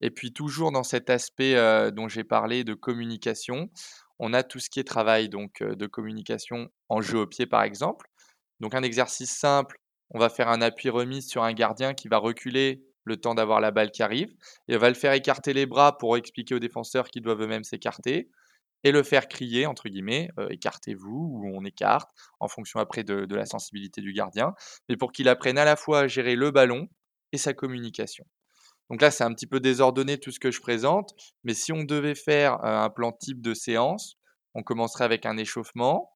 Et 0.00 0.10
puis, 0.10 0.32
toujours 0.32 0.72
dans 0.72 0.82
cet 0.82 1.10
aspect 1.10 1.54
dont 1.92 2.08
j'ai 2.08 2.24
parlé 2.24 2.64
de 2.64 2.74
communication, 2.74 3.70
on 4.18 4.32
a 4.32 4.42
tout 4.42 4.60
ce 4.60 4.70
qui 4.70 4.80
est 4.80 4.84
travail 4.84 5.28
donc, 5.28 5.62
de 5.62 5.86
communication 5.86 6.68
en 6.88 7.00
jeu 7.00 7.18
au 7.18 7.26
pied, 7.26 7.46
par 7.46 7.62
exemple. 7.62 8.06
Donc, 8.60 8.74
un 8.74 8.82
exercice 8.82 9.34
simple, 9.34 9.78
on 10.10 10.18
va 10.18 10.28
faire 10.28 10.48
un 10.48 10.60
appui 10.60 10.90
remise 10.90 11.28
sur 11.28 11.42
un 11.42 11.52
gardien 11.52 11.94
qui 11.94 12.08
va 12.08 12.18
reculer 12.18 12.84
le 13.04 13.16
temps 13.16 13.34
d'avoir 13.34 13.60
la 13.60 13.70
balle 13.70 13.90
qui 13.90 14.02
arrive. 14.02 14.32
Et 14.68 14.76
on 14.76 14.78
va 14.78 14.88
le 14.88 14.94
faire 14.94 15.12
écarter 15.12 15.52
les 15.52 15.66
bras 15.66 15.98
pour 15.98 16.16
expliquer 16.16 16.54
aux 16.54 16.60
défenseurs 16.60 17.08
qu'ils 17.08 17.22
doivent 17.22 17.42
eux-mêmes 17.42 17.64
s'écarter 17.64 18.30
et 18.84 18.92
le 18.92 19.02
faire 19.02 19.28
crier, 19.28 19.66
entre 19.66 19.88
guillemets, 19.88 20.28
écartez-vous 20.50 21.30
ou 21.32 21.50
on 21.54 21.64
écarte, 21.64 22.10
en 22.38 22.48
fonction 22.48 22.80
après 22.80 23.02
de, 23.02 23.34
la 23.34 23.46
sensibilité 23.46 24.02
du 24.02 24.12
gardien, 24.12 24.54
mais 24.88 24.96
pour 24.96 25.10
qu'il 25.10 25.28
apprenne 25.28 25.56
à 25.56 25.64
la 25.64 25.74
fois 25.74 26.00
à 26.00 26.06
gérer 26.06 26.36
le 26.36 26.50
ballon 26.50 26.88
et 27.32 27.38
sa 27.38 27.54
communication. 27.54 28.26
Donc 28.90 29.00
là, 29.00 29.10
c'est 29.10 29.24
un 29.24 29.32
petit 29.32 29.46
peu 29.46 29.60
désordonné 29.60 30.18
tout 30.18 30.30
ce 30.30 30.38
que 30.38 30.50
je 30.50 30.60
présente, 30.60 31.14
mais 31.42 31.54
si 31.54 31.72
on 31.72 31.84
devait 31.84 32.14
faire 32.14 32.62
un 32.64 32.90
plan 32.90 33.12
type 33.12 33.40
de 33.40 33.54
séance, 33.54 34.16
on 34.54 34.62
commencerait 34.62 35.04
avec 35.04 35.26
un 35.26 35.36
échauffement, 35.36 36.12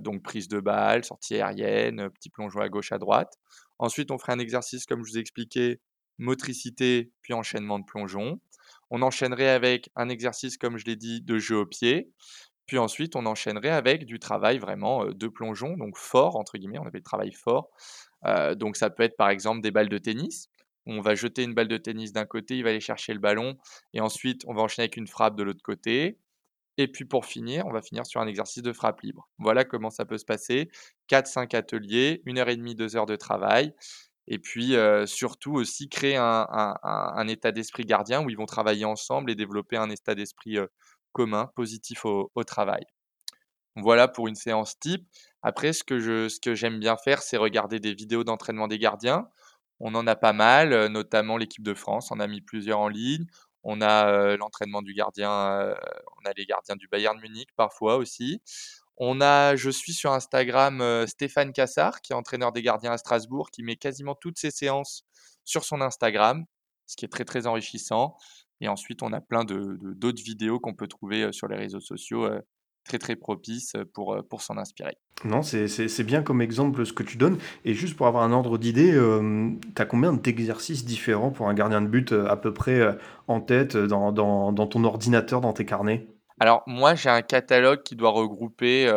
donc 0.00 0.22
prise 0.22 0.48
de 0.48 0.60
balle, 0.60 1.04
sortie 1.04 1.34
aérienne, 1.34 2.10
petit 2.10 2.30
plongeon 2.30 2.60
à 2.60 2.68
gauche, 2.68 2.92
à 2.92 2.98
droite. 2.98 3.34
Ensuite, 3.78 4.10
on 4.10 4.18
ferait 4.18 4.32
un 4.32 4.38
exercice, 4.38 4.86
comme 4.86 5.04
je 5.04 5.12
vous 5.12 5.18
ai 5.18 5.20
expliqué, 5.20 5.80
motricité, 6.18 7.10
puis 7.22 7.32
enchaînement 7.32 7.78
de 7.78 7.84
plongeon. 7.84 8.40
On 8.90 9.02
enchaînerait 9.02 9.50
avec 9.50 9.90
un 9.96 10.08
exercice, 10.08 10.56
comme 10.58 10.76
je 10.78 10.84
l'ai 10.84 10.96
dit, 10.96 11.22
de 11.22 11.38
jeu 11.38 11.56
au 11.56 11.66
pied. 11.66 12.12
Puis 12.66 12.78
ensuite, 12.78 13.16
on 13.16 13.26
enchaînerait 13.26 13.70
avec 13.70 14.06
du 14.06 14.18
travail 14.18 14.58
vraiment 14.58 15.06
de 15.06 15.28
plongeon, 15.28 15.76
donc 15.76 15.98
fort, 15.98 16.36
entre 16.36 16.56
guillemets, 16.56 16.78
on 16.78 16.86
avait 16.86 16.98
le 16.98 17.04
travail 17.04 17.32
fort. 17.32 17.70
donc 18.56 18.76
ça 18.76 18.90
peut 18.90 19.02
être 19.02 19.16
par 19.16 19.28
exemple 19.28 19.60
des 19.60 19.70
balles 19.70 19.88
de 19.88 19.98
tennis. 19.98 20.48
On 20.86 21.00
va 21.00 21.14
jeter 21.14 21.42
une 21.42 21.54
balle 21.54 21.68
de 21.68 21.76
tennis 21.76 22.12
d'un 22.12 22.26
côté, 22.26 22.56
il 22.56 22.64
va 22.64 22.70
aller 22.70 22.80
chercher 22.80 23.14
le 23.14 23.20
ballon, 23.20 23.56
et 23.92 24.00
ensuite 24.00 24.42
on 24.46 24.54
va 24.54 24.62
enchaîner 24.62 24.84
avec 24.84 24.96
une 24.96 25.06
frappe 25.06 25.36
de 25.36 25.42
l'autre 25.42 25.62
côté. 25.62 26.18
Et 26.76 26.88
puis 26.88 27.04
pour 27.04 27.24
finir, 27.24 27.66
on 27.66 27.72
va 27.72 27.82
finir 27.82 28.04
sur 28.04 28.20
un 28.20 28.26
exercice 28.26 28.62
de 28.62 28.72
frappe 28.72 29.00
libre. 29.02 29.28
Voilà 29.38 29.64
comment 29.64 29.90
ça 29.90 30.04
peut 30.04 30.18
se 30.18 30.24
passer. 30.24 30.70
4-5 31.08 31.54
ateliers, 31.54 32.22
1 32.26 32.36
heure 32.36 32.48
et 32.48 32.56
demie, 32.56 32.74
2 32.74 32.96
heures 32.96 33.06
de 33.06 33.16
travail. 33.16 33.74
Et 34.26 34.38
puis 34.38 34.74
surtout 35.06 35.52
aussi 35.52 35.88
créer 35.88 36.16
un, 36.16 37.28
état 37.28 37.52
d'esprit 37.52 37.84
gardien 37.84 38.24
où 38.24 38.30
ils 38.30 38.36
vont 38.36 38.46
travailler 38.46 38.84
ensemble 38.84 39.30
et 39.30 39.34
développer 39.34 39.76
un 39.76 39.90
état 39.90 40.14
d'esprit 40.14 40.58
commun, 41.12 41.50
positif 41.54 42.04
au, 42.04 42.44
travail. 42.44 42.84
Voilà 43.76 44.08
pour 44.08 44.28
une 44.28 44.34
séance 44.34 44.78
type. 44.78 45.06
Après, 45.42 45.72
ce 45.72 45.84
que 45.84 46.54
j'aime 46.54 46.80
bien 46.80 46.96
faire, 46.96 47.22
c'est 47.22 47.36
regarder 47.36 47.80
des 47.80 47.94
vidéos 47.94 48.24
d'entraînement 48.24 48.66
des 48.66 48.78
gardiens. 48.78 49.28
On 49.86 49.94
en 49.94 50.06
a 50.06 50.16
pas 50.16 50.32
mal, 50.32 50.86
notamment 50.88 51.36
l'équipe 51.36 51.62
de 51.62 51.74
France. 51.74 52.10
On 52.10 52.18
a 52.18 52.26
mis 52.26 52.40
plusieurs 52.40 52.80
en 52.80 52.88
ligne. 52.88 53.26
On 53.64 53.82
a 53.82 54.34
l'entraînement 54.38 54.80
du 54.80 54.94
gardien, 54.94 55.28
on 55.30 56.28
a 56.28 56.32
les 56.36 56.46
gardiens 56.46 56.74
du 56.74 56.88
Bayern 56.88 57.20
Munich 57.20 57.50
parfois 57.54 57.96
aussi. 57.96 58.40
On 58.96 59.20
a, 59.20 59.56
je 59.56 59.68
suis 59.68 59.92
sur 59.92 60.12
Instagram 60.12 61.06
Stéphane 61.06 61.52
Cassard, 61.52 62.00
qui 62.00 62.12
est 62.12 62.16
entraîneur 62.16 62.52
des 62.52 62.62
gardiens 62.62 62.92
à 62.92 62.98
Strasbourg, 62.98 63.50
qui 63.50 63.62
met 63.62 63.76
quasiment 63.76 64.14
toutes 64.14 64.38
ses 64.38 64.50
séances 64.50 65.04
sur 65.44 65.64
son 65.64 65.82
Instagram, 65.82 66.46
ce 66.86 66.96
qui 66.96 67.04
est 67.04 67.08
très 67.08 67.26
très 67.26 67.46
enrichissant. 67.46 68.16
Et 68.62 68.68
ensuite, 68.68 69.02
on 69.02 69.12
a 69.12 69.20
plein 69.20 69.44
de, 69.44 69.78
d'autres 69.82 70.22
vidéos 70.22 70.60
qu'on 70.60 70.74
peut 70.74 70.88
trouver 70.88 71.30
sur 71.32 71.46
les 71.46 71.56
réseaux 71.56 71.80
sociaux 71.80 72.26
très 72.84 72.98
très 72.98 73.16
propices 73.16 73.74
pour, 73.92 74.18
pour 74.28 74.42
s'en 74.42 74.56
inspirer. 74.56 74.96
Non, 75.24 75.42
c'est, 75.42 76.02
bien 76.04 76.22
comme 76.22 76.42
exemple 76.42 76.84
ce 76.84 76.92
que 76.92 77.02
tu 77.02 77.16
donnes. 77.16 77.38
Et 77.64 77.74
juste 77.74 77.96
pour 77.96 78.06
avoir 78.06 78.24
un 78.24 78.32
ordre 78.32 78.58
d'idée, 78.58 78.92
tu 78.92 79.82
as 79.82 79.86
combien 79.86 80.12
d'exercices 80.12 80.84
différents 80.84 81.30
pour 81.30 81.48
un 81.48 81.54
gardien 81.54 81.80
de 81.80 81.86
but 81.86 82.12
à 82.12 82.36
peu 82.36 82.52
près 82.52 82.96
en 83.26 83.40
tête 83.40 83.76
dans, 83.76 84.12
dans 84.12 84.66
ton 84.66 84.84
ordinateur, 84.84 85.40
dans 85.40 85.52
tes 85.52 85.64
carnets? 85.64 86.06
Alors 86.40 86.62
moi, 86.66 86.94
j'ai 86.94 87.10
un 87.10 87.22
catalogue 87.22 87.82
qui 87.82 87.96
doit 87.96 88.10
regrouper, 88.10 88.92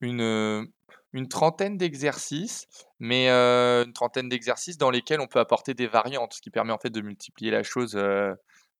une, 0.00 0.66
une 1.12 1.28
trentaine 1.28 1.76
d'exercices, 1.76 2.66
mais 2.98 3.28
une 3.28 3.92
trentaine 3.92 4.28
d'exercices 4.28 4.78
dans 4.78 4.90
lesquels 4.90 5.20
on 5.20 5.26
peut 5.26 5.40
apporter 5.40 5.74
des 5.74 5.86
variantes, 5.86 6.32
ce 6.34 6.40
qui 6.40 6.50
permet 6.50 6.72
en 6.72 6.78
fait 6.78 6.90
de 6.90 7.00
multiplier 7.00 7.50
la 7.50 7.62
chose, 7.62 7.96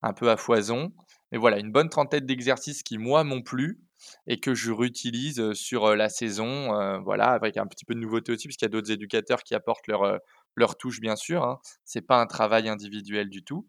un 0.03 0.12
peu 0.12 0.31
à 0.31 0.37
foison. 0.37 0.92
Mais 1.31 1.38
voilà, 1.38 1.59
une 1.59 1.73
bonne 1.73 1.88
trentaine 1.88 2.27
d'exercices 2.27 2.83
qui 2.83 2.99
moi 2.99 3.23
m'ont 3.23 3.42
plu 3.42 3.81
et 4.26 4.40
que 4.40 4.54
je 4.54 4.72
réutilise, 4.72 5.52
sur, 5.52 5.94
la 5.96 6.08
saison, 6.08 7.00
voilà, 7.02 7.30
avec 7.30 7.56
un 7.56 7.66
petit 7.66 7.84
peu 7.84 7.94
de 7.94 8.00
nouveauté 8.00 8.32
aussi, 8.32 8.48
puisqu'il 8.48 8.64
y 8.64 8.66
a 8.66 8.70
d'autres 8.70 8.90
éducateurs 8.90 9.42
qui 9.42 9.54
apportent 9.54 9.86
leur, 9.86 10.18
leur 10.56 10.76
touche 10.76 11.00
bien 11.00 11.16
sûr, 11.16 11.42
hein. 11.44 11.58
C'est 11.84 12.02
pas 12.02 12.20
un 12.20 12.26
travail 12.26 12.68
individuel 12.68 13.28
du 13.28 13.44
tout 13.44 13.66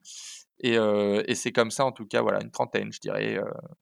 et, 0.59 1.35
c'est 1.35 1.51
comme 1.51 1.71
ça, 1.71 1.85
en 1.85 1.91
tout 1.91 2.05
cas, 2.05 2.21
voilà, 2.21 2.41
une 2.41 2.51
trentaine, 2.51 2.91
je 2.91 2.99
dirais, 2.99 3.39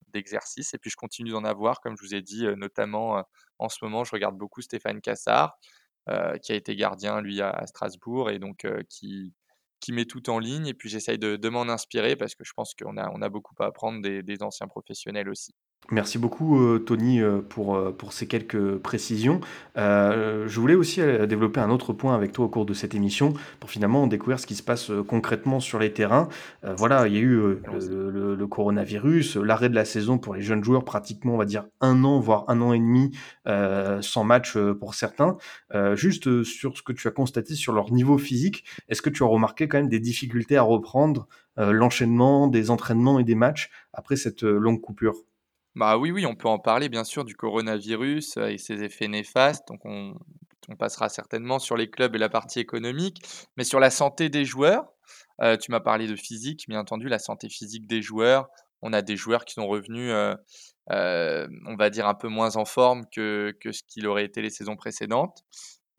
d'exercices. 0.09 0.73
Et 0.73 0.77
puis, 0.77 0.89
je 0.89 0.95
continue 0.95 1.31
d'en 1.31 1.43
avoir, 1.43 1.81
comme 1.81 1.95
je 1.97 2.03
vous 2.03 2.15
ai 2.15 2.21
dit, 2.21 2.45
notamment 2.57 3.23
en 3.59 3.69
ce 3.69 3.77
moment, 3.83 4.03
je 4.03 4.11
regarde 4.11 4.37
beaucoup 4.37 4.61
Stéphane 4.61 5.01
Cassard, 5.01 5.57
qui 6.41 6.51
a 6.51 6.55
été 6.55 6.75
gardien, 6.75 7.21
lui, 7.21 7.41
à, 7.41 7.65
Strasbourg, 7.67 8.29
et 8.29 8.39
donc 8.39 8.67
qui, 8.89 9.33
qui 9.79 9.93
met 9.93 10.05
tout 10.05 10.29
en 10.29 10.39
ligne. 10.39 10.67
Et 10.67 10.73
puis, 10.73 10.89
j'essaye 10.89 11.19
de, 11.19 11.49
m'en 11.49 11.63
inspirer 11.63 12.15
parce 12.15 12.35
que 12.35 12.43
je 12.43 12.53
pense 12.53 12.73
qu'on 12.73 12.97
a, 12.97 13.09
on 13.11 13.21
a 13.21 13.29
beaucoup 13.29 13.55
à 13.59 13.65
apprendre 13.65 14.01
des 14.01 14.43
anciens 14.43 14.67
professionnels 14.67 15.29
aussi. 15.29 15.53
Merci 15.91 16.17
beaucoup 16.17 16.60
euh, 16.60 16.80
Tony 16.80 17.22
euh, 17.22 17.41
pour, 17.41 17.76
euh, 17.76 17.91
pour 17.91 18.13
ces 18.13 18.26
quelques 18.26 18.78
précisions. 18.78 19.41
je 19.76 20.60
voulais 20.60 20.76
aussi 20.76 21.02
développer 21.28 21.60
un 21.60 21.69
autre 21.69 21.93
point 21.93 22.15
avec 22.15 22.32
toi 22.32 22.46
au 22.46 22.50
cours 22.50 22.65
de 22.65 22.74
cette 22.74 22.96
émission 22.96 23.34
pour 23.60 23.69
finalement 23.69 24.08
découvrir 24.08 24.39
ce 24.39 24.48
qui 24.48 24.56
se 24.56 24.63
passe 24.63 24.91
concrètement 25.08 25.60
sur 25.60 25.80
les 25.80 25.91
terrains. 25.91 26.30
voilà, 26.78 27.08
il 27.08 27.13
y 27.13 27.17
a 27.17 27.19
eu 27.19 27.36
le, 27.36 28.48
coronavirus, 28.48 29.38
l'arrêt 29.38 29.69
de 29.69 29.76
la 29.76 29.86
saison 29.86 30.17
pour 30.17 30.36
les 30.36 30.41
jeunes 30.41 30.63
joueurs, 30.63 30.86
pratiquement 30.86 31.34
on 31.34 31.38
va 31.38 31.46
dire 31.46 31.65
un 31.82 32.04
an, 32.04 32.19
voire 32.19 32.46
un 32.48 32.62
an 32.62 32.74
et 32.74 32.80
demi 32.80 33.12
sans 34.02 34.24
match 34.24 34.58
pour 34.80 34.93
certains. 34.93 35.38
juste 35.96 36.43
sur 36.43 36.78
ce 36.78 36.84
que 36.84 36.93
tu 36.93 37.08
as 37.08 37.12
constaté 37.12 37.56
sur 37.56 37.74
leur 37.74 37.91
niveau 37.91 38.17
physique, 38.17 38.63
est-ce 38.89 39.02
que 39.02 39.10
tu 39.10 39.24
as 39.24 39.28
remarqué 39.28 39.67
quand 39.67 39.78
même 39.78 39.89
des 39.89 40.00
difficultés 40.00 40.58
à 40.58 40.63
reprendre 40.63 41.28
l'enchaînement 41.58 42.48
des 42.48 42.69
entraînements 42.69 43.19
et 43.19 43.24
des 43.24 43.36
matchs 43.36 43.69
après 43.93 44.15
cette 44.15 44.43
longue 44.43 44.82
coupure? 44.82 45.15
Bah 45.75 45.97
oui, 45.97 46.25
on 46.25 46.36
peut 46.36 46.47
en 46.47 46.59
parler 46.59 46.88
bien 46.88 47.03
sûr 47.03 47.25
du 47.25 47.36
coronavirus 47.36 48.38
et 48.38 48.57
ses 48.57 48.83
effets 48.83 49.07
néfastes. 49.07 49.67
Donc 49.67 49.81
on, 49.86 50.15
passera 50.79 51.09
certainement 51.09 51.59
sur 51.59 51.75
les 51.75 51.89
clubs 51.89 52.15
et 52.15 52.17
la 52.17 52.29
partie 52.29 52.59
économique, 52.59 53.21
mais 53.57 53.63
sur 53.63 53.79
la 53.79 53.89
santé 53.89 54.29
des 54.29 54.45
joueurs. 54.45 54.86
tu 55.59 55.71
m'as 55.71 55.79
parlé 55.79 56.07
de 56.07 56.15
physique, 56.15 56.65
bien 56.69 56.79
entendu, 56.79 57.09
la 57.09 57.19
santé 57.19 57.49
physique 57.49 57.88
des 57.88 58.01
joueurs. 58.01 58.47
On 58.81 58.93
a 58.93 59.01
des 59.01 59.17
joueurs 59.17 59.45
qui 59.45 59.53
sont 59.55 59.67
revenus, 59.67 60.13
on 60.89 61.75
va 61.77 61.89
dire, 61.89 62.07
un 62.07 62.13
peu 62.13 62.27
moins 62.27 62.55
en 62.55 62.65
forme 62.65 63.03
que, 63.13 63.53
que 63.59 63.71
ce 63.71 63.83
qu'il 63.83 64.07
aurait 64.07 64.25
été 64.25 64.41
les 64.41 64.49
saisons 64.49 64.75
précédentes. 64.75 65.43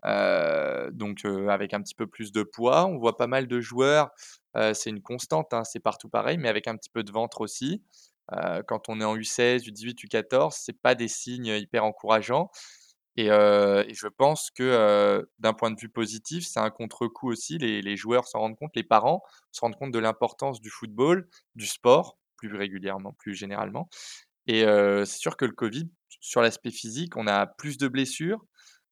donc 0.04 1.24
avec 1.48 1.74
un 1.74 1.82
petit 1.82 1.94
peu 1.94 2.06
plus 2.06 2.32
de 2.32 2.42
poids. 2.42 2.86
On 2.86 2.96
voit 2.96 3.16
pas 3.16 3.26
mal 3.26 3.48
de 3.48 3.60
joueurs, 3.60 4.10
c'est 4.54 4.90
une 4.90 5.02
constante, 5.02 5.52
hein, 5.52 5.64
c'est 5.64 5.80
partout 5.80 6.08
pareil, 6.08 6.38
mais 6.38 6.48
avec 6.48 6.68
un 6.68 6.76
petit 6.76 6.90
peu 6.90 7.02
de 7.02 7.12
ventre 7.12 7.40
aussi 7.40 7.82
quand 8.66 8.88
on 8.88 9.00
est 9.00 9.04
en 9.04 9.16
U16, 9.16 9.64
U18, 9.64 10.06
U14, 10.06 10.56
c'est 10.58 10.80
pas 10.80 10.94
des 10.94 11.08
signes 11.08 11.46
hyper 11.46 11.84
encourageants. 11.84 12.50
Et, 13.16 13.26
je 13.26 14.08
pense 14.08 14.50
que 14.50 15.26
d'un 15.38 15.52
point 15.52 15.70
de 15.70 15.80
vue 15.80 15.88
positif, 15.88 16.46
c'est 16.46 16.60
un 16.60 16.70
contre-coup 16.70 17.30
aussi. 17.30 17.58
Les, 17.58 17.96
joueurs 17.96 18.26
s'en 18.26 18.40
rendent 18.40 18.56
compte, 18.56 18.74
les 18.74 18.82
parents 18.82 19.22
se 19.52 19.60
rendent 19.60 19.76
compte 19.76 19.92
de 19.92 19.98
l'importance 19.98 20.60
du 20.60 20.70
football, 20.70 21.28
du 21.54 21.66
sport, 21.66 22.18
plus 22.36 22.54
régulièrement, 22.56 23.12
plus 23.18 23.34
généralement. 23.34 23.88
Et 24.46 24.62
c'est 24.62 25.18
sûr 25.18 25.36
que 25.36 25.44
le 25.44 25.52
Covid, 25.52 25.88
sur 26.20 26.42
l'aspect 26.42 26.70
physique, 26.70 27.16
on 27.16 27.26
a 27.26 27.46
plus 27.46 27.78
de 27.78 27.88
blessures 27.88 28.44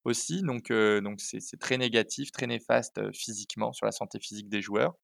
aussi. 0.04 0.42
Donc 0.42 0.72
c'est 1.18 1.58
très 1.58 1.78
négatif, 1.78 2.30
très 2.32 2.46
néfaste 2.46 3.12
physiquement 3.12 3.72
sur 3.72 3.86
la 3.86 3.92
santé 3.92 4.18
physique 4.20 4.48
des 4.48 4.62
joueurs. 4.62 4.94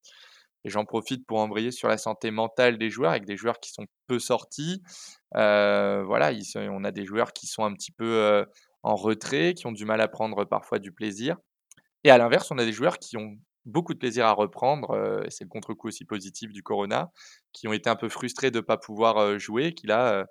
Et 0.65 0.69
j'en 0.69 0.85
profite 0.85 1.25
pour 1.25 1.39
embrayer 1.39 1.71
sur 1.71 1.87
la 1.87 1.97
santé 1.97 2.31
mentale 2.31 2.77
des 2.77 2.89
joueurs, 2.89 3.11
avec 3.11 3.25
des 3.25 3.37
joueurs 3.37 3.59
qui 3.59 3.71
sont 3.71 3.85
peu 4.07 4.19
sortis. 4.19 4.81
voilà, 5.33 6.31
on 6.55 6.83
a 6.83 6.91
des 6.91 7.05
joueurs 7.05 7.33
qui 7.33 7.47
sont 7.47 7.63
un 7.63 7.73
petit 7.73 7.91
peu 7.91 8.45
en 8.83 8.95
retrait, 8.95 9.53
qui 9.53 9.67
ont 9.67 9.71
du 9.71 9.85
mal 9.85 10.01
à 10.01 10.07
prendre 10.07 10.45
parfois 10.45 10.79
du 10.79 10.91
plaisir. 10.91 11.37
Et 12.03 12.11
à 12.11 12.17
l'inverse, 12.17 12.51
on 12.51 12.57
a 12.57 12.65
des 12.65 12.73
joueurs 12.73 12.99
qui 12.99 13.17
ont 13.17 13.37
beaucoup 13.65 13.93
de 13.93 13.99
plaisir 13.99 14.25
à 14.25 14.33
reprendre. 14.33 15.23
c'est 15.29 15.45
le 15.45 15.49
contre-coup 15.49 15.87
aussi 15.87 16.05
positif 16.05 16.51
du 16.51 16.63
Corona, 16.63 17.11
qui 17.53 17.67
ont 17.67 17.73
été 17.73 17.89
un 17.89 17.95
peu 17.95 18.09
frustrés 18.09 18.51
de 18.51 18.57
ne 18.57 18.61
pas 18.61 18.77
pouvoir 18.77 19.39
jouer, 19.39 19.73
qui 19.73 19.87
là 19.87 20.25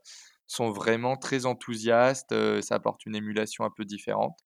sont 0.46 0.70
vraiment 0.70 1.16
très 1.16 1.46
enthousiastes. 1.46 2.34
ça 2.62 2.74
apporte 2.74 3.06
une 3.06 3.16
émulation 3.16 3.64
un 3.64 3.70
peu 3.74 3.84
différente. 3.84 4.38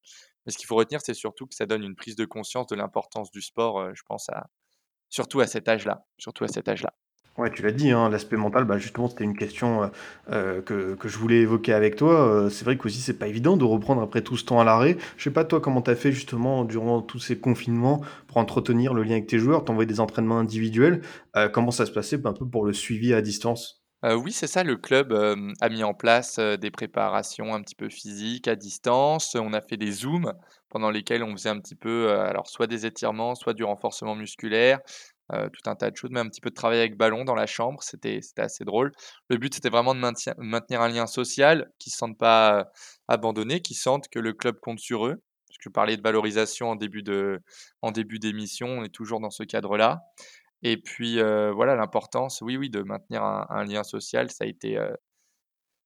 Mais 0.47 0.53
ce 0.53 0.59
qu'il 0.59 0.67
faut 0.67 0.77
retenir, 0.77 1.01
c'est 1.03 1.15
surtout 1.15 1.47
que 1.47 1.55
ça 1.55 1.67
donne 1.67 1.85
une 1.85 1.95
prise 1.95 2.17
de 2.17 2.25
conscience 2.25 2.67
de 2.67 2.75
l'importance 2.75 3.31
du 3.31 3.41
sport, 3.41 3.95
je 3.95 4.03
pense, 4.07 4.29
à, 4.31 4.47
surtout 5.13 5.41
à 5.41 5.47
cet 5.47 5.69
âge-là. 5.69 6.05
Surtout 6.19 6.45
à 6.45 6.49
cet 6.49 6.69
âge-là. 6.69 6.93
Ouais, 7.39 7.51
tu 7.51 7.63
l'as 7.63 7.73
dit, 7.73 7.91
hein, 7.91 8.11
l'aspect 8.11 8.37
mental, 8.37 8.65
bah, 8.67 8.77
justement, 8.77 9.09
c'était 9.09 9.25
une 9.25 9.35
question, 9.37 9.85
heu 9.85 9.91
heu, 10.31 10.61
que 10.63 11.09
je 11.09 11.17
voulais 11.17 11.39
évoquer 11.41 11.73
avec 11.73 11.97
toi, 11.97 12.45
heu, 12.47 12.51
c'est 12.51 12.63
vrai 12.67 12.77
qu'aussi 12.77 13.01
c'est 13.01 13.19
pas 13.19 13.27
évident 13.27 13.57
de 13.57 13.65
reprendre 13.65 14.03
après 14.03 14.21
tout 14.21 14.37
ce 14.37 14.45
temps 14.45 14.61
à 14.61 14.65
l'arrêt. 14.65 14.99
Je 15.17 15.25
sais 15.25 15.31
pas 15.31 15.45
toi 15.47 15.59
comment 15.61 15.81
tu 15.81 15.91
as 15.91 15.97
fait 15.97 16.13
justement 16.13 16.65
durant 16.67 17.01
tous 17.01 17.21
ces 17.21 17.39
confinements 17.41 18.03
pour 18.27 18.37
entretenir 18.37 18.93
le 18.93 19.03
lien 19.03 19.13
avec 19.13 19.29
tes 19.29 19.39
joueurs? 19.39 19.65
Tu 19.65 19.87
des 19.87 20.01
entraînements 20.01 20.39
individuels, 20.41 21.01
comment 21.55 21.71
ça 21.71 21.87
se 21.87 21.93
passait, 21.93 22.19
bah, 22.19 22.31
un 22.31 22.33
peu 22.35 22.47
pour 22.47 22.67
le 22.67 22.75
suivi 22.75 23.15
à 23.15 23.23
distance? 23.23 23.82
Heu, 24.05 24.15
oui, 24.17 24.33
c'est 24.33 24.47
ça, 24.49 24.65
le 24.65 24.77
club, 24.77 25.13
a 25.61 25.69
mis 25.69 25.85
en 25.85 25.95
place, 25.95 26.39
heu, 26.39 26.57
des 26.59 26.71
préparations 26.73 27.55
un 27.55 27.63
petit 27.63 27.75
peu 27.77 27.89
physiques 27.89 28.49
à 28.49 28.57
distance. 28.57 29.35
On 29.37 29.53
a 29.53 29.61
fait 29.61 29.77
des 29.77 29.93
zooms 29.93 30.33
pendant 30.71 30.91
lesquels 30.91 31.23
on 31.23 31.33
faisait 31.33 31.51
un 31.51 31.61
petit 31.61 31.77
peu, 31.77 32.09
heu, 32.11 32.19
alors 32.21 32.49
soit 32.49 32.67
des 32.67 32.85
étirements, 32.87 33.35
soit 33.37 33.55
du 33.55 33.63
renforcement 33.65 34.15
musculaire. 34.17 34.81
Euh, 35.33 35.49
tout 35.49 35.71
un 35.71 35.77
tas 35.77 35.91
de 35.91 35.97
choses, 35.97 36.11
mais 36.13 36.21
un 36.21 36.29
petit 36.29 36.41
peu 36.43 36.51
de 36.51 36.55
travail 36.55 36.81
avec 36.81 36.97
ballon 36.97 37.25
dans 37.25 37.35
la 37.37 37.47
chambre, 37.47 37.83
c'était 37.83 38.21
assez 38.37 38.65
drôle. 38.65 38.93
Le 39.31 39.39
but, 39.39 39.55
c'était 39.55 39.71
vraiment 39.71 39.95
de 39.95 40.01
maintenir 40.01 40.81
un 40.83 40.89
lien 40.89 41.07
social, 41.07 41.71
qu'ils 41.79 41.91
ne 41.91 41.93
se 41.93 41.99
sentent 41.99 42.19
pas 42.19 42.59
euh, 42.61 42.65
abandonnés, 43.09 43.61
qu'ils 43.63 43.77
sentent 43.77 44.09
que 44.09 44.19
le 44.19 44.33
club 44.35 44.59
compte 44.61 44.81
sur 44.81 45.07
eux. 45.07 45.23
Parce 45.49 45.59
que 45.59 45.63
je 45.65 45.71
parlais 45.71 45.97
de 45.97 46.03
valorisation 46.03 46.71
en 46.71 46.77
début 46.77 47.03
en 47.83 47.93
début 47.93 48.19
d'émission, 48.19 48.67
on 48.69 48.85
est 48.85 48.89
toujours 48.95 49.21
dans 49.21 49.31
ce 49.31 49.43
cadre-là. 49.45 50.01
Et 50.63 50.77
puis 50.77 51.17
voilà 51.21 51.75
l'importance, 51.75 52.41
oui, 52.41 52.57
oui, 52.57 52.71
de 52.71 52.83
maintenir 52.83 53.23
un, 53.25 53.65
lien 53.65 53.83
social, 53.83 54.31
ça 54.31 54.45
a 54.45 54.47
été, 54.47 54.79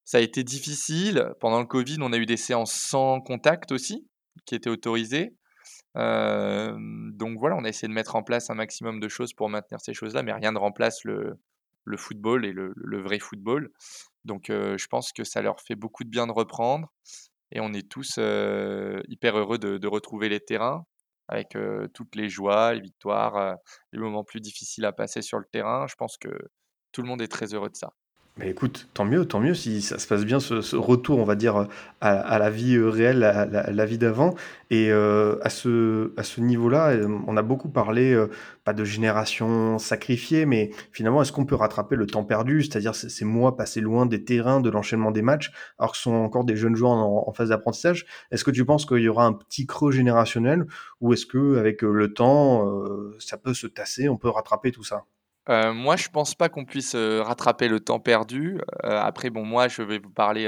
ça 0.04 0.18
a 0.18 0.20
été 0.20 0.44
difficile. 0.44 1.32
Pendant 1.40 1.60
le 1.60 1.66
Covid, 1.66 1.98
on 2.00 2.12
a 2.12 2.18
eu 2.18 2.26
des 2.26 2.36
séances 2.36 2.72
sans 2.72 3.20
contact 3.20 3.72
aussi, 3.72 4.06
qui 4.44 4.54
étaient 4.54 4.70
autorisées 4.70 5.34
donc 5.94 7.38
voilà, 7.38 7.56
on 7.56 7.64
a 7.64 7.68
essayé 7.68 7.88
de 7.88 7.94
mettre 7.94 8.16
en 8.16 8.22
place 8.22 8.50
un 8.50 8.54
maximum 8.54 9.00
de 9.00 9.08
choses 9.08 9.32
pour 9.32 9.48
maintenir 9.48 9.80
ces 9.80 9.94
choses-là, 9.94 10.22
mais 10.22 10.32
rien 10.32 10.52
ne 10.52 10.58
remplace 10.58 11.04
le, 11.04 11.38
le 11.84 11.96
football 11.96 12.44
et 12.44 12.52
le, 12.52 12.74
vrai 13.02 13.18
football. 13.18 13.70
Donc 14.24 14.46
je 14.48 14.86
pense 14.88 15.12
que 15.12 15.24
ça 15.24 15.40
leur 15.40 15.60
fait 15.60 15.76
beaucoup 15.76 16.04
de 16.04 16.10
bien 16.10 16.26
de 16.26 16.32
reprendre. 16.32 16.92
Et 17.52 17.60
on 17.60 17.72
est 17.72 17.88
tous 17.88 18.18
hyper 19.08 19.38
heureux 19.38 19.58
de, 19.58 19.86
retrouver 19.86 20.28
les 20.28 20.40
terrains 20.40 20.84
avec 21.28 21.56
toutes 21.94 22.14
les 22.16 22.28
joies, 22.28 22.74
les 22.74 22.80
victoires, 22.80 23.56
les 23.92 23.98
moments 23.98 24.24
plus 24.24 24.40
difficiles 24.40 24.84
à 24.84 24.92
passer 24.92 25.22
sur 25.22 25.38
le 25.38 25.44
terrain. 25.46 25.86
Je 25.88 25.94
pense 25.96 26.16
que 26.18 26.28
tout 26.92 27.02
le 27.02 27.08
monde 27.08 27.22
est 27.22 27.28
très 27.28 27.54
heureux 27.54 27.70
de 27.70 27.76
ça. 27.76 27.92
Mais 28.38 28.50
écoute, 28.50 28.88
tant 28.92 29.06
mieux, 29.06 29.24
tant 29.24 29.40
mieux 29.40 29.54
si 29.54 29.80
ça 29.80 29.98
se 29.98 30.06
passe 30.06 30.26
bien 30.26 30.40
ce, 30.40 30.76
retour, 30.76 31.18
on 31.18 31.24
va 31.24 31.36
dire, 31.36 31.68
à, 32.02 32.38
la 32.38 32.50
vie 32.50 32.76
euh, 32.76 32.90
réelle, 32.90 33.24
à 33.24 33.46
la, 33.46 33.86
vie 33.86 33.96
d'avant. 33.96 34.34
Et 34.68 34.90
euh, 34.90 35.38
à 35.40 35.48
ce, 35.48 36.12
à 36.18 36.22
ce 36.22 36.42
niveau-là, 36.42 36.90
euh, 36.90 37.08
on 37.26 37.38
a 37.38 37.42
beaucoup 37.42 37.70
parlé, 37.70 38.12
euh, 38.12 38.28
pas 38.64 38.74
de 38.74 38.84
génération 38.84 39.78
sacrifiée, 39.78 40.44
mais 40.44 40.70
finalement, 40.92 41.22
est-ce 41.22 41.32
qu'on 41.32 41.46
peut 41.46 41.54
rattraper 41.54 41.96
le 41.96 42.06
temps 42.06 42.24
perdu, 42.24 42.62
c'est-à-dire 42.62 42.94
ces, 42.94 43.08
ces 43.08 43.24
mois 43.24 43.56
passés 43.56 43.80
loin 43.80 44.04
des 44.04 44.22
terrains, 44.22 44.60
de 44.60 44.68
l'enchaînement 44.68 45.12
des 45.12 45.22
matchs, 45.22 45.50
alors 45.78 45.92
que 45.92 45.98
sont 45.98 46.12
encore 46.12 46.44
des 46.44 46.56
jeunes 46.56 46.76
joueurs 46.76 46.92
en, 46.92 47.32
phase 47.32 47.48
d'apprentissage. 47.48 48.04
Est-ce 48.30 48.44
que 48.44 48.50
tu 48.50 48.66
penses 48.66 48.84
qu'il 48.84 48.98
y 48.98 49.08
aura 49.08 49.24
un 49.24 49.32
petit 49.32 49.66
creux 49.66 49.92
générationnel, 49.92 50.66
ou 51.00 51.14
est-ce 51.14 51.24
que 51.24 51.56
avec 51.56 51.80
le 51.80 52.12
temps, 52.12 52.68
euh, 52.68 53.16
ça 53.18 53.38
peut 53.38 53.54
se 53.54 53.66
tasser, 53.66 54.10
on 54.10 54.18
peut 54.18 54.28
rattraper 54.28 54.72
tout 54.72 54.84
ça? 54.84 55.06
Euh, 55.48 55.72
moi, 55.72 55.96
je 55.96 56.08
pense 56.08 56.34
pas 56.34 56.48
qu'on 56.48 56.64
puisse, 56.64 56.94
euh, 56.94 57.22
rattraper 57.22 57.68
le 57.68 57.80
temps 57.80 58.00
perdu. 58.00 58.58
Heu, 58.84 58.90
après 58.90 59.30
bon, 59.30 59.44
moi, 59.44 59.68
je 59.68 59.82
vais 59.82 59.98
vous 59.98 60.10
parler, 60.10 60.44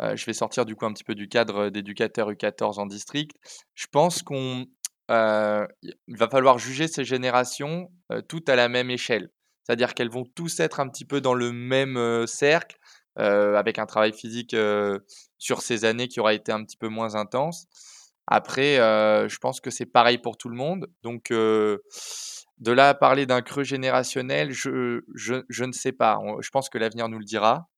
je 0.00 0.24
vais 0.26 0.32
sortir 0.32 0.64
du 0.64 0.74
coup 0.74 0.86
un 0.86 0.92
petit 0.92 1.04
peu 1.04 1.14
du 1.14 1.28
cadre, 1.28 1.68
d'éducateur 1.68 2.30
U14 2.30 2.78
en 2.80 2.86
district. 2.86 3.36
Je 3.74 3.86
pense 3.90 4.22
qu'on, 4.22 4.66
va 5.08 6.28
falloir 6.30 6.58
juger 6.58 6.88
ces 6.88 7.04
générations, 7.04 7.90
toutes 8.28 8.48
à 8.48 8.56
la 8.56 8.68
même 8.68 8.90
échelle. 8.90 9.30
C'est-à-dire 9.64 9.94
qu'elles 9.94 10.10
vont 10.10 10.24
tous 10.34 10.58
être 10.58 10.80
un 10.80 10.88
petit 10.88 11.04
peu 11.04 11.20
dans 11.20 11.34
le 11.34 11.52
même, 11.52 12.26
cercle, 12.26 12.78
avec 13.16 13.78
un 13.78 13.86
travail 13.86 14.12
physique, 14.12 14.56
sur 15.38 15.62
ces 15.62 15.84
années 15.84 16.08
qui 16.08 16.20
aura 16.20 16.34
été 16.34 16.50
un 16.50 16.64
petit 16.64 16.76
peu 16.76 16.88
moins 16.88 17.14
intense. 17.14 17.66
Après, 18.26 18.76
je 18.76 19.36
pense 19.38 19.60
que 19.60 19.70
c'est 19.70 19.86
pareil 19.86 20.18
pour 20.18 20.36
tout 20.36 20.48
le 20.48 20.56
monde. 20.56 20.88
Donc, 21.02 21.30
de 22.62 22.70
là 22.70 22.90
à 22.90 22.94
parler 22.94 23.26
d'un 23.26 23.42
creux 23.42 23.64
générationnel, 23.64 24.52
je, 24.52 25.02
je, 25.14 25.64
ne 25.64 25.72
sais 25.72 25.90
pas. 25.90 26.20
je 26.40 26.48
pense 26.50 26.68
que 26.68 26.78
l'avenir 26.78 27.08
nous 27.08 27.18
le 27.18 27.24
dira. 27.24 27.68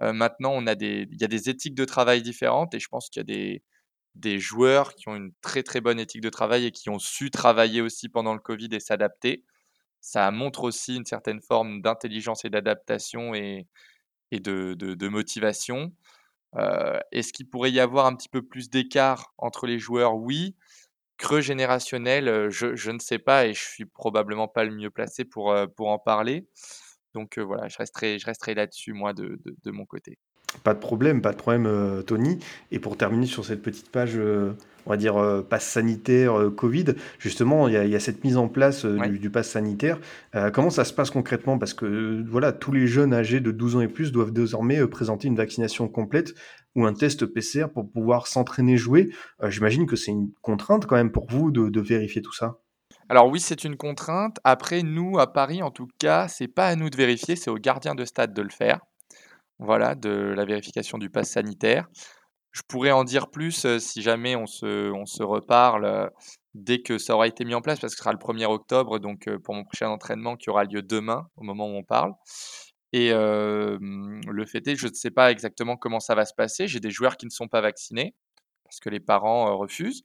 Euh, 0.00 0.14
maintenant, 0.14 0.52
on 0.54 0.66
a 0.66 0.74
des, 0.74 1.06
il 1.10 1.20
y 1.20 1.24
a 1.24 1.28
des 1.28 1.50
éthiques 1.50 1.74
de 1.74 1.84
travail 1.84 2.22
différentes 2.22 2.72
et 2.72 2.80
je 2.80 2.88
pense 2.88 3.10
qu'il 3.10 3.20
y 3.20 3.22
a 3.22 3.24
des, 3.24 3.62
des 4.14 4.38
joueurs 4.38 4.94
qui 4.94 5.10
ont 5.10 5.14
une 5.14 5.32
très 5.42 5.62
très 5.62 5.82
bonne 5.82 6.00
éthique 6.00 6.22
de 6.22 6.30
travail 6.30 6.64
et 6.64 6.70
qui 6.70 6.88
ont 6.88 6.98
su 6.98 7.30
travailler 7.30 7.82
aussi 7.82 8.08
pendant 8.08 8.32
le 8.32 8.40
Covid 8.40 8.70
et 8.72 8.80
s'adapter. 8.80 9.44
Ça 10.00 10.30
montre 10.30 10.64
aussi 10.64 10.96
une 10.96 11.04
certaine 11.04 11.42
forme 11.42 11.82
d'intelligence 11.82 12.46
et 12.46 12.50
d'adaptation 12.50 13.34
et, 13.34 13.66
et 14.30 14.40
de, 14.40 14.72
de, 14.74 15.08
motivation. 15.08 15.92
Euh, 16.56 16.98
est-ce 17.12 17.34
qu'il 17.34 17.46
pourrait 17.50 17.72
y 17.72 17.80
avoir 17.80 18.06
un 18.06 18.16
petit 18.16 18.30
peu 18.30 18.40
plus 18.40 18.70
d'écart 18.70 19.34
entre 19.36 19.66
les 19.66 19.78
joueurs? 19.78 20.16
Oui. 20.16 20.56
Creux 21.20 21.42
générationnel, 21.42 22.48
je 22.48 22.74
je 22.74 22.90
ne 22.90 22.98
sais 22.98 23.18
pas 23.18 23.46
et 23.46 23.52
je 23.52 23.62
suis 23.62 23.84
probablement 23.84 24.48
pas 24.48 24.64
le 24.64 24.74
mieux 24.74 24.90
placé 24.90 25.24
pour, 25.24 25.54
pour 25.76 25.88
en 25.88 25.98
parler. 25.98 26.46
Donc 27.14 27.38
voilà, 27.38 27.68
je 27.68 27.76
resterai 27.76 28.18
je 28.18 28.24
resterai 28.24 28.54
là-dessus 28.54 28.94
moi 28.94 29.12
de 29.12 29.38
de 29.44 29.54
de 29.62 29.70
mon 29.70 29.84
côté. 29.84 30.18
Pas 30.64 30.74
de 30.74 30.80
problème, 30.80 31.22
pas 31.22 31.32
de 31.32 31.36
problème, 31.36 32.02
Tony 32.06 32.38
et 32.72 32.80
pour 32.80 32.96
terminer 32.96 33.26
sur 33.26 33.44
cette 33.44 33.62
petite 33.62 33.90
page, 33.90 34.18
on 34.18 34.90
va 34.90 34.96
dire, 34.96 35.44
passe 35.48 35.66
sanitaire, 35.66 36.50
Covid, 36.56 36.86
justement, 37.18 37.68
il 37.68 37.74
y 37.74 37.76
a 37.76 37.84
il 37.84 37.90
y 37.90 37.94
a 37.94 38.00
cette 38.00 38.24
mise 38.24 38.36
en 38.36 38.48
place, 38.48 38.84
du 38.84 39.18
du 39.18 39.30
pass 39.30 39.50
sanitaire. 39.50 40.00
comment 40.52 40.70
ça 40.70 40.84
se 40.84 40.92
passe 40.92 41.10
concrètement? 41.10 41.58
Parce 41.58 41.74
que, 41.74 42.24
voilà, 42.28 42.52
tous 42.52 42.72
les 42.72 42.86
jeunes 42.86 43.14
âgés 43.14 43.40
de 43.40 43.52
12 43.52 43.76
ans 43.76 43.80
et 43.80 43.88
plus 43.88 44.10
doivent 44.10 44.32
désormais, 44.32 44.84
présenter 44.88 45.28
une 45.28 45.36
vaccination 45.36 45.86
complète 45.86 46.34
ou 46.76 46.86
un 46.86 46.94
test 46.94 47.26
PCR 47.26 47.66
pour 47.72 47.90
pouvoir 47.90 48.26
s'entraîner, 48.26 48.76
jouer. 48.76 49.10
Euh, 49.42 49.50
j'imagine 49.50 49.86
que 49.86 49.96
c'est 49.96 50.12
une 50.12 50.32
contrainte 50.42 50.86
quand 50.86 50.96
même 50.96 51.12
pour 51.12 51.26
vous 51.28 51.50
de, 51.50 51.80
vérifier 51.80 52.22
tout 52.22 52.32
ça. 52.32 52.58
Alors 53.08 53.28
oui, 53.28 53.40
c'est 53.40 53.64
une 53.64 53.76
contrainte. 53.76 54.38
Après, 54.44 54.82
nous, 54.82 55.18
à 55.18 55.32
Paris, 55.32 55.62
en 55.62 55.70
tout 55.70 55.88
cas, 55.98 56.28
c'est 56.28 56.48
pas 56.48 56.66
à 56.66 56.76
nous 56.76 56.90
de 56.90 56.96
vérifier, 56.96 57.36
c'est 57.36 57.50
au 57.50 57.56
gardien 57.56 57.94
de 57.94 58.04
stade 58.04 58.32
de 58.32 58.42
le 58.42 58.50
faire. 58.50 58.80
Voilà, 59.58 59.94
de 59.94 60.10
la 60.10 60.44
vérification 60.44 60.96
du 60.96 61.10
pass 61.10 61.30
sanitaire. 61.30 61.88
Je 62.52 62.62
pourrais 62.66 62.92
en 62.92 63.04
dire 63.04 63.30
plus 63.30 63.64
euh, 63.64 63.78
si 63.78 64.02
jamais 64.02 64.34
on 64.34 64.46
se, 64.46 64.90
on 64.92 65.06
se 65.06 65.22
reparle 65.22 65.84
euh, 65.84 66.08
dès 66.54 66.80
que 66.80 66.98
ça 66.98 67.14
aura 67.14 67.28
été 67.28 67.44
mis 67.44 67.54
en 67.54 67.60
place, 67.60 67.78
parce 67.78 67.92
que 67.92 67.98
ce 67.98 68.02
sera 68.02 68.12
le 68.12 68.18
1er 68.18 68.46
octobre, 68.46 68.98
donc 68.98 69.28
pour 69.44 69.54
mon 69.54 69.64
prochain 69.64 69.88
entraînement 69.88 70.36
qui 70.36 70.50
aura 70.50 70.64
lieu 70.64 70.82
demain, 70.82 71.28
au 71.36 71.44
moment 71.44 71.66
où 71.66 71.76
on 71.76 71.84
parle. 71.84 72.12
Et 72.92 73.10
le 73.12 74.44
fait 74.46 74.66
est, 74.66 74.76
je 74.76 74.88
ne 74.88 74.94
sais 74.94 75.10
pas 75.10 75.30
exactement 75.30 75.76
comment 75.76 76.00
ça 76.00 76.14
va 76.14 76.24
se 76.24 76.34
passer. 76.34 76.66
J'ai 76.66 76.80
des 76.80 76.90
joueurs 76.90 77.16
qui 77.16 77.26
ne 77.26 77.30
sont 77.30 77.48
pas 77.48 77.60
vaccinés 77.60 78.14
parce 78.64 78.80
que 78.80 78.88
les 78.88 79.00
parents 79.00 79.56
refusent. 79.56 80.02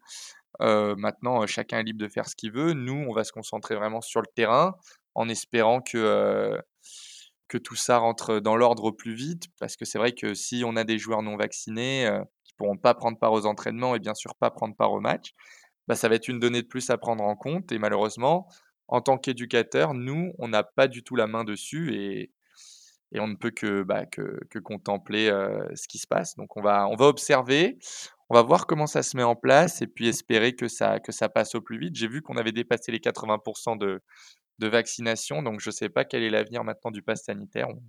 maintenant, 0.60 1.46
chacun 1.48 1.80
est 1.80 1.84
libre 1.84 2.00
de 2.00 2.08
faire 2.08 2.28
ce 2.28 2.36
qu'il 2.36 2.52
veut. 2.52 2.74
Nous, 2.74 3.06
on 3.08 3.14
va 3.14 3.24
se 3.24 3.32
concentrer 3.32 3.76
vraiment 3.76 4.02
sur 4.02 4.22
le 4.22 4.28
terrain 4.36 4.76
en 5.16 5.30
espérant 5.30 5.82
que, 5.82 6.60
que 7.48 7.58
tout 7.58 7.76
ça 7.76 7.98
rentre 7.98 8.40
dans 8.40 8.56
l'ordre 8.56 8.92
plus 8.92 9.14
vite. 9.14 9.46
Parce 9.60 9.76
que 9.76 9.86
c'est 9.86 9.98
vrai 9.98 10.14
que 10.14 10.34
si 10.34 10.64
on 10.66 10.76
a 10.76 10.84
des 10.84 10.98
joueurs 10.98 11.22
non 11.22 11.38
vaccinés 11.38 12.08
qui 12.44 12.54
ne 12.54 12.58
pourront 12.58 12.78
pas 12.78 12.94
prendre 12.94 13.18
part 13.18 13.34
aux 13.34 13.46
entraînements 13.46 13.96
et 13.96 14.00
bien 14.00 14.14
sûr 14.14 14.36
pas 14.36 14.52
prendre 14.52 14.76
part 14.76 14.92
au 14.92 15.00
match, 15.00 15.34
bah, 15.88 15.96
ça 15.96 16.10
va 16.10 16.16
être 16.16 16.28
une 16.28 16.40
donnée 16.40 16.62
de 16.62 16.68
plus 16.68 16.90
à 16.90 16.98
prendre 16.98 17.24
en 17.24 17.36
compte. 17.36 17.72
Et 17.72 17.80
malheureusement, 17.80 18.48
en 18.88 19.02
tant 19.02 19.18
qu'éducateur, 19.18 19.94
nous, 19.94 20.34
on 20.38 20.48
n'a 20.48 20.64
pas 20.64 20.88
du 20.88 21.04
tout 21.04 21.16
la 21.16 21.28
main 21.28 21.44
dessus. 21.44 21.96
Et, 21.96 22.32
et 23.16 23.20
on 23.22 23.28
ne 23.28 23.36
peut 23.36 23.52
que, 23.52 23.84
bah, 23.84 24.06
contempler 24.64 25.28
ce 25.74 25.88
qui 25.88 25.98
se 25.98 26.08
passe. 26.08 26.36
Donc 26.36 26.58
on 26.58 26.62
va, 26.62 26.90
observer, 27.00 27.78
on 28.30 28.36
va 28.36 28.42
voir 28.42 28.68
comment 28.68 28.88
ça 28.88 29.04
se 29.04 29.16
met 29.16 29.24
en 29.24 29.36
place 29.36 29.82
et 29.82 29.88
puis 29.88 30.08
espérer 30.08 30.54
que 30.54 30.68
ça, 30.68 31.00
passe 31.34 31.56
au 31.56 31.62
plus 31.62 31.80
vite. 31.80 31.96
J'ai 31.96 32.10
vu 32.10 32.22
qu'on 32.22 32.38
avait 32.38 32.52
dépassé 32.52 32.92
les 32.92 33.00
80% 33.00 33.78
de, 33.78 34.04
de 34.60 34.68
vaccination, 34.68 35.42
donc 35.42 35.62
je 35.62 35.70
ne 35.70 35.74
sais 35.74 35.90
pas 35.90 36.04
quel 36.04 36.24
est 36.24 36.30
l'avenir 36.30 36.64
maintenant 36.64 36.92
du 36.92 37.02
pass 37.02 37.24
sanitaire. 37.24 37.70
On, 37.70 37.82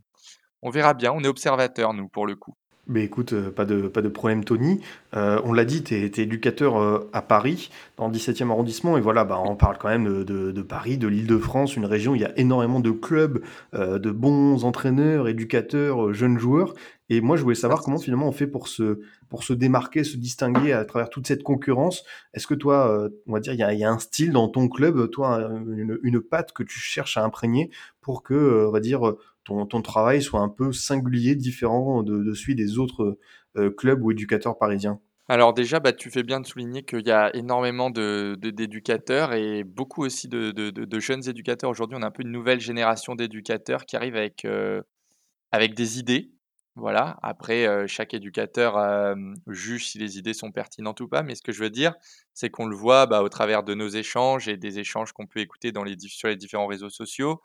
on 0.63 0.71
verra 0.71 0.95
bien, 0.95 1.13
on 1.13 1.23
est 1.23 1.29
observateur, 1.29 1.93
nous, 1.93 2.09
pour 2.09 2.27
le 2.27 2.37
coup. 2.37 2.55
Mais 2.89 3.03
écoute, 3.03 3.33
euh, 3.33 3.51
pas 3.51 3.65
de, 3.65 3.89
pas 3.89 4.01
de 4.01 4.09
problème, 4.09 4.45
Tony. 4.45 4.81
Euh, 5.17 5.41
on 5.45 5.53
l'a 5.53 5.65
dit, 5.65 5.83
tu 5.83 5.95
es, 5.95 6.07
éducateur 6.07 6.77
euh, 6.77 7.11
à 7.13 7.21
Paris, 7.21 7.71
dans 7.97 8.07
le 8.07 8.15
17e 8.15 8.49
arrondissement. 8.51 8.97
Et 8.97 9.01
voilà, 9.01 9.25
bah, 9.25 9.43
on 9.45 9.57
parle 9.57 9.77
quand 9.77 9.89
même 9.89 10.25
de, 10.25 10.53
de, 10.53 10.63
Paris, 10.63 10.97
de 10.97 11.09
l'île 11.09 11.27
de 11.27 11.39
France, 11.39 11.75
une 11.75 11.85
région 11.85 12.13
où 12.13 12.15
il 12.15 12.23
y 12.23 12.25
a 12.25 12.39
énormément 12.39 12.79
de 12.79 12.93
clubs, 12.93 13.43
euh, 13.75 13.99
de 13.99 14.13
bons 14.13 14.65
entraîneurs, 14.65 15.27
éducateurs, 15.27 16.07
euh, 16.07 16.13
jeunes 16.13 16.39
joueurs. 16.39 16.75
Et 17.09 17.21
moi, 17.21 17.37
je 17.37 17.43
voulais 17.43 17.57
savoir 17.57 17.83
comment 17.83 17.99
finalement 17.99 18.29
on 18.29 18.33
fait 18.33 18.47
pour 18.47 18.69
se, 18.69 19.01
pour 19.29 19.43
se 19.43 19.53
démarquer, 19.53 20.05
se 20.05 20.17
distinguer 20.17 20.73
à 20.73 20.85
travers 20.85 21.11
toute 21.11 21.27
cette 21.27 21.43
concurrence. 21.43 22.05
Est-ce 22.35 22.47
que 22.47 22.55
toi, 22.55 23.09
on 23.27 23.33
va 23.33 23.41
dire, 23.41 23.53
il 23.53 23.61
y 23.61 23.63
a, 23.63 23.73
y 23.75 23.85
a 23.85 23.91
un 23.91 24.01
style 24.01 24.33
dans 24.33 24.49
ton 24.49 24.69
club, 24.69 25.09
toi, 25.11 25.39
une, 25.39 26.01
une 26.03 26.21
patte 26.21 26.53
que 26.53 26.65
tu 26.65 26.81
cherches 26.81 27.17
à 27.17 27.25
imprégner 27.25 27.71
pour 28.01 28.25
que, 28.25 28.67
on 28.67 28.73
va 28.73 28.81
dire, 28.81 29.15
ton, 29.47 29.65
ton 29.65 29.81
travail 29.81 30.21
soit 30.23 30.41
un 30.41 30.49
peu 30.49 30.73
singulier, 30.73 31.35
différent 31.37 32.03
de, 32.03 32.35
celui 32.35 32.55
des 32.55 32.79
autres 32.79 33.19
euh, 33.57 33.71
clubs 33.71 34.03
ou 34.03 34.11
éducateurs 34.11 34.59
parisiens 34.59 35.01
Alors 35.29 35.55
déjà, 35.55 35.81
bah, 35.81 35.93
tu 35.93 36.11
fais 36.11 36.23
bien 36.25 36.41
de 36.41 36.47
souligner 36.47 36.83
qu'il 36.85 37.07
y 37.07 37.11
a 37.11 37.35
énormément 37.35 37.91
de, 37.91 38.37
de- 38.39 38.51
d'éducateurs 38.51 39.33
et 39.33 39.65
beaucoup 39.65 40.05
aussi 40.05 40.29
de, 40.29 40.51
de- 40.51 41.01
jeunes 41.01 41.29
éducateurs. 41.29 41.71
Aujourd'hui, 41.71 41.97
on 41.99 42.03
a 42.03 42.07
un 42.07 42.11
peu 42.11 42.23
une 42.23 42.33
nouvelle 42.33 42.61
génération 42.61 43.15
d'éducateurs 43.15 43.87
qui 43.87 43.97
arrivent 43.97 44.17
avec, 44.17 44.45
euh, 44.45 44.83
avec 45.53 45.75
des 45.75 45.99
idées. 45.99 46.33
Voilà. 46.75 47.19
Après, 47.23 47.67
euh, 47.67 47.87
chaque 47.87 48.13
éducateur 48.15 48.77
juge 49.47 49.89
si 49.89 49.99
les 49.99 50.19
idées 50.19 50.35
sont 50.35 50.53
pertinentes 50.53 51.01
ou 51.01 51.09
pas. 51.09 51.23
Mais 51.23 51.35
ce 51.35 51.43
que 51.43 51.53
je 51.53 51.63
veux 51.63 51.71
dire, 51.71 51.95
c'est 52.35 52.51
qu'on 52.51 52.67
le 52.67 52.77
voit 52.77 53.07
bah, 53.07 53.23
au 53.23 53.29
travers 53.31 53.63
de 53.63 53.75
nos 53.75 53.89
échanges 53.89 54.49
et 54.49 54.57
des 54.59 54.79
échanges 54.79 55.13
qu'on 55.13 55.27
peut 55.27 55.41
écouter 55.41 55.73
dans 55.73 55.85
les, 55.85 55.97
sur 55.99 56.29
les 56.29 56.37
différents 56.37 56.67
réseaux 56.67 56.91
sociaux. 56.91 57.41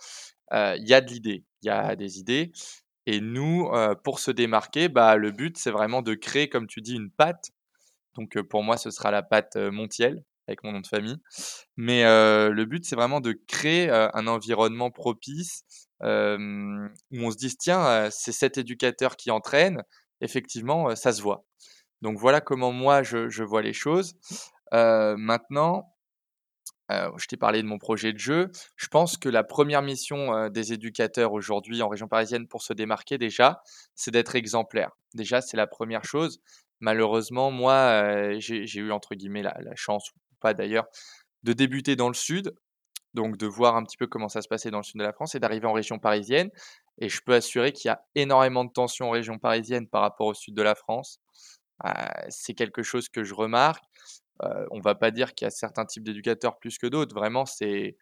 Il 0.51 0.83
y 0.85 0.93
a 0.93 0.99
de 0.99 1.09
l'idée, 1.09 1.45
il 1.63 1.67
y 1.67 1.69
a 1.69 1.95
des 1.95 2.19
idées. 2.19 2.51
Et 3.07 3.19
nous, 3.19 3.69
pour 4.03 4.19
se 4.19 4.31
démarquer, 4.31 4.87
bah, 4.87 5.15
le 5.15 5.31
but, 5.31 5.57
c'est 5.57 5.71
vraiment 5.71 6.01
de 6.01 6.13
créer, 6.13 6.49
comme 6.49 6.67
tu 6.67 6.81
dis, 6.81 6.95
une 6.95 7.09
patte. 7.09 7.49
Donc 8.15 8.39
pour 8.43 8.63
moi, 8.63 8.77
ce 8.77 8.91
sera 8.91 9.11
la 9.11 9.27
euh, 9.55 9.71
Montiel, 9.71 10.23
avec 10.47 10.63
mon 10.63 10.73
nom 10.73 10.81
de 10.81 10.87
famille. 10.87 11.17
Mais 11.77 12.03
le 12.03 12.65
but, 12.65 12.85
c'est 12.85 12.95
vraiment 12.95 13.21
de 13.21 13.33
créer 13.47 13.89
un 13.89 14.27
environnement 14.27 14.91
propice 14.91 15.63
où 16.01 16.05
on 16.05 17.31
se 17.31 17.37
dise, 17.37 17.57
tiens, 17.57 18.09
c'est 18.11 18.31
cet 18.31 18.57
éducateur 18.57 19.15
qui 19.15 19.31
entraîne. 19.31 19.83
Effectivement, 20.21 20.95
ça 20.95 21.11
se 21.11 21.21
voit. 21.21 21.43
Donc 22.01 22.17
voilà 22.17 22.41
comment 22.41 22.71
moi, 22.71 23.03
je, 23.03 23.43
vois 23.43 23.61
les 23.61 23.73
choses. 23.73 24.13
Maintenant, 24.71 25.91
euh, 26.91 27.11
je 27.17 27.27
t'ai 27.27 27.37
parlé 27.37 27.61
de 27.61 27.67
mon 27.67 27.77
projet 27.77 28.13
de 28.13 28.17
jeu. 28.17 28.51
Je 28.75 28.87
pense 28.87 29.17
que 29.17 29.29
la 29.29 29.43
première 29.43 29.81
mission 29.81 30.33
euh, 30.33 30.49
des 30.49 30.73
éducateurs 30.73 31.33
aujourd'hui 31.33 31.81
en 31.81 31.89
région 31.89 32.07
parisienne 32.07 32.47
pour 32.47 32.61
se 32.61 32.73
démarquer 32.73 33.17
déjà, 33.17 33.61
c'est 33.95 34.11
d'être 34.11 34.35
exemplaire. 34.35 34.91
Déjà, 35.13 35.41
c'est 35.41 35.57
la 35.57 35.67
première 35.67 36.03
chose. 36.03 36.41
Malheureusement, 36.79 37.51
moi, 37.51 37.73
euh, 37.73 38.35
j'ai 38.39 38.79
eu 38.79 38.91
entre 38.91 39.15
guillemets 39.15 39.43
la, 39.43 39.55
chance, 39.75 40.09
ou 40.11 40.35
pas 40.39 40.53
d'ailleurs, 40.53 40.85
de 41.43 41.53
débuter 41.53 41.95
dans 41.95 42.07
le 42.07 42.13
sud, 42.13 42.53
donc 43.13 43.37
de 43.37 43.45
voir 43.45 43.75
un 43.75 43.83
petit 43.83 43.97
peu 43.97 44.07
comment 44.07 44.29
ça 44.29 44.41
se 44.41 44.47
passait 44.47 44.71
dans 44.71 44.79
le 44.79 44.83
sud 44.83 44.99
de 44.99 45.03
la 45.05 45.13
France 45.13 45.35
et 45.35 45.39
d'arriver 45.39 45.67
en 45.67 45.73
région 45.73 45.99
parisienne. 45.99 46.49
Et 46.97 47.09
je 47.09 47.21
peux 47.21 47.33
assurer 47.33 47.71
qu'il 47.71 47.89
y 47.89 47.91
a 47.91 48.03
énormément 48.15 48.65
de 48.65 48.71
tensions 48.71 49.07
en 49.07 49.11
région 49.11 49.37
parisienne 49.37 49.87
par 49.87 50.01
rapport 50.01 50.27
au 50.27 50.33
sud 50.33 50.55
de 50.55 50.61
la 50.61 50.75
France. 50.75 51.19
C'est 52.29 52.53
quelque 52.53 52.83
chose 52.83 53.09
que 53.09 53.23
je 53.23 53.33
remarque. 53.33 53.83
Euh, 54.43 54.65
on 54.71 54.79
va 54.79 54.95
pas 54.95 55.11
dire 55.11 55.33
qu'il 55.33 55.45
y 55.45 55.47
a 55.47 55.51
certains 55.51 55.85
types 55.85 56.03
d'éducateurs 56.03 56.57
plus 56.59 56.77
que 56.77 56.87
d'autres. 56.87 57.15
Vraiment, 57.15 57.45
c'est 57.45 57.97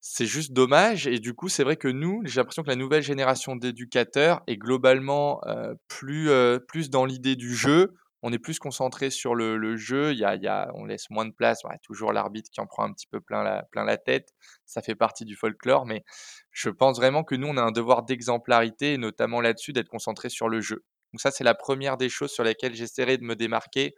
c'est 0.00 0.26
juste 0.26 0.52
dommage. 0.52 1.06
Et 1.06 1.18
du 1.18 1.34
coup, 1.34 1.48
c'est 1.48 1.62
vrai 1.64 1.76
que 1.76 1.88
nous, 1.88 2.22
j'ai 2.24 2.40
l'impression 2.40 2.62
que 2.62 2.68
la 2.70 2.76
nouvelle 2.76 3.02
génération 3.02 3.54
d'éducateurs 3.54 4.42
est 4.46 4.56
globalement 4.56 5.40
euh, 5.46 5.74
plus 5.88 6.30
euh, 6.30 6.58
plus 6.58 6.90
dans 6.90 7.04
l'idée 7.04 7.36
du 7.36 7.54
jeu. 7.54 7.94
On 8.22 8.32
est 8.32 8.38
plus 8.38 8.58
concentré 8.58 9.08
sur 9.08 9.34
le, 9.34 9.56
le 9.56 9.76
jeu. 9.76 10.12
Il 10.12 10.18
y 10.18 10.24
a, 10.24 10.34
il 10.34 10.42
y 10.42 10.48
a, 10.48 10.70
on 10.74 10.84
laisse 10.84 11.08
moins 11.10 11.24
de 11.24 11.32
place. 11.32 11.64
Ouais, 11.64 11.76
toujours 11.82 12.12
l'arbitre 12.12 12.50
qui 12.50 12.60
en 12.60 12.66
prend 12.66 12.84
un 12.84 12.92
petit 12.92 13.06
peu 13.06 13.20
plein 13.20 13.42
la, 13.42 13.62
plein 13.72 13.84
la 13.84 13.96
tête. 13.96 14.34
Ça 14.66 14.82
fait 14.82 14.94
partie 14.94 15.24
du 15.24 15.36
folklore. 15.36 15.86
Mais 15.86 16.04
je 16.50 16.68
pense 16.68 16.96
vraiment 16.98 17.24
que 17.24 17.34
nous, 17.34 17.48
on 17.48 17.56
a 17.56 17.62
un 17.62 17.72
devoir 17.72 18.02
d'exemplarité, 18.02 18.98
notamment 18.98 19.40
là-dessus, 19.40 19.72
d'être 19.72 19.88
concentré 19.88 20.28
sur 20.28 20.48
le 20.50 20.60
jeu. 20.60 20.84
Donc 21.12 21.20
ça, 21.20 21.30
c'est 21.30 21.44
la 21.44 21.54
première 21.54 21.96
des 21.96 22.08
choses 22.08 22.30
sur 22.30 22.44
lesquelles 22.44 22.74
j'essaierai 22.74 23.16
de 23.16 23.24
me 23.24 23.36
démarquer 23.36 23.94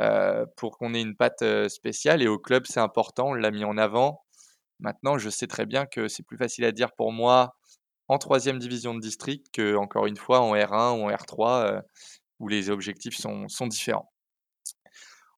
euh, 0.00 0.46
pour 0.56 0.78
qu'on 0.78 0.94
ait 0.94 1.00
une 1.00 1.16
patte 1.16 1.42
euh, 1.42 1.68
spéciale. 1.68 2.22
Et 2.22 2.28
au 2.28 2.38
club, 2.38 2.66
c'est 2.66 2.78
important, 2.78 3.30
on 3.30 3.34
l'a 3.34 3.50
mis 3.50 3.64
en 3.64 3.76
avant. 3.76 4.24
Maintenant, 4.78 5.18
je 5.18 5.28
sais 5.28 5.48
très 5.48 5.66
bien 5.66 5.86
que 5.86 6.06
c'est 6.06 6.22
plus 6.22 6.36
facile 6.36 6.64
à 6.64 6.70
dire 6.70 6.92
pour 6.92 7.10
moi 7.10 7.56
en 8.06 8.18
troisième 8.18 8.60
division 8.60 8.94
de 8.94 9.00
district 9.00 9.48
que, 9.52 9.74
encore 9.74 10.06
une 10.06 10.16
fois, 10.16 10.40
en 10.40 10.54
R1 10.54 11.00
ou 11.00 11.04
en 11.04 11.10
R3, 11.10 11.62
euh, 11.62 11.80
où 12.38 12.46
les 12.46 12.70
objectifs 12.70 13.16
sont, 13.16 13.46
différents. 13.66 14.12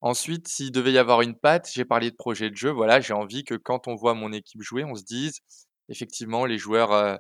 Ensuite, 0.03 0.47
s'il 0.47 0.73
devait 0.73 0.93
y 0.93 0.99
avoir 0.99 1.23
une 1.23 1.37
patte, 1.37 1.71
j'ai 1.73 1.87
parlé 1.87 2.11
de 2.11 2.17
projet 2.17 2.51
de 2.51 2.57
jeu. 2.57 2.71
Voilà, 2.71 3.01
j'ai 3.01 3.15
envie 3.15 3.45
que 3.45 3.55
quand 3.55 3.89
on 3.89 3.95
voit 3.95 4.13
mon 4.13 4.31
équipe 4.33 4.61
jouer, 4.61 4.85
on 4.85 4.95
se 4.95 5.05
dise, 5.05 5.41
effectivement, 5.89 6.45
les 6.45 6.59
joueurs, 6.59 7.19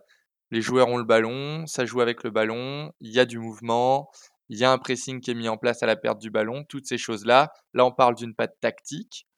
les 0.50 0.60
joueurs 0.60 0.88
ont 0.88 0.98
le 0.98 1.04
ballon, 1.04 1.66
ça 1.66 1.86
joue 1.86 2.00
avec 2.02 2.22
le 2.22 2.30
ballon, 2.30 2.92
il 3.00 3.12
y 3.12 3.18
a 3.18 3.24
du 3.24 3.38
mouvement, 3.38 4.10
il 4.50 4.58
y 4.58 4.64
a 4.64 4.72
un 4.72 4.78
pressing 4.78 5.20
qui 5.20 5.30
est 5.30 5.34
mis 5.34 5.48
en 5.48 5.56
place 5.56 5.84
à 5.84 5.86
la 5.86 5.94
perte 5.94 6.18
du 6.18 6.28
ballon, 6.28 6.64
toutes 6.64 6.84
ces 6.84 6.98
choses-là. 6.98 7.52
Là, 7.72 7.86
on 7.86 7.92
parle 7.92 8.16
d'une 8.16 8.34
patte 8.34 8.58
tactique. 8.60 9.28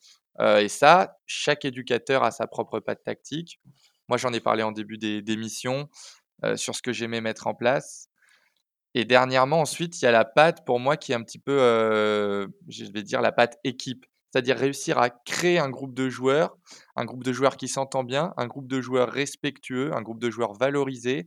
Euh, 0.40 0.60
et 0.60 0.68
ça, 0.68 1.18
chaque 1.26 1.66
éducateur 1.66 2.24
a 2.24 2.30
sa 2.30 2.46
propre 2.46 2.80
patte 2.80 3.04
tactique. 3.04 3.60
Moi, 4.08 4.16
j'en 4.16 4.32
ai 4.32 4.40
parlé 4.40 4.62
en 4.62 4.72
début 4.72 4.96
d'émission 4.96 5.90
euh, 6.44 6.56
sur 6.56 6.74
ce 6.74 6.80
que 6.80 6.94
j'aimais 6.94 7.20
mettre 7.20 7.46
en 7.46 7.54
place. 7.54 8.08
Et 8.94 9.04
dernièrement, 9.04 9.60
ensuite, 9.60 10.00
il 10.00 10.06
y 10.06 10.08
a 10.08 10.12
la 10.12 10.24
patte 10.24 10.64
pour 10.64 10.80
moi 10.80 10.96
qui 10.96 11.12
est 11.12 11.14
un 11.14 11.22
petit 11.22 11.38
peu, 11.38 11.58
euh, 11.60 12.46
je 12.68 12.86
vais 12.86 13.02
dire, 13.02 13.20
la 13.20 13.32
patte 13.32 13.58
équipe. 13.64 14.06
C'est-à-dire 14.30 14.56
réussir 14.56 14.96
à 14.96 15.10
créer 15.10 15.58
un 15.58 15.68
groupe 15.68 15.92
de 15.92 16.08
joueurs, 16.08 16.56
un 16.96 17.04
groupe 17.04 17.22
de 17.22 17.34
joueurs 17.34 17.58
qui 17.58 17.68
s'entend 17.68 18.02
bien, 18.02 18.32
un 18.38 18.46
groupe 18.46 18.66
de 18.66 18.80
joueurs 18.80 19.10
respectueux, 19.10 19.94
un 19.94 20.00
groupe 20.00 20.20
de 20.20 20.30
joueurs 20.30 20.54
valorisés. 20.54 21.26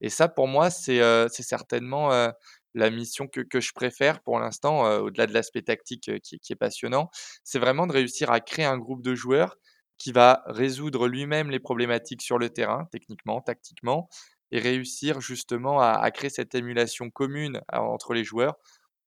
Et 0.00 0.08
ça, 0.08 0.26
pour 0.26 0.48
moi, 0.48 0.70
c'est 0.70 1.02
euh, 1.02 1.28
certainement 1.28 2.32
la 2.76 2.90
mission 2.90 3.26
que, 3.26 3.60
je 3.60 3.72
préfère 3.72 4.20
pour 4.20 4.38
l'instant, 4.38 4.82
au-delà 5.00 5.26
de 5.26 5.32
l'aspect 5.32 5.62
tactique 5.62 6.10
qui, 6.22 6.52
est 6.52 6.56
passionnant. 6.56 7.10
C'est 7.42 7.58
vraiment 7.58 7.86
de 7.86 7.92
réussir 7.92 8.30
à 8.30 8.40
créer 8.40 8.66
un 8.66 8.78
groupe 8.78 9.02
de 9.02 9.14
joueurs 9.14 9.56
qui 9.98 10.12
va 10.12 10.42
résoudre 10.46 11.08
lui-même 11.08 11.50
les 11.50 11.58
problématiques 11.58 12.20
sur 12.20 12.38
le 12.38 12.50
terrain, 12.50 12.86
techniquement, 12.92 13.40
tactiquement, 13.40 14.08
et 14.52 14.60
réussir 14.60 15.20
justement 15.22 15.80
à, 15.80 16.10
créer 16.10 16.30
cette 16.30 16.54
émulation 16.54 17.10
commune 17.10 17.62
entre 17.72 18.12
les 18.12 18.24
joueurs. 18.24 18.56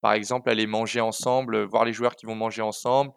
Par 0.01 0.13
exemple, 0.13 0.49
aller 0.49 0.65
manger 0.65 0.99
ensemble, 0.99 1.63
voir 1.63 1.85
les 1.85 1.93
joueurs 1.93 2.15
qui 2.15 2.25
vont 2.25 2.35
manger 2.35 2.63
ensemble, 2.63 3.11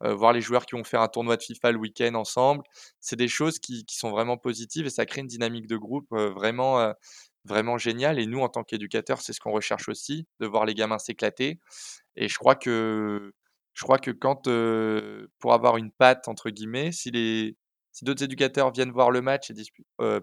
voir 0.00 0.32
les 0.32 0.40
joueurs 0.40 0.66
qui 0.66 0.74
vont 0.74 0.82
faire 0.82 1.00
un 1.00 1.08
tournoi 1.08 1.36
de 1.36 1.42
FIFA 1.42 1.72
le 1.72 1.78
week-end 1.78 2.14
ensemble. 2.14 2.64
C'est 2.98 3.16
des 3.16 3.28
choses 3.28 3.60
qui, 3.60 3.84
sont 3.88 4.10
vraiment 4.10 4.36
positives 4.36 4.86
et 4.86 4.90
ça 4.90 5.06
crée 5.06 5.20
une 5.20 5.28
dynamique 5.28 5.68
de 5.68 5.76
groupe 5.76 6.08
vraiment, 6.10 6.92
vraiment 7.44 7.78
géniale. 7.78 8.18
Et 8.18 8.26
nous, 8.26 8.40
en 8.40 8.48
tant 8.48 8.64
qu'éducateurs, 8.64 9.20
c'est 9.20 9.32
ce 9.32 9.40
qu'on 9.40 9.52
recherche 9.52 9.88
aussi, 9.88 10.26
de 10.40 10.46
voir 10.46 10.64
les 10.64 10.74
gamins 10.74 10.98
s'éclater. 10.98 11.60
Et 12.16 12.28
je 12.28 12.36
crois 12.38 12.54
que, 12.54 13.32
je 13.74 13.82
crois 13.82 13.98
que 13.98 14.10
quand, 14.10 14.48
pour 15.38 15.54
avoir 15.54 15.76
une 15.76 15.92
patte, 15.92 16.28
entre 16.28 16.50
guillemets, 16.50 16.92
si 16.92 17.10
si 17.92 18.06
d'autres 18.06 18.24
éducateurs 18.24 18.72
viennent 18.72 18.90
voir 18.90 19.10
le 19.10 19.20
match 19.20 19.50
et 19.50 19.54
disent 19.54 19.68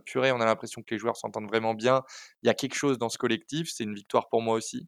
purée, 0.06 0.32
on 0.32 0.42
a 0.42 0.46
l'impression 0.46 0.82
que 0.82 0.94
les 0.94 1.00
joueurs 1.00 1.18
s'entendent 1.18 1.48
vraiment 1.48 1.76
bien, 1.76 2.02
il 2.42 2.48
y 2.48 2.50
a 2.50 2.56
quelque 2.56 2.74
chose 2.74 2.98
dans 2.98 3.10
ce 3.10 3.18
collectif, 3.18 3.70
c'est 3.72 3.84
une 3.84 3.94
victoire 3.94 4.28
pour 4.30 4.42
moi 4.42 4.56
aussi. 4.56 4.88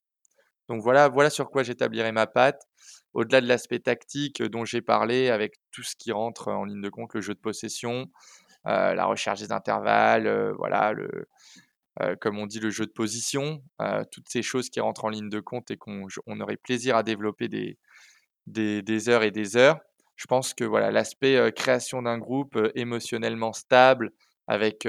Donc 0.67 0.81
voilà, 0.81 1.09
voilà 1.09 1.29
sur 1.29 1.51
quoi 1.51 1.63
j'établirai 1.63 2.11
ma 2.11 2.27
patte. 2.27 2.61
Au-delà 3.13 3.41
de 3.41 3.47
l'aspect 3.47 3.79
tactique 3.79 4.41
dont 4.41 4.65
j'ai 4.65 4.81
parlé, 4.81 5.29
avec 5.29 5.55
tout 5.71 5.83
ce 5.83 5.95
qui 5.95 6.11
rentre 6.11 6.47
en 6.47 6.65
ligne 6.65 6.81
de 6.81 6.89
compte, 6.89 7.13
le 7.13 7.21
jeu 7.21 7.33
de 7.35 7.39
possession, 7.39 8.07
la 8.65 9.05
recherche 9.05 9.41
des 9.41 9.51
intervalles, 9.51 10.53
voilà, 10.57 10.93
le, 10.93 11.27
euh, 12.01 12.15
comme 12.19 12.39
on 12.39 12.45
dit, 12.45 12.59
le 12.59 12.69
jeu 12.69 12.85
de 12.85 12.91
position, 12.91 13.61
euh, 13.81 14.03
toutes 14.11 14.29
ces 14.29 14.41
choses 14.41 14.69
qui 14.69 14.79
rentrent 14.79 15.05
en 15.05 15.09
ligne 15.09 15.29
de 15.29 15.39
compte 15.39 15.71
et 15.71 15.77
qu'on 15.77 16.07
on 16.25 16.39
aurait 16.39 16.57
plaisir 16.57 16.95
à 16.95 17.03
développer 17.03 17.47
des, 17.47 17.77
des, 18.47 19.09
heures 19.09 19.23
et 19.23 19.31
des 19.31 19.57
heures. 19.57 19.79
Je 20.15 20.25
pense 20.25 20.53
que 20.53 20.63
voilà, 20.63 20.91
l'aspect 20.91 21.35
euh, 21.35 21.51
création 21.51 22.01
d'un 22.01 22.17
groupe 22.17 22.57
émotionnellement 22.75 23.53
stable, 23.53 24.11
avec 24.47 24.85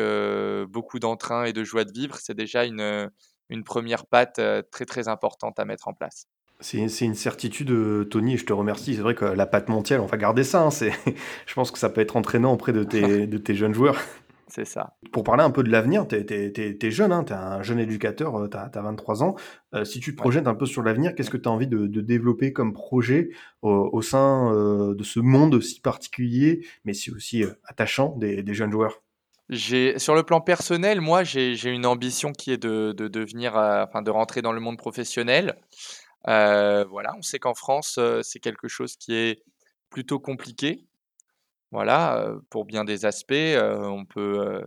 beaucoup 0.71 0.99
d'entrain 0.99 1.45
et 1.45 1.53
de 1.53 1.63
joie 1.63 1.85
de 1.85 1.93
vivre, 1.93 2.17
c'est 2.17 2.35
déjà 2.35 2.65
une, 2.65 3.11
une 3.49 3.63
première 3.63 4.07
patte 4.07 4.41
très 4.73 4.87
très 4.87 5.07
importante 5.07 5.61
à 5.61 5.65
mettre 5.65 5.87
en 5.87 5.93
place. 5.93 6.27
C'est 6.59 6.79
une 6.79 7.15
certitude, 7.15 8.09
Tony, 8.09 8.35
et 8.35 8.37
je 8.39 8.47
te 8.47 8.53
remercie. 8.53 8.97
C'est 8.97 9.03
vrai 9.03 9.15
que 9.15 9.25
la 9.25 9.47
patte 9.47 9.69
montiale, 9.69 10.01
on 10.01 10.07
va 10.07 10.17
garder 10.17 10.43
ça. 10.43 10.63
hein, 10.63 10.71
je 11.47 11.55
pense 11.55 11.71
que 11.71 11.79
ça 11.79 11.91
peut 11.91 12.01
être 12.01 12.17
entraînant 12.17 12.53
auprès 12.53 12.73
de 12.73 12.83
tes, 12.83 13.29
de 13.29 13.39
tes 13.39 13.55
jeunes 13.55 13.75
joueurs. 13.75 14.01
C'est 14.55 14.67
ça. 14.67 14.99
Pour 15.13 15.25
parler 15.25 15.43
un 15.43 15.51
peu 15.51 15.63
de 15.63 15.71
l'avenir, 15.71 16.07
t'es, 16.07 16.25
t'es 16.27 16.91
jeune, 16.91 17.11
hein, 17.11 17.25
t'es 17.25 17.33
un 17.33 17.63
jeune 17.63 17.79
éducateur, 17.79 18.37
euh, 18.37 18.49
t'as, 18.49 18.69
t'as 18.69 18.83
23 18.83 19.23
ans. 19.23 19.35
Euh, 19.73 19.87
si 19.87 19.99
tu 19.99 20.15
te 20.15 20.21
projettes 20.21 20.47
un 20.47 20.55
peu 20.55 20.67
sur 20.67 20.83
l'avenir, 20.83 21.15
qu'est-ce 21.15 21.31
que 21.31 21.39
tu 21.39 21.49
as 21.49 21.53
envie 21.53 21.69
de, 21.69 21.87
de 21.87 22.01
développer 22.03 22.53
comme 22.53 22.75
projet 22.75 23.31
au, 23.63 23.89
au 23.91 24.03
sein 24.03 24.53
euh, 24.53 24.95
de 24.95 25.03
ce 25.05 25.21
monde 25.21 25.59
si 25.63 25.81
particulier, 25.81 26.67
mais 26.85 26.93
si 26.93 27.11
aussi 27.11 27.45
euh, 27.45 27.55
attachant 27.65 28.15
des, 28.19 28.43
des 28.43 28.53
jeunes 28.53 28.73
joueurs? 28.73 29.01
Sur 29.49 30.15
le 30.15 30.23
plan 30.23 30.43
personnel, 30.43 31.01
moi, 31.01 31.25
j'ai 31.25 31.71
une 31.71 31.87
ambition 31.87 32.33
qui 32.33 32.53
est 32.53 32.63
de 32.63 32.93
de 32.93 33.09
devenir, 33.09 33.55
enfin 33.55 34.03
de 34.03 34.11
rentrer 34.11 34.43
dans 34.43 34.53
le 34.53 34.61
monde 34.61 34.77
professionnel. 34.77 35.57
Voilà, 36.27 37.15
on 37.17 37.23
sait 37.23 37.39
qu'en 37.39 37.55
France, 37.55 37.99
c'est 38.21 38.39
quelque 38.39 38.69
chose 38.69 38.97
qui 38.97 39.15
est 39.15 39.43
plutôt 39.89 40.19
compliqué. 40.19 40.85
Voilà, 41.73 42.31
pour 42.51 42.67
bien 42.67 42.85
des 42.85 43.07
aspects, 43.07 43.33
on 43.33 44.05
peut, 44.05 44.63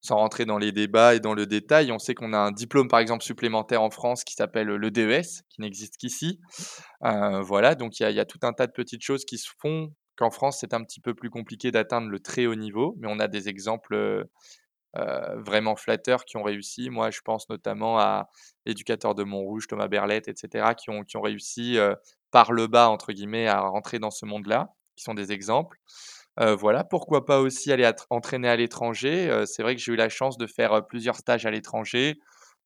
sans 0.00 0.16
rentrer 0.16 0.44
dans 0.46 0.56
les 0.56 0.70
débats 0.70 1.16
et 1.16 1.20
dans 1.20 1.34
le 1.34 1.46
détail, 1.46 1.90
on 1.90 1.98
sait 1.98 2.14
qu'on 2.14 2.32
a 2.32 2.38
un 2.38 2.52
diplôme, 2.52 2.86
par 2.86 3.00
exemple, 3.00 3.24
supplémentaire 3.24 3.82
en 3.82 3.90
France 3.90 4.22
qui 4.22 4.34
s'appelle, 4.34 4.68
le 4.68 4.90
DES, 4.92 5.42
qui 5.50 5.60
n'existe 5.60 5.96
qu'ici. 5.96 6.40
Voilà, 7.00 7.74
donc 7.74 7.98
il 7.98 8.08
y 8.08 8.20
a 8.20 8.24
tout 8.24 8.38
un 8.42 8.52
tas 8.52 8.68
de 8.68 8.72
petites 8.72 9.02
choses 9.02 9.24
qui 9.24 9.36
se 9.36 9.50
font 9.58 9.92
qu'en 10.16 10.30
France, 10.30 10.58
c'est 10.60 10.74
un 10.74 10.82
petit 10.84 11.00
peu 11.00 11.12
plus 11.14 11.28
compliqué 11.28 11.72
d'atteindre 11.72 12.08
le 12.08 12.20
très 12.20 12.46
haut 12.46 12.54
niveau, 12.54 12.96
mais 13.00 13.08
on 13.10 13.18
a 13.18 13.26
des 13.26 13.48
exemples, 13.48 14.24
vraiment 14.94 15.74
flatteurs 15.74 16.24
qui 16.24 16.36
ont 16.36 16.44
réussi. 16.44 16.88
Moi, 16.88 17.10
je 17.10 17.20
pense 17.24 17.48
notamment 17.48 17.98
à 17.98 18.28
l'éducateur 18.64 19.16
de 19.16 19.24
Montrouge, 19.24 19.66
Thomas 19.66 19.88
Berlette 19.88 20.28
et 20.28 20.34
cetera, 20.36 20.76
qui 20.76 20.90
ont 20.90 21.02
qui 21.02 21.16
ont 21.16 21.20
réussi, 21.20 21.78
«par 22.30 22.52
le 22.52 22.68
bas» 22.68 22.90
entre 22.90 23.12
guillemets, 23.12 23.48
à 23.48 23.60
rentrer 23.60 23.98
dans 23.98 24.12
ce 24.12 24.24
monde-là, 24.24 24.68
qui 24.94 25.02
sont 25.02 25.14
des 25.14 25.32
exemples. 25.32 25.78
Heu, 26.40 26.54
voilà, 26.54 26.84
pourquoi 26.84 27.24
pas 27.26 27.40
aussi 27.40 27.72
aller 27.72 27.90
entraîner 28.10 28.48
à 28.48 28.56
l'étranger, 28.56 29.28
heu, 29.30 29.46
c'est 29.46 29.62
vrai 29.62 29.74
que 29.74 29.80
j'ai 29.82 29.92
eu 29.92 29.96
la 29.96 30.08
chance 30.08 30.38
de 30.38 30.46
faire, 30.46 30.86
plusieurs 30.86 31.16
stages 31.16 31.46
à 31.46 31.50
l'étranger, 31.50 32.18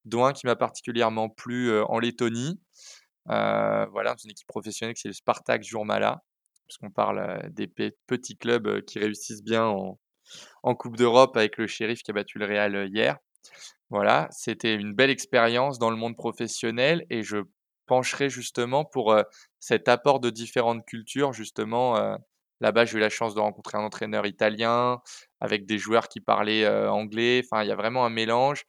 dont 0.05 0.25
un 0.27 0.33
qui 0.33 0.47
m'a 0.47 0.57
particulièrement 0.57 1.29
plu, 1.31 1.73
en 1.83 1.99
Lettonie. 1.99 2.61
Heu, 3.31 3.87
voilà, 3.93 4.13
dans 4.13 4.19
une 4.25 4.31
équipe 4.33 4.49
professionnelle, 4.49 4.95
c'est 4.99 5.09
le 5.09 5.15
Spartak 5.15 5.63
Jurmala, 5.63 6.23
puisqu'on 6.69 6.91
parle, 6.91 7.51
des 7.53 7.67
pet 7.69 7.97
petits 8.07 8.37
clubs, 8.37 8.83
qui 8.85 8.99
réussissent 8.99 9.45
bien 9.45 9.65
en 10.63 10.75
coupe 10.75 10.97
d'Europe 10.97 11.37
avec 11.37 11.57
le 11.59 11.67
Sheriff 11.67 12.03
qui 12.03 12.11
a 12.11 12.15
battu 12.15 12.39
le 12.39 12.47
Real, 12.47 12.89
hier. 12.93 13.19
Voilà, 13.91 14.29
c'était 14.33 14.75
une 14.75 14.95
belle 14.95 15.11
expérience 15.11 15.79
dans 15.79 15.91
le 15.91 15.97
monde 15.97 16.17
professionnel 16.17 17.05
et 17.11 17.23
je 17.23 17.39
pencherai 17.87 18.31
justement 18.31 18.85
pour, 18.85 19.15
cet 19.61 19.89
apport 19.89 20.21
de 20.21 20.31
différentes 20.31 20.85
cultures 20.87 21.33
justement, 21.33 22.17
là-bas, 22.63 22.87
j'ai 22.87 22.97
eu 22.97 23.01
la 23.01 23.11
chance 23.11 23.35
de 23.35 23.41
rencontrer 23.41 23.77
un 23.77 23.83
entraîneur 23.83 24.25
italien 24.25 25.03
avec 25.41 25.67
des 25.67 25.77
joueurs 25.77 26.09
qui 26.09 26.21
parlaient, 26.21 26.67
anglais. 26.89 27.43
Enfin, 27.45 27.63
il 27.63 27.69
y 27.69 27.73
a 27.73 27.77
vraiment 27.77 28.07
un 28.07 28.11
mélange, 28.11 28.65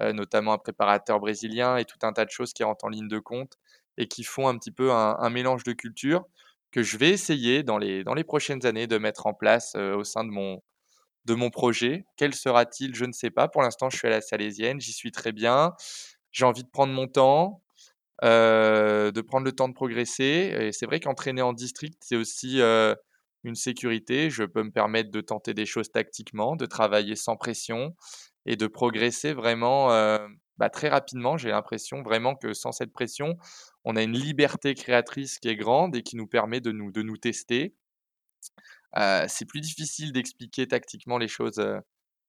notamment 0.00 0.52
un 0.52 0.58
préparateur 0.58 1.18
brésilien 1.18 1.76
et 1.76 1.84
tout 1.84 1.98
un 2.02 2.12
tas 2.12 2.24
de 2.24 2.30
choses 2.30 2.52
qui 2.52 2.62
rentrent 2.62 2.84
en 2.84 2.90
ligne 2.90 3.08
de 3.08 3.18
compte 3.18 3.58
et 3.96 4.06
qui 4.06 4.22
font 4.22 4.46
un 4.46 4.56
petit 4.56 4.70
peu 4.70 4.92
un 4.92 5.30
mélange 5.30 5.64
de 5.64 5.72
cultures 5.72 6.24
que 6.70 6.82
je 6.82 6.98
vais 6.98 7.08
essayer 7.08 7.62
dans 7.62 7.78
les 7.78 8.04
dans 8.04 8.14
les 8.14 8.24
prochaines 8.24 8.64
années 8.66 8.86
de 8.86 8.98
mettre 8.98 9.26
en 9.26 9.34
place, 9.34 9.74
au 9.74 10.04
sein 10.04 10.22
de 10.22 10.30
mon 10.30 10.62
de 11.24 11.34
mon 11.34 11.50
projet. 11.50 12.06
Quel 12.16 12.34
sera-t-il? 12.34 12.94
Je 12.94 13.06
ne 13.06 13.12
sais 13.12 13.30
pas. 13.30 13.48
Pour 13.48 13.62
l'instant, 13.62 13.90
je 13.90 13.96
suis 13.98 14.06
à 14.06 14.10
la 14.10 14.20
Salésienne, 14.20 14.80
j'y 14.80 14.92
suis 14.92 15.10
très 15.10 15.32
bien. 15.32 15.72
J'ai 16.30 16.44
envie 16.44 16.64
de 16.64 16.70
prendre 16.70 16.92
mon 16.92 17.08
temps, 17.08 17.62
de 18.22 19.20
prendre 19.22 19.44
le 19.46 19.52
temps 19.52 19.68
de 19.68 19.74
progresser 19.74 20.54
et 20.60 20.72
c'est 20.72 20.86
vrai 20.86 21.00
qu'entraîner 21.00 21.42
en 21.42 21.54
district, 21.54 21.98
c'est 22.04 22.16
aussi, 22.16 22.60
une 23.44 23.54
sécurité. 23.54 24.30
Je 24.30 24.44
peux 24.44 24.62
me 24.62 24.70
permettre 24.70 25.10
de 25.10 25.20
tenter 25.20 25.54
des 25.54 25.66
choses 25.66 25.90
tactiquement, 25.92 26.56
de 26.56 26.66
travailler 26.66 27.16
sans 27.16 27.36
pression 27.36 27.94
et 28.46 28.56
de 28.56 28.66
progresser 28.66 29.32
vraiment, 29.32 29.92
heu, 29.92 30.18
bah, 30.58 30.70
très 30.70 30.88
rapidement. 30.88 31.36
J'ai 31.38 31.50
l'impression 31.50 32.02
vraiment 32.02 32.34
que 32.36 32.52
sans 32.54 32.72
cette 32.72 32.92
pression, 32.92 33.36
on 33.84 33.96
a 33.96 34.02
une 34.02 34.18
liberté 34.18 34.74
créatrice 34.74 35.38
qui 35.38 35.48
est 35.48 35.56
grande 35.56 35.96
et 35.96 36.02
qui 36.02 36.16
nous 36.16 36.26
permet 36.26 36.60
de 36.60 36.72
nous 36.72 36.92
de 36.92 37.02
nous 37.02 37.16
tester. 37.18 37.74
Heu, 38.96 39.26
c'est 39.28 39.44
plus 39.46 39.60
difficile 39.60 40.12
d'expliquer 40.12 40.66
tactiquement 40.68 41.18
les 41.18 41.28
choses, 41.28 41.58
heu, 41.58 41.80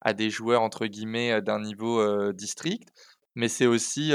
à 0.01 0.13
des 0.13 0.29
joueurs 0.29 0.61
entre 0.61 0.85
guillemets, 0.87 1.41
d'un 1.41 1.59
niveau, 1.61 2.31
district, 2.33 2.89
mais 3.35 3.47
c'est 3.49 3.65
aussi, 3.67 4.11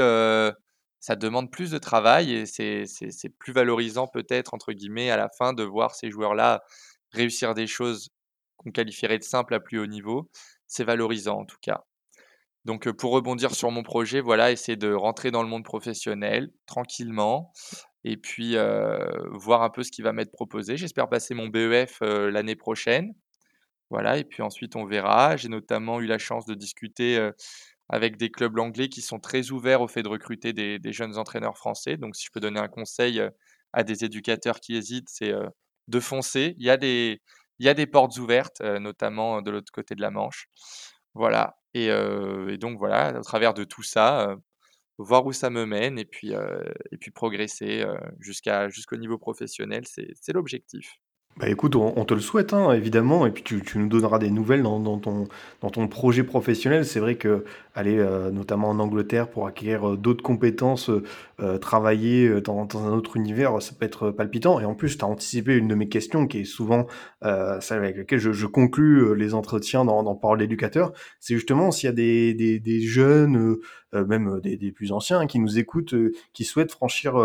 ça 1.05 1.15
demande 1.15 1.51
plus 1.51 1.71
de 1.71 1.77
travail 1.77 2.33
et 2.33 2.45
c'est 2.45 3.29
plus 3.39 3.53
«valorisant» 3.53 4.07
peut-être 4.07 4.53
entre 4.53 4.73
guillemets 4.73 5.11
à 5.11 5.17
la 5.17 5.29
fin 5.29 5.53
de 5.53 5.63
voir 5.63 5.95
ces 5.95 6.09
joueurs-là 6.11 6.63
réussir 7.11 7.53
des 7.53 7.67
choses 7.67 8.09
qu'on 8.57 8.71
qualifierait 8.71 9.19
de 9.19 9.23
simples 9.23 9.53
à 9.53 9.59
plus 9.59 9.79
haut 9.79 9.85
niveau. 9.87 10.29
C'est 10.67 10.83
valorisant 10.83 11.39
en 11.41 11.45
tout 11.45 11.57
cas. 11.61 11.83
Donc, 12.65 12.87
heu, 12.87 12.93
pour 12.93 13.11
rebondir 13.11 13.53
sur 13.53 13.69
mon 13.71 13.83
projet, 13.83 14.21
voilà, 14.21 14.51
essayer 14.51 14.75
de 14.75 14.91
rentrer 14.91 15.31
dans 15.31 15.43
le 15.43 15.49
monde 15.49 15.63
professionnel 15.63 16.51
tranquillement 16.65 17.53
et 18.03 18.17
puis, 18.17 18.55
heu, 18.57 18.99
voir 19.33 19.63
un 19.63 19.69
peu 19.69 19.83
ce 19.83 19.91
qui 19.91 20.01
va 20.03 20.13
m'être 20.13 20.31
proposé. 20.31 20.77
J'espère 20.77 21.09
passer 21.09 21.33
mon 21.35 21.47
BEF, 21.47 22.01
heu, 22.03 22.29
l'année 22.29 22.55
prochaine. 22.55 23.13
Voilà 23.91 24.17
et 24.17 24.23
puis 24.23 24.41
ensuite 24.43 24.75
on 24.75 24.85
verra. 24.85 25.37
J'ai 25.37 25.49
notamment 25.49 26.01
eu 26.01 26.07
la 26.07 26.17
chance 26.17 26.45
de 26.45 26.55
discuter, 26.55 27.17
heu, 27.19 27.33
avec 27.89 28.17
des 28.17 28.31
clubs 28.31 28.57
anglais 28.59 28.89
qui 28.89 29.01
sont 29.01 29.19
très 29.19 29.51
ouverts 29.51 29.81
au 29.81 29.87
fait 29.87 30.03
de 30.03 30.09
recruter 30.09 30.53
des 30.53 30.79
jeunes 30.93 31.17
entraîneurs 31.17 31.57
français. 31.57 31.97
Donc 31.97 32.15
si 32.15 32.25
je 32.25 32.31
peux 32.31 32.39
donner 32.39 32.59
un 32.59 32.67
conseil, 32.67 33.19
heu, 33.19 33.31
à 33.73 33.83
des 33.83 34.05
éducateurs 34.05 34.59
qui 34.59 34.75
hésitent, 34.75 35.09
c'est, 35.09 35.31
heu, 35.33 35.47
de 35.87 35.99
foncer. 35.99 36.55
Il 36.57 36.65
y 36.65 36.69
a 36.69 36.77
des 36.77 37.21
il 37.59 37.65
y 37.65 37.69
a 37.69 37.73
des 37.73 37.87
portes 37.87 38.17
ouvertes, 38.17 38.61
heu, 38.61 38.79
notamment 38.79 39.41
de 39.41 39.51
l'autre 39.51 39.71
côté 39.71 39.95
de 39.95 40.01
la 40.01 40.11
Manche. 40.11 40.47
Voilà 41.15 41.55
et 41.77 41.89
donc 42.57 42.77
voilà, 42.79 43.19
au 43.19 43.21
travers 43.23 43.53
de 43.53 43.63
tout 43.65 43.83
ça, 43.83 44.37
voir 44.99 45.25
où 45.25 45.33
ça 45.33 45.49
me 45.49 45.65
mène 45.65 45.99
et 45.99 46.05
puis, 46.05 46.33
et 46.91 46.97
puis 46.99 47.11
progresser, 47.11 47.85
jusqu'à 48.19 48.69
jusqu'au 48.69 48.97
niveau 48.97 49.17
professionnel, 49.19 49.83
c'est 49.87 50.33
l'objectif. 50.33 50.89
Bah, 51.37 51.49
écoute, 51.49 51.75
on 51.75 51.93
on 51.97 52.05
te 52.05 52.13
le 52.13 52.21
souhaite, 52.21 52.53
hein, 52.53 52.71
évidemment 52.71 53.25
et 53.25 53.31
puis 53.31 53.43
tu 53.43 53.61
tu 53.61 53.77
nous 53.77 53.89
donneras 53.89 54.19
des 54.19 54.29
nouvelles 54.29 54.63
dans 54.63 54.79
dans 54.79 54.97
ton 54.99 55.27
dans 55.61 55.69
ton 55.69 55.89
projet 55.89 56.23
professionnel. 56.23 56.85
C'est 56.85 57.01
vrai 57.01 57.17
qu'aller, 57.17 57.97
heu, 57.97 58.31
notamment 58.31 58.69
en 58.69 58.79
Angleterre 58.79 59.29
pour 59.29 59.45
acquérir, 59.45 59.85
heu, 59.89 59.97
d'autres 59.97 60.23
compétences, 60.23 60.89
heu, 60.89 61.59
travailler, 61.59 62.27
heu, 62.29 62.39
dans 62.39 62.63
dans 62.65 62.85
un 62.87 62.93
autre 62.93 63.17
univers, 63.17 63.61
ça 63.61 63.73
peut 63.77 63.85
être 63.85 64.11
palpitant 64.11 64.61
et 64.61 64.65
en 64.65 64.75
plus, 64.75 64.97
tu 64.97 65.03
as 65.03 65.07
anticipé 65.09 65.57
une 65.57 65.67
de 65.67 65.75
mes 65.75 65.89
questions 65.89 66.25
qui 66.25 66.39
est 66.39 66.43
souvent, 66.45 66.87
celle 67.21 67.79
avec 67.79 67.97
laquelle 67.97 68.19
je 68.19 68.31
je 68.31 68.47
les 69.13 69.33
entretiens 69.33 69.83
dans 69.83 70.03
dans 70.03 70.15
Parole 70.15 70.37
d'éducateur. 70.39 70.93
C'est 71.19 71.33
justement 71.35 71.71
s'il 71.71 71.87
y 71.87 71.89
a 71.89 71.93
des 71.93 72.33
des 72.33 72.59
des 72.61 72.79
jeunes, 72.81 73.57
même 73.93 74.39
des 74.41 74.55
des 74.57 74.71
plus 74.71 74.91
anciens 74.93 75.27
qui 75.27 75.39
nous 75.39 75.59
écoutent, 75.59 75.95
qui 76.33 76.45
souhaitent 76.45 76.71
franchir, 76.71 77.15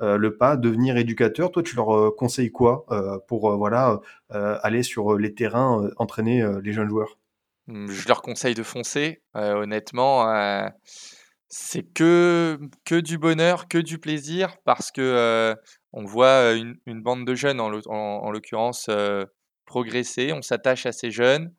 le 0.00 0.36
pas, 0.36 0.56
devenir 0.56 0.96
éducateur, 0.96 1.50
toi 1.50 1.62
tu 1.62 1.76
leur, 1.76 1.94
heu, 1.96 2.10
conseilles 2.10 2.52
quoi, 2.52 2.84
heu, 2.90 3.20
pour, 3.26 3.56
voilà, 3.56 4.00
aller 4.30 4.82
sur, 4.82 5.16
les 5.16 5.34
terrains, 5.34 5.90
entraîner, 5.96 6.46
les 6.62 6.72
jeunes 6.72 6.88
joueurs? 6.88 7.18
Mmh, 7.66 7.90
je 7.90 8.08
leur 8.08 8.22
conseille 8.22 8.54
de 8.54 8.62
foncer, 8.62 9.22
honnêtement, 9.34 10.26
c'est 11.48 11.82
que 11.82 12.58
que 12.84 12.94
du 13.00 13.18
bonheur, 13.18 13.68
que 13.68 13.78
du 13.78 13.98
plaisir 13.98 14.56
parce 14.64 14.90
que, 14.90 15.54
on 15.92 16.04
voit, 16.04 16.52
une 16.52 17.02
bande 17.02 17.26
de 17.26 17.34
jeunes 17.34 17.60
en 17.60 18.30
l'occurrence, 18.30 18.90
progresser. 19.64 20.32
On 20.32 20.42
s'attache 20.42 20.86
à 20.86 20.92
ces 20.92 21.10
jeunes 21.10 21.52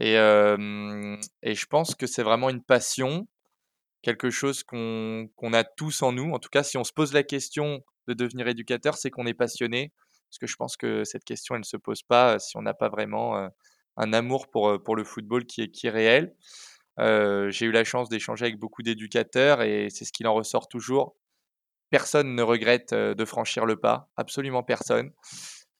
et 0.00 0.14
et 0.14 1.54
je 1.54 1.66
pense 1.66 1.94
que 1.94 2.06
c'est 2.06 2.22
vraiment 2.22 2.50
une 2.50 2.62
passion, 2.62 3.26
quelque 4.02 4.30
chose 4.30 4.62
qu'on 4.64 5.28
a 5.52 5.64
tous 5.64 6.02
en 6.02 6.12
nous. 6.12 6.32
En 6.32 6.38
tout 6.38 6.50
cas, 6.50 6.62
si 6.62 6.76
on 6.78 6.84
se 6.84 6.92
pose 6.92 7.12
la 7.12 7.22
question 7.22 7.80
de 8.08 8.14
devenir 8.14 8.48
éducateur, 8.48 8.96
c'est 8.96 9.10
qu'on 9.10 9.26
est 9.26 9.34
passionné. 9.34 9.92
Parce 10.30 10.38
que 10.38 10.46
je 10.46 10.56
pense 10.56 10.76
que 10.76 11.04
cette 11.04 11.24
question, 11.24 11.54
elle 11.54 11.60
ne 11.60 11.64
se 11.64 11.76
pose 11.76 12.02
pas, 12.02 12.38
si 12.38 12.56
on 12.56 12.62
n'a 12.62 12.74
pas 12.74 12.88
vraiment, 12.88 13.36
heu, 13.38 13.48
un 13.98 14.12
amour 14.12 14.48
pour, 14.50 14.70
heu, 14.70 14.82
pour 14.82 14.96
le 14.96 15.04
football 15.04 15.44
qui 15.46 15.62
est 15.62 15.70
qui 15.70 15.86
est 15.88 15.90
réel. 15.90 16.34
J'ai 16.98 17.66
eu 17.66 17.72
la 17.72 17.84
chance 17.84 18.08
d'échanger 18.08 18.46
avec 18.46 18.58
beaucoup 18.58 18.82
d'éducateurs 18.82 19.62
et 19.62 19.88
c'est 19.90 20.04
ce 20.04 20.12
qu'il 20.12 20.26
en 20.26 20.34
ressort 20.34 20.68
toujours. 20.68 21.16
Personne 21.90 22.34
ne 22.34 22.42
regrette, 22.42 22.94
de 22.94 23.24
franchir 23.24 23.66
le 23.66 23.76
pas, 23.76 24.10
absolument 24.16 24.62
personne. 24.62 25.10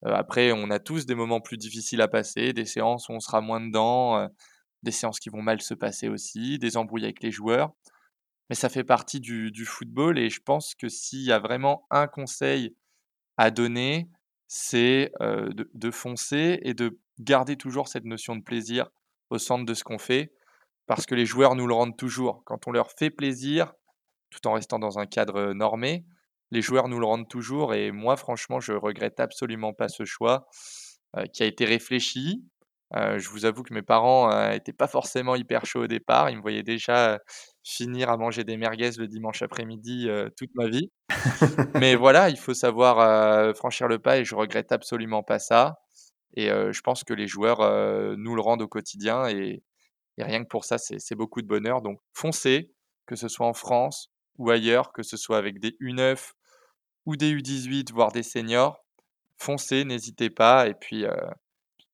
Après, 0.04 0.52
on 0.52 0.70
a 0.70 0.78
tous 0.78 1.06
des 1.06 1.14
moments 1.14 1.40
plus 1.40 1.58
difficiles 1.58 2.00
à 2.02 2.08
passer, 2.08 2.52
des 2.52 2.66
séances 2.66 3.08
où 3.08 3.12
on 3.12 3.20
sera 3.20 3.40
moins 3.40 3.60
dedans, 3.60 4.28
des 4.82 4.92
séances 4.92 5.20
qui 5.20 5.30
vont 5.30 5.42
mal 5.42 5.60
se 5.62 5.74
passer 5.74 6.08
aussi, 6.08 6.58
des 6.58 6.76
embrouilles 6.76 7.04
avec 7.04 7.22
les 7.22 7.30
joueurs. 7.30 7.72
Mais 8.52 8.56
ça 8.56 8.68
fait 8.68 8.84
partie 8.84 9.18
du 9.18 9.64
football 9.64 10.18
et 10.18 10.28
je 10.28 10.42
pense 10.42 10.74
que 10.74 10.90
s'il 10.90 11.22
y 11.22 11.32
a 11.32 11.38
vraiment 11.38 11.86
un 11.90 12.06
conseil 12.06 12.76
à 13.38 13.50
donner, 13.50 14.10
c'est, 14.48 15.12
heu, 15.22 15.50
de 15.54 15.90
foncer 15.90 16.60
et 16.62 16.74
de 16.74 16.98
garder 17.18 17.56
toujours 17.56 17.88
cette 17.88 18.04
notion 18.04 18.36
de 18.36 18.42
plaisir 18.42 18.90
au 19.30 19.38
centre 19.38 19.64
de 19.64 19.74
ce 19.74 19.84
qu'on 19.84 19.98
fait. 19.98 20.34
Parce 20.86 21.06
que 21.06 21.14
les 21.14 21.26
joueurs 21.26 21.56
nous 21.56 21.66
le 21.66 21.74
rendent 21.74 21.96
toujours. 21.96 22.42
Quand 22.44 22.68
on 22.68 22.72
leur 22.72 22.90
fait 22.92 23.10
plaisir, 23.10 23.72
tout 24.30 24.46
en 24.46 24.54
restant 24.54 24.78
dans 24.78 24.98
un 24.98 25.06
cadre, 25.06 25.52
normé, 25.54 26.04
les 26.50 26.62
joueurs 26.62 26.88
nous 26.88 27.00
le 27.00 27.06
rendent 27.06 27.28
toujours 27.28 27.74
et 27.74 27.92
moi 27.92 28.16
franchement, 28.16 28.60
je 28.60 28.72
regrette 28.72 29.20
absolument 29.20 29.72
pas 29.74 29.88
ce 29.88 30.04
choix, 30.04 30.46
heu, 31.16 31.24
qui 31.32 31.42
a 31.42 31.46
été 31.46 31.64
réfléchi. 31.64 32.44
Heu, 32.96 33.18
je 33.18 33.28
vous 33.30 33.44
avoue 33.46 33.62
que 33.62 33.74
mes 33.74 33.82
parents, 33.82 34.30
heu, 34.32 34.54
étaient 34.54 34.72
pas 34.72 34.86
forcément 34.88 35.34
hyper 35.36 35.66
chauds 35.66 35.84
au 35.84 35.86
départ. 35.86 36.30
Ils 36.30 36.36
me 36.38 36.42
voyaient 36.42 36.62
déjà, 36.62 37.14
heu, 37.16 37.18
finir 37.64 38.10
à 38.10 38.16
manger 38.16 38.44
des 38.44 38.56
merguez 38.56 38.90
le 38.98 39.08
dimanche 39.08 39.42
après-midi, 39.42 40.08
toute 40.36 40.50
ma 40.54 40.68
vie. 40.68 40.90
Mais 41.74 41.94
voilà, 41.96 42.30
il 42.30 42.38
faut 42.38 42.54
savoir, 42.54 43.54
franchir 43.56 43.88
le 43.88 43.98
pas 43.98 44.18
et 44.18 44.24
je 44.24 44.34
regrette 44.34 44.72
absolument 44.72 45.22
pas 45.22 45.38
ça 45.38 45.76
et 46.36 46.48
je 46.48 46.80
pense 46.82 47.04
que 47.04 47.14
les 47.14 47.28
joueurs, 47.28 47.60
nous 48.18 48.34
le 48.36 48.42
rendent 48.42 48.62
au 48.62 48.68
quotidien 48.68 49.28
et 49.28 49.62
et 50.18 50.24
rien 50.24 50.42
que 50.44 50.48
pour 50.48 50.64
ça, 50.66 50.78
c'est 50.78 51.14
beaucoup 51.16 51.42
de 51.42 51.48
bonheur. 51.48 51.82
Donc 51.82 51.98
foncez, 52.14 52.72
que 53.06 53.16
ce 53.16 53.28
soit 53.28 53.46
en 53.46 53.54
France 53.54 54.10
ou 54.38 54.50
ailleurs, 54.50 54.92
que 54.92 55.02
ce 55.02 55.16
soit 55.16 55.38
avec 55.38 55.60
des 55.60 55.76
U9 55.80 56.34
ou 57.06 57.16
des 57.16 57.30
U18, 57.30 57.92
voire 57.92 58.12
des 58.12 58.22
seniors. 58.24 58.84
Foncez, 59.38 59.84
n'hésitez 59.84 60.30
pas 60.30 60.68
et 60.68 60.74
puis, 60.74 61.06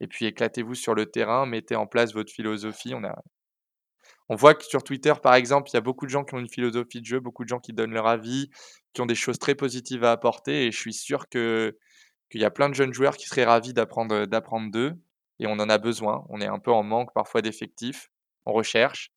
et 0.01 0.07
puis 0.07 0.26
éclatez-vous 0.26 0.74
sur 0.74 0.94
le 0.94 1.07
terrain, 1.07 1.46
mettez 1.46 1.76
en 1.76 1.86
place 1.86 2.12
votre 2.14 2.32
philosophie. 2.32 2.94
On 2.94 3.05
a 3.05 3.14
on 4.28 4.36
voit 4.36 4.55
que 4.55 4.64
sur 4.64 4.82
Twitter, 4.82 5.14
par 5.22 5.34
exemple, 5.34 5.70
il 5.70 5.74
y 5.74 5.78
a 5.78 5.80
beaucoup 5.80 6.05
de 6.05 6.11
gens 6.11 6.24
qui 6.24 6.34
ont 6.34 6.38
une 6.38 6.49
philosophie 6.49 7.01
de 7.01 7.07
jeu, 7.07 7.20
beaucoup 7.20 7.44
de 7.44 7.49
gens 7.49 7.61
qui 7.61 7.72
donnent 7.72 7.92
leur 7.92 8.07
avis, 8.07 8.51
qui 8.92 9.01
ont 9.01 9.07
des 9.07 9.14
choses 9.14 9.38
très 9.38 9.55
positives 9.55 10.05
à 10.05 10.12
apporter. 10.12 10.66
Et 10.66 10.72
je 10.72 10.78
suis 10.78 10.92
sûr 10.92 11.28
que 11.28 11.78
qu'il 12.30 12.42
y 12.42 12.44
a 12.44 12.51
plein 12.51 12.68
de 12.68 12.74
jeunes 12.74 12.92
joueurs 12.92 13.16
qui 13.16 13.26
seraient 13.26 13.44
ravis 13.44 13.72
d'apprendre 13.72 14.70
d'eux. 14.70 14.94
Et 15.38 15.46
on 15.46 15.53
en 15.53 15.70
a 15.70 15.78
besoin. 15.78 16.26
On 16.28 16.40
est 16.42 16.46
un 16.46 16.59
peu 16.59 16.72
en 16.72 16.82
manque 16.82 17.12
parfois 17.14 17.40
d'effectifs. 17.40 18.11
On 18.44 18.53
recherche 18.53 19.12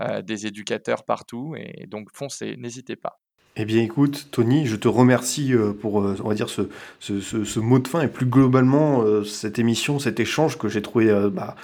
euh, 0.00 0.20
des 0.22 0.46
éducateurs 0.46 1.04
partout. 1.04 1.54
Et 1.56 1.86
donc 1.86 2.08
foncez, 2.14 2.56
n'hésitez 2.58 2.96
pas. 2.96 3.21
Eh 3.54 3.66
bien 3.66 3.82
écoute, 3.82 4.28
Tony, 4.30 4.64
je 4.64 4.76
te 4.76 4.88
remercie 4.88 5.52
euh, 5.52 5.74
pour, 5.74 6.00
euh, 6.00 6.16
on 6.24 6.28
va 6.28 6.34
dire, 6.34 6.48
ce, 6.48 6.62
ce, 7.00 7.20
ce, 7.20 7.60
mot 7.60 7.78
de 7.78 7.86
fin 7.86 8.00
et 8.00 8.08
plus 8.08 8.24
globalement 8.24 9.02
euh, 9.02 9.24
cette 9.24 9.58
émission, 9.58 9.98
cet 9.98 10.20
échange 10.20 10.56
que 10.56 10.68
j'ai 10.68 10.80
trouvé 10.80 11.12
bah, 11.30 11.54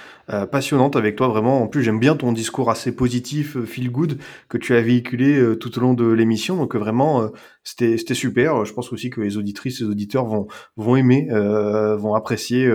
passionnante 0.53 0.97
avec 0.97 1.17
toi. 1.17 1.29
Vraiment, 1.29 1.63
en 1.63 1.67
plus 1.67 1.83
j'aime 1.83 1.99
bien 1.99 2.15
ton 2.15 2.33
discours 2.33 2.71
assez 2.71 2.95
positif, 2.95 3.59
feel 3.65 3.91
good, 3.91 4.19
que 4.51 4.59
tu 4.59 4.75
as 4.75 4.83
véhiculé 4.83 5.57
tout 5.59 5.79
au 5.79 5.81
long 5.81 5.95
de 5.95 6.07
l'émission. 6.07 6.59
Donc 6.59 6.77
vraiment, 6.77 7.31
c'était 7.65 7.97
c'était 7.97 8.13
super. 8.13 8.67
Je 8.67 8.75
pense 8.75 8.93
aussi 8.93 9.09
que 9.09 9.23
les 9.23 9.39
auditrices 9.39 9.81
et 9.81 9.85
les 9.85 9.91
auditeurs 9.91 10.27
vont, 10.27 10.47
vont 10.77 10.97
aimer, 10.97 11.29
vont 11.31 12.13
apprécier 12.13 12.71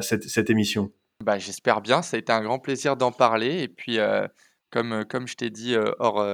cette, 0.00 0.24
cette 0.24 0.48
émission. 0.48 0.90
Bah, 1.22 1.38
J'espère 1.38 1.82
bien, 1.82 2.00
ça 2.00 2.16
a 2.16 2.20
été 2.20 2.32
un 2.32 2.42
grand 2.42 2.58
plaisir 2.58 2.96
d'en 2.96 3.12
parler. 3.12 3.62
Et 3.62 3.68
puis 3.68 3.98
comme, 4.74 5.04
comme 5.08 5.28
je 5.28 5.36
t'ai 5.36 5.50
dit 5.50 5.76
hors, 6.00 6.26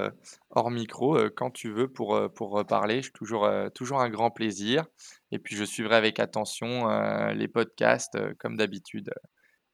hors 0.49 0.71
micro, 0.71 1.19
quand 1.37 1.51
tu 1.51 1.71
veux 1.71 1.89
pour, 1.89 2.19
pour 2.35 2.65
parler, 2.67 3.03
je 3.03 3.13
toujours, 3.13 3.47
toujours 3.75 4.01
un 4.01 4.09
grand 4.09 4.31
plaisir. 4.31 4.87
Et 5.31 5.39
puis 5.39 5.57
je 5.57 5.65
suivrai 5.65 5.97
avec 5.97 6.19
attention 6.19 6.89
les 7.35 7.49
podcasts, 7.49 8.17
comme 8.39 8.57
d'habitude, 8.57 9.11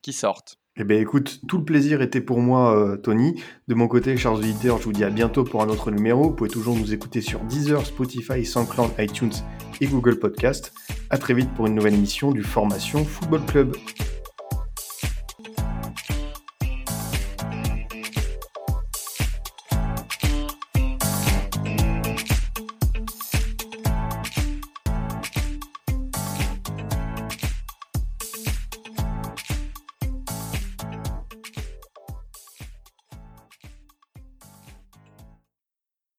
qui 0.03 0.13
sortent. 0.13 0.59
Eh 0.79 0.85
bien 0.85 0.99
écoute, 0.99 1.41
tout 1.47 1.59
le 1.59 1.65
plaisir 1.65 2.03
était 2.03 2.21
pour 2.21 2.41
moi, 2.41 2.99
Tony. 3.05 3.41
De 3.69 3.75
mon 3.75 3.87
côté, 3.87 4.17
chers 4.17 4.35
auditeurs, 4.35 4.79
je 4.79 4.85
vous 4.85 4.93
dis 4.93 5.05
à 5.05 5.11
bientôt 5.11 5.45
pour 5.45 5.63
un 5.63 5.69
autre 5.69 5.93
numéro. 5.93 6.25
Vous 6.25 6.35
pouvez 6.35 6.51
toujours 6.51 6.77
nous 6.77 6.93
écouter 6.93 7.21
sur 7.21 7.39
Deezer, 7.45 7.87
Spotify, 7.87 8.45
SoundCloud, 8.45 8.91
iTunes 8.99 9.33
et 9.81 9.87
Google 9.87 10.19
Podcast. 10.19 10.73
À 11.09 11.19
très 11.19 11.35
vite 11.35 11.55
pour 11.55 11.69
une 11.69 11.77
nouvelle 11.77 11.95
émission 11.95 12.33
du 12.33 12.43
Formation 12.43 13.05
Football 13.05 13.47
Club. 13.47 13.77